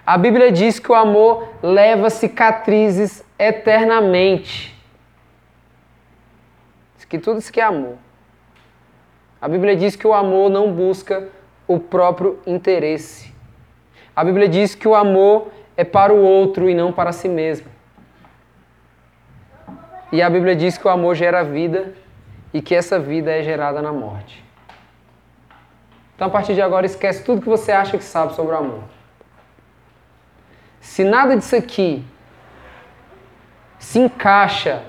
A 0.06 0.18
Bíblia 0.18 0.50
diz 0.50 0.80
que 0.80 0.92
o 0.92 0.96
amor 0.96 1.50
leva 1.62 2.10
cicatrizes 2.10 3.24
eternamente. 3.38 4.74
Isso 6.98 7.08
que 7.08 7.20
tudo 7.20 7.40
isso 7.40 7.52
que 7.52 7.60
é 7.60 7.64
amor. 7.64 7.98
A 9.42 9.48
Bíblia 9.50 9.76
diz 9.76 9.98
que 9.98 10.08
o 10.08 10.14
amor 10.14 10.50
não 10.50 10.72
busca 10.72 11.28
o 11.68 11.80
próprio 11.80 12.40
interesse. 12.48 13.34
A 14.16 14.24
Bíblia 14.24 14.48
diz 14.48 14.74
que 14.74 14.88
o 14.88 14.96
amor 14.96 15.52
é 15.76 15.84
para 15.84 16.14
o 16.14 16.22
outro 16.22 16.70
e 16.70 16.74
não 16.74 16.92
para 16.92 17.12
si 17.12 17.28
mesmo. 17.28 17.68
E 20.12 20.22
a 20.22 20.30
Bíblia 20.30 20.56
diz 20.56 20.78
que 20.78 20.88
o 20.88 20.92
amor 20.92 21.16
gera 21.16 21.44
vida 21.44 21.94
e 22.54 22.62
que 22.62 22.76
essa 22.76 23.00
vida 23.00 23.32
é 23.32 23.42
gerada 23.42 23.82
na 23.82 23.92
morte. 23.92 24.44
Então, 26.16 26.28
a 26.28 26.30
partir 26.30 26.54
de 26.54 26.62
agora, 26.62 26.86
esquece 26.86 27.24
tudo 27.24 27.42
que 27.42 27.50
você 27.50 27.72
acha 27.72 27.98
que 27.98 28.04
sabe 28.04 28.34
sobre 28.36 28.54
o 28.54 28.58
amor. 28.58 28.84
Se 30.80 31.04
nada 31.04 31.36
disso 31.36 31.56
aqui 31.56 32.06
se 33.80 34.00
encaixa 34.00 34.84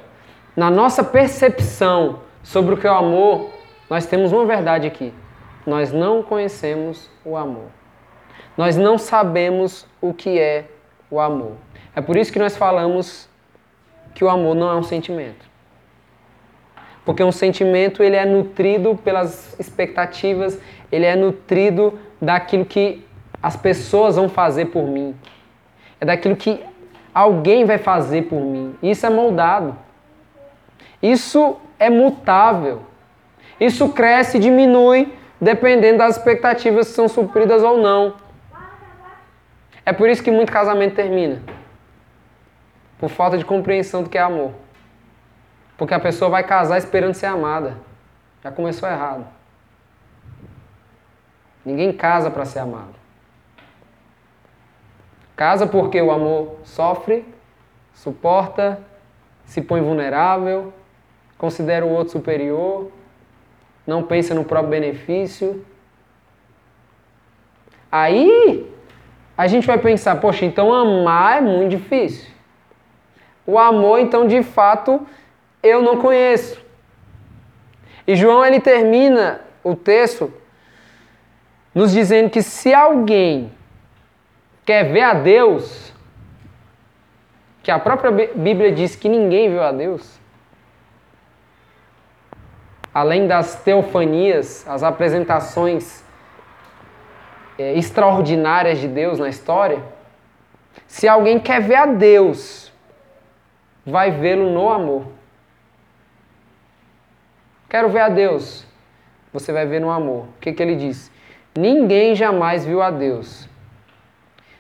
na 0.55 0.71
nossa 0.71 1.03
percepção 1.03 2.21
sobre 2.43 2.75
o 2.75 2.77
que 2.77 2.87
é 2.87 2.91
o 2.91 2.95
amor, 2.95 3.51
nós 3.89 4.07
temos 4.07 4.33
uma 4.33 4.45
verdade 4.45 4.87
aqui 4.87 5.13
nós 5.67 5.93
não 5.93 6.23
conhecemos 6.23 7.11
o 7.25 7.37
amor. 7.37 7.69
Nós 8.57 8.77
não 8.77 8.99
sabemos 8.99 9.87
o 10.01 10.13
que 10.13 10.39
é 10.39 10.67
o 11.15 11.21
amor. 11.21 11.53
É 11.95 12.01
por 12.01 12.17
isso 12.17 12.33
que 12.33 12.39
nós 12.39 12.57
falamos 12.57 13.29
que 14.15 14.25
o 14.25 14.29
amor 14.29 14.55
não 14.55 14.71
é 14.71 14.75
um 14.75 14.83
sentimento. 14.83 15.47
Porque 17.05 17.23
um 17.23 17.33
sentimento 17.33 18.03
ele 18.03 18.17
é 18.17 18.25
nutrido 18.25 18.97
pelas 18.97 19.59
expectativas, 19.59 20.59
ele 20.91 21.05
é 21.05 21.15
nutrido 21.15 21.99
daquilo 22.21 22.65
que 22.65 23.05
as 23.43 23.57
pessoas 23.57 24.17
vão 24.17 24.29
fazer 24.29 24.67
por 24.67 24.87
mim. 24.87 25.15
É 26.01 26.07
daquilo 26.07 26.35
que 26.35 26.61
alguém 27.15 27.65
vai 27.65 27.79
fazer 27.79 28.23
por 28.23 28.41
mim. 28.41 28.75
Isso 28.83 29.07
é 29.07 29.11
moldado. 29.11 29.77
Isso 31.03 31.57
é 31.79 31.91
mutável. 31.91 32.83
Isso 33.61 33.89
cresce 33.91 34.39
e 34.39 34.41
diminui 34.41 35.13
dependendo 35.41 35.99
das 35.99 36.17
expectativas 36.17 36.89
se 36.89 36.95
são 36.95 37.07
supridas 37.07 37.63
ou 37.63 37.79
não. 37.79 38.15
É 39.87 39.93
por 39.93 40.09
isso 40.09 40.23
que 40.23 40.31
muito 40.31 40.53
casamento 40.53 40.95
termina. 40.95 41.43
Por 42.99 43.11
falta 43.11 43.37
de 43.37 43.45
compreensão 43.45 44.03
do 44.03 44.09
que 44.09 44.17
é 44.17 44.21
amor. 44.21 44.53
Porque 45.77 45.93
a 45.93 46.01
pessoa 46.01 46.31
vai 46.31 46.45
casar 46.45 46.79
esperando 46.79 47.15
ser 47.15 47.27
amada. 47.27 47.77
Já 48.43 48.51
começou 48.51 48.89
errado. 48.89 49.27
Ninguém 51.65 51.93
casa 51.93 52.31
para 52.31 52.45
ser 52.45 52.61
amado. 52.61 52.95
Casa 55.37 55.67
porque 55.67 56.01
o 56.01 56.13
amor 56.13 56.59
sofre, 56.63 57.27
suporta, 57.93 58.81
se 59.45 59.61
põe 59.61 59.81
vulnerável, 59.81 60.73
considera 61.37 61.85
o 61.85 61.91
outro 61.91 62.13
superior, 62.13 62.91
não 63.87 64.03
pensa 64.03 64.35
no 64.35 64.45
próprio 64.45 64.71
benefício. 64.71 65.65
Aí 67.91 68.74
a 69.37 69.47
gente 69.47 69.67
vai 69.67 69.79
pensar, 69.79 70.17
poxa, 70.17 70.45
então 70.45 70.73
amar 70.73 71.39
é 71.39 71.41
muito 71.41 71.71
difícil. 71.71 72.33
O 73.47 73.59
amor, 73.59 73.99
então, 73.99 74.27
de 74.27 74.43
fato, 74.43 75.07
eu 75.63 75.83
não 75.83 75.97
conheço. 75.99 76.63
E 78.07 78.15
João 78.15 78.45
ele 78.45 78.61
termina 78.61 79.41
o 79.63 79.75
texto 79.75 80.33
nos 81.75 81.91
dizendo 81.91 82.31
que 82.31 82.43
se 82.43 82.73
alguém 82.73 83.51
quer 84.65 84.85
ver 84.85 85.03
a 85.03 85.15
Deus, 85.15 85.93
que 87.63 87.71
a 87.71 87.79
própria 87.79 88.11
Bíblia 88.35 88.71
diz 88.71 88.95
que 88.95 89.09
ninguém 89.09 89.51
viu 89.51 89.63
a 89.63 89.73
Deus, 89.73 90.21
além 92.93 93.27
das 93.27 93.57
teofanias, 93.57 94.65
as 94.69 94.85
apresentações 94.85 96.04
é, 97.59 97.75
extraordinárias 97.75 98.79
de 98.79 98.89
Deus 98.89 99.19
na 99.19 99.29
história, 99.29 99.83
se 100.87 101.09
alguém 101.09 101.39
quer 101.39 101.61
ver 101.61 101.77
a 101.77 101.87
Deus, 101.87 102.73
vai 103.85 104.11
vê-lo 104.11 104.51
no 104.51 104.69
amor. 104.69 105.07
Quero 107.69 107.89
ver 107.89 108.01
a 108.01 108.09
Deus, 108.09 108.67
você 109.33 109.53
vai 109.53 109.67
ver 109.67 109.81
no 109.81 109.91
amor. 109.91 110.25
O 110.25 110.41
que, 110.41 110.53
que 110.53 110.63
ele 110.63 110.77
diz? 110.77 111.11
Ninguém 111.57 112.15
jamais 112.15 112.65
viu 112.65 112.83
a 112.83 112.91
Deus. 112.91 113.49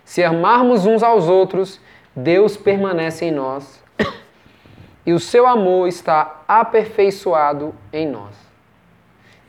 Se 0.05 0.23
amarmos 0.23 0.87
uns 0.87 1.03
aos 1.03 1.29
outros, 1.29 1.81
Deus 2.15 2.57
permanece 2.57 3.25
em 3.27 3.33
nós 3.33 3.83
e 5.07 5.13
o 5.13 5.19
seu 5.19 5.47
amor 5.47 5.89
está 5.89 6.43
aperfeiçoado 6.47 7.75
em 7.93 8.07
nós. 8.07 8.35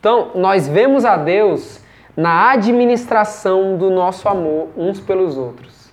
Então, 0.00 0.32
nós 0.34 0.66
vemos 0.68 1.04
a 1.04 1.16
Deus 1.16 1.84
na 2.16 2.52
administração 2.52 3.76
do 3.76 3.90
nosso 3.90 4.28
amor 4.28 4.70
uns 4.76 4.98
pelos 4.98 5.36
outros. 5.36 5.92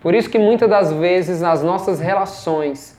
Por 0.00 0.14
isso 0.14 0.28
que 0.28 0.38
muitas 0.38 0.68
das 0.68 0.92
vezes 0.92 1.42
as 1.42 1.62
nossas 1.62 2.00
relações 2.00 2.98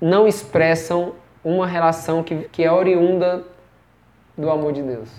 não 0.00 0.26
expressam 0.26 1.14
uma 1.44 1.66
relação 1.66 2.22
que, 2.22 2.48
que 2.48 2.64
é 2.64 2.72
oriunda 2.72 3.44
do 4.36 4.50
amor 4.50 4.72
de 4.72 4.82
Deus. 4.82 5.10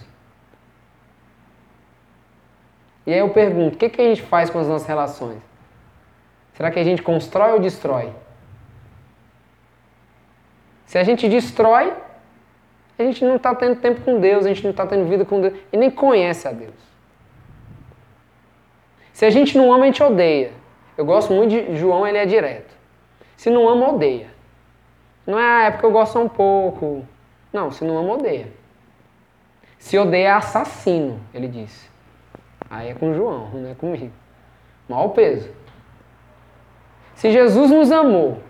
E 3.06 3.14
aí 3.14 3.20
eu 3.20 3.30
pergunto, 3.30 3.76
o 3.76 3.78
que, 3.78 3.88
que 3.88 4.02
a 4.02 4.06
gente 4.06 4.24
faz 4.24 4.50
com 4.50 4.60
as 4.60 4.68
nossas 4.68 4.88
relações? 4.88 5.38
Será 6.56 6.72
que 6.72 6.80
a 6.80 6.84
gente 6.84 7.02
constrói 7.02 7.52
ou 7.54 7.60
destrói? 7.60 8.12
Se 10.86 10.98
a 10.98 11.04
gente 11.04 11.28
destrói, 11.30 11.94
a 12.98 13.04
gente 13.04 13.24
não 13.26 13.36
está 13.36 13.54
tendo 13.54 13.80
tempo 13.80 14.02
com 14.02 14.20
Deus, 14.20 14.46
a 14.46 14.50
gente 14.50 14.64
não 14.64 14.72
está 14.72 14.86
tendo 14.86 15.08
vida 15.10 15.26
com 15.26 15.42
Deus 15.42 15.54
e 15.72 15.78
nem 15.78 15.90
conhece 15.90 16.48
a 16.48 16.52
Deus. 16.52 16.74
Se 19.12 19.26
a 19.26 19.30
gente 19.30 19.58
não 19.58 19.72
ama, 19.72 19.84
a 19.84 19.88
gente 19.88 20.02
odeia. 20.02 20.52
Eu 20.98 21.06
gosto 21.06 21.34
muito 21.34 21.50
de 21.50 21.76
João, 21.78 22.08
ele 22.08 22.18
é 22.18 22.26
direto. 22.26 22.74
Se 23.36 23.50
não 23.50 23.68
ama, 23.68 23.90
odeia. 23.90 24.28
Não 25.26 25.40
é, 25.40 25.44
ah, 25.44 25.64
é 25.64 25.72
porque 25.72 25.86
eu 25.86 25.92
gosto 25.92 26.20
um 26.20 26.30
pouco. 26.30 27.06
Não, 27.52 27.72
se 27.72 27.84
não 27.84 27.98
ama, 27.98 28.14
odeia. 28.14 28.48
Se 29.78 29.98
odeia, 29.98 30.28
é 30.28 30.32
assassino, 30.32 31.20
ele 31.34 31.48
disse. 31.48 31.90
Aí 32.70 32.90
é 32.90 32.94
com 32.94 33.14
João, 33.14 33.50
não 33.54 33.70
é 33.70 33.76
comigo. 33.76 34.12
Mal 34.88 35.10
peso. 35.10 35.50
Se 37.16 37.32
Jesus 37.32 37.72
nos 37.72 37.92
amou 37.92 38.42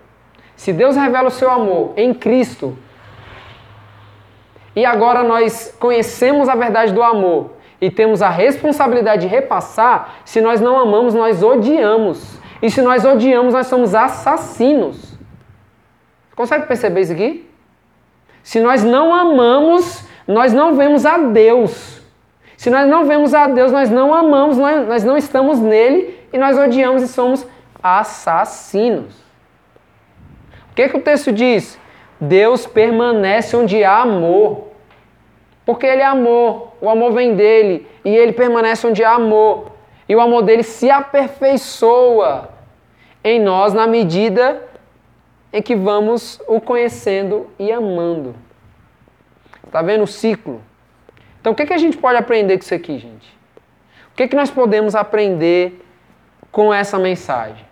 se 0.55 0.71
Deus 0.71 0.95
revela 0.95 1.27
o 1.27 1.31
seu 1.31 1.49
amor 1.49 1.93
em 1.97 2.13
Cristo, 2.13 2.77
e 4.75 4.85
agora 4.85 5.23
nós 5.23 5.75
conhecemos 5.79 6.49
a 6.49 6.55
verdade 6.55 6.93
do 6.93 7.01
amor, 7.01 7.51
e 7.79 7.91
temos 7.91 8.21
a 8.21 8.29
responsabilidade 8.29 9.21
de 9.21 9.27
repassar, 9.27 10.15
se 10.25 10.41
nós 10.41 10.59
não 10.59 10.77
amamos, 10.79 11.13
nós 11.13 11.43
odiamos. 11.43 12.39
E 12.61 12.71
se 12.71 12.81
nós 12.81 13.03
odiamos, 13.05 13.53
nós 13.53 13.67
somos 13.67 13.93
assassinos. 13.93 15.15
Consegue 16.35 16.65
perceber 16.65 17.01
isso 17.01 17.11
aqui? 17.11 17.49
Se 18.41 18.59
nós 18.59 18.83
não 18.83 19.13
amamos, 19.13 20.03
nós 20.27 20.53
não 20.53 20.75
vemos 20.75 21.05
a 21.05 21.17
Deus. 21.17 22.01
Se 22.57 22.69
nós 22.69 22.87
não 22.87 23.05
vemos 23.05 23.33
a 23.33 23.47
Deus, 23.47 23.71
nós 23.71 23.89
não 23.89 24.13
amamos, 24.13 24.57
nós, 24.57 25.03
não 25.03 25.17
estamos 25.17 25.59
nele 25.59 26.19
e 26.31 26.37
nós 26.37 26.57
odiamos 26.57 27.03
e 27.03 27.07
somos 27.07 27.45
assassinos. 27.83 29.13
O 30.71 30.75
que, 30.75 30.89
que 30.89 30.97
o 30.97 31.01
texto 31.01 31.31
diz? 31.31 31.77
Deus 32.19 32.65
permanece 32.65 33.55
onde 33.55 33.83
há 33.83 34.01
amor. 34.01 34.69
Porque 35.65 35.85
Ele 35.85 36.01
é 36.01 36.05
amor, 36.05 36.73
o 36.79 36.89
amor 36.89 37.13
vem 37.13 37.35
dele 37.35 37.87
e 38.03 38.15
Ele 38.15 38.31
permanece 38.31 38.85
onde 38.85 39.03
há 39.03 39.13
amor. 39.13 39.71
E 40.07 40.15
o 40.15 40.21
amor 40.21 40.43
dele 40.43 40.63
se 40.63 40.89
aperfeiçoa 40.89 42.49
em 43.23 43.39
nós 43.39 43.73
na 43.73 43.87
medida 43.87 44.61
em 45.51 45.61
que 45.61 45.75
vamos 45.75 46.39
o 46.47 46.61
conhecendo 46.61 47.49
e 47.57 47.71
amando. 47.71 48.35
Está 49.65 49.81
vendo 49.81 50.03
o 50.03 50.07
ciclo? 50.07 50.61
Então 51.41 51.53
o 51.53 51.55
que, 51.55 51.65
que 51.65 51.73
a 51.73 51.77
gente 51.77 51.97
pode 51.97 52.17
aprender 52.17 52.57
com 52.57 52.63
isso 52.63 52.73
aqui, 52.73 52.99
gente? 52.99 53.35
O 54.11 54.15
que, 54.15 54.27
que 54.27 54.35
nós 54.35 54.51
podemos 54.51 54.95
aprender 54.95 55.83
com 56.51 56.73
essa 56.73 56.99
mensagem? 56.99 57.65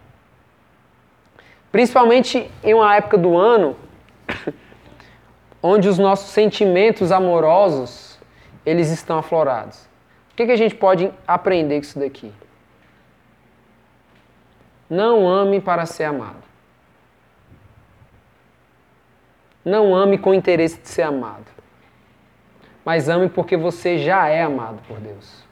Principalmente 1.71 2.49
em 2.63 2.73
uma 2.73 2.95
época 2.95 3.17
do 3.17 3.37
ano 3.37 3.75
onde 5.61 5.87
os 5.87 5.97
nossos 5.97 6.29
sentimentos 6.29 7.11
amorosos 7.11 8.19
eles 8.65 8.89
estão 8.89 9.17
aflorados. 9.17 9.85
O 10.31 10.35
que, 10.35 10.45
que 10.45 10.51
a 10.51 10.57
gente 10.57 10.75
pode 10.75 11.11
aprender 11.27 11.75
com 11.75 11.81
isso 11.81 11.99
daqui? 11.99 12.33
Não 14.89 15.27
ame 15.27 15.61
para 15.61 15.85
ser 15.85 16.05
amado. 16.05 16.43
Não 19.63 19.95
ame 19.95 20.17
com 20.17 20.33
interesse 20.33 20.79
de 20.79 20.89
ser 20.89 21.03
amado. 21.03 21.45
Mas 22.83 23.07
ame 23.07 23.29
porque 23.29 23.55
você 23.55 23.97
já 23.97 24.27
é 24.27 24.43
amado 24.43 24.81
por 24.87 24.99
Deus. 24.99 25.43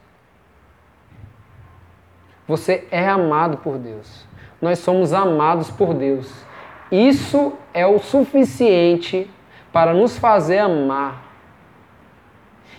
Você 2.46 2.86
é 2.90 3.08
amado 3.08 3.56
por 3.58 3.78
Deus. 3.78 4.26
Nós 4.60 4.80
somos 4.80 5.12
amados 5.12 5.70
por 5.70 5.94
Deus. 5.94 6.44
Isso 6.90 7.56
é 7.74 7.86
o 7.86 7.98
suficiente 7.98 9.30
para 9.72 9.94
nos 9.94 10.18
fazer 10.18 10.58
amar. 10.58 11.32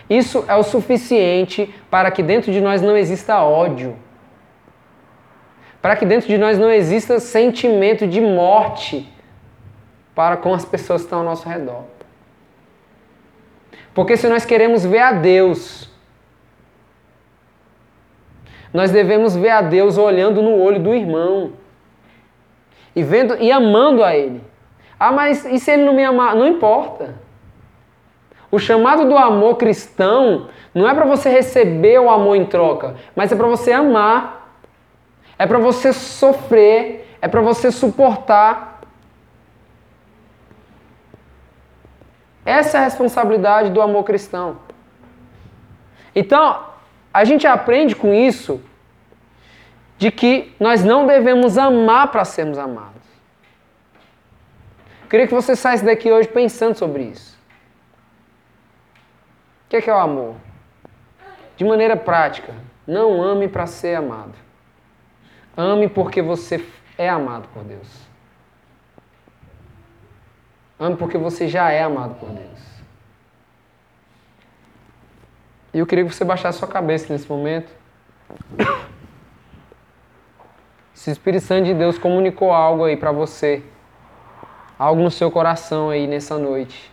Isso 0.09 0.45
é 0.47 0.55
o 0.55 0.63
suficiente 0.63 1.73
para 1.89 2.11
que 2.11 2.21
dentro 2.21 2.51
de 2.51 2.61
nós 2.61 2.81
não 2.81 2.95
exista 2.95 3.41
ódio. 3.41 3.95
Para 5.81 5.95
que 5.95 6.05
dentro 6.05 6.27
de 6.27 6.37
nós 6.37 6.57
não 6.57 6.71
exista 6.71 7.19
sentimento 7.19 8.07
de 8.07 8.21
morte 8.21 9.11
para 10.13 10.37
com 10.37 10.53
as 10.53 10.63
pessoas 10.63 11.01
que 11.01 11.05
estão 11.07 11.19
ao 11.19 11.25
nosso 11.25 11.47
redor. 11.47 11.83
Porque 13.93 14.17
se 14.17 14.27
nós 14.27 14.45
queremos 14.45 14.85
ver 14.85 14.99
a 14.99 15.11
Deus, 15.13 15.89
nós 18.73 18.91
devemos 18.91 19.35
ver 19.35 19.49
a 19.49 19.61
Deus 19.61 19.97
olhando 19.97 20.41
no 20.41 20.59
olho 20.59 20.81
do 20.81 20.93
irmão 20.93 21.53
e 22.95 23.03
vendo 23.03 23.35
e 23.35 23.51
amando 23.51 24.03
a 24.03 24.15
ele. 24.15 24.52
Ah, 24.99 25.11
mas 25.11 25.45
e 25.45 25.59
se 25.59 25.71
ele 25.71 25.83
não 25.83 25.93
me 25.93 26.03
amar? 26.03 26.35
Não 26.35 26.47
importa. 26.47 27.15
O 28.51 28.59
chamado 28.59 29.07
do 29.07 29.17
amor 29.17 29.57
cristão 29.57 30.47
não 30.73 30.87
é 30.87 30.93
para 30.93 31.05
você 31.05 31.29
receber 31.29 31.99
o 31.99 32.09
amor 32.09 32.35
em 32.35 32.45
troca, 32.45 32.95
mas 33.15 33.31
é 33.31 33.35
para 33.35 33.47
você 33.47 33.71
amar. 33.71 34.43
É 35.37 35.47
para 35.47 35.59
você 35.59 35.91
sofrer, 35.91 37.17
é 37.21 37.27
para 37.27 37.41
você 37.41 37.71
suportar. 37.71 38.81
Essa 42.45 42.77
é 42.77 42.81
a 42.81 42.83
responsabilidade 42.83 43.69
do 43.69 43.81
amor 43.81 44.03
cristão. 44.03 44.57
Então, 46.15 46.63
a 47.13 47.23
gente 47.23 47.47
aprende 47.47 47.95
com 47.95 48.13
isso 48.13 48.61
de 49.97 50.11
que 50.11 50.53
nós 50.59 50.83
não 50.83 51.07
devemos 51.07 51.57
amar 51.57 52.11
para 52.11 52.25
sermos 52.25 52.57
amados. 52.57 53.02
Queria 55.13 55.27
que 55.27 55.33
você 55.35 55.55
saísse 55.55 55.85
daqui 55.85 56.11
hoje 56.11 56.27
pensando 56.27 56.75
sobre 56.75 57.03
isso. 57.03 57.37
O 59.67 59.69
que 59.69 59.75
é, 59.75 59.81
que 59.83 59.87
é 59.87 59.93
o 59.93 59.99
amor? 59.99 60.33
De 61.55 61.63
maneira 61.63 61.95
prática, 61.95 62.55
não 62.87 63.21
ame 63.21 63.47
para 63.47 63.67
ser 63.67 63.93
amado. 63.93 64.33
Ame 65.55 65.87
porque 65.87 66.19
você 66.19 66.67
é 66.97 67.07
amado 67.07 67.47
por 67.49 67.63
Deus. 67.63 67.87
Ame 70.79 70.95
porque 70.95 71.19
você 71.19 71.47
já 71.47 71.69
é 71.69 71.83
amado 71.83 72.15
por 72.15 72.29
Deus. 72.29 72.59
E 75.75 75.77
eu 75.77 75.85
queria 75.85 76.03
que 76.05 76.11
você 76.11 76.25
baixasse 76.25 76.57
sua 76.57 76.67
cabeça 76.67 77.13
nesse 77.13 77.29
momento. 77.29 77.71
Se 80.91 81.11
o 81.11 81.13
Espírito 81.13 81.45
Santo 81.45 81.65
de 81.65 81.75
Deus 81.75 81.99
comunicou 81.99 82.51
algo 82.51 82.85
aí 82.85 82.97
para 82.97 83.11
você, 83.11 83.63
algo 84.77 85.01
no 85.01 85.11
seu 85.11 85.29
coração 85.29 85.89
aí 85.89 86.07
nessa 86.07 86.37
noite, 86.37 86.91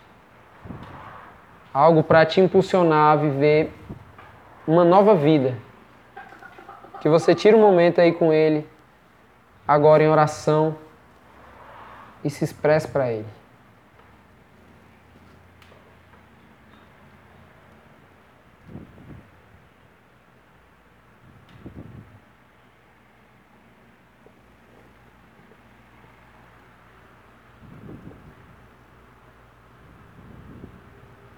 algo 1.73 2.03
para 2.03 2.25
te 2.25 2.39
impulsionar 2.39 3.13
a 3.13 3.15
viver 3.15 3.73
uma 4.67 4.83
nova 4.83 5.15
vida, 5.15 5.57
que 6.99 7.09
você 7.09 7.33
tire 7.33 7.55
um 7.55 7.61
momento 7.61 7.99
aí 7.99 8.11
com 8.11 8.31
Ele, 8.31 8.67
agora 9.67 10.03
em 10.03 10.07
oração, 10.07 10.75
e 12.23 12.29
se 12.29 12.43
expresse 12.43 12.87
para 12.87 13.11
Ele. 13.11 13.40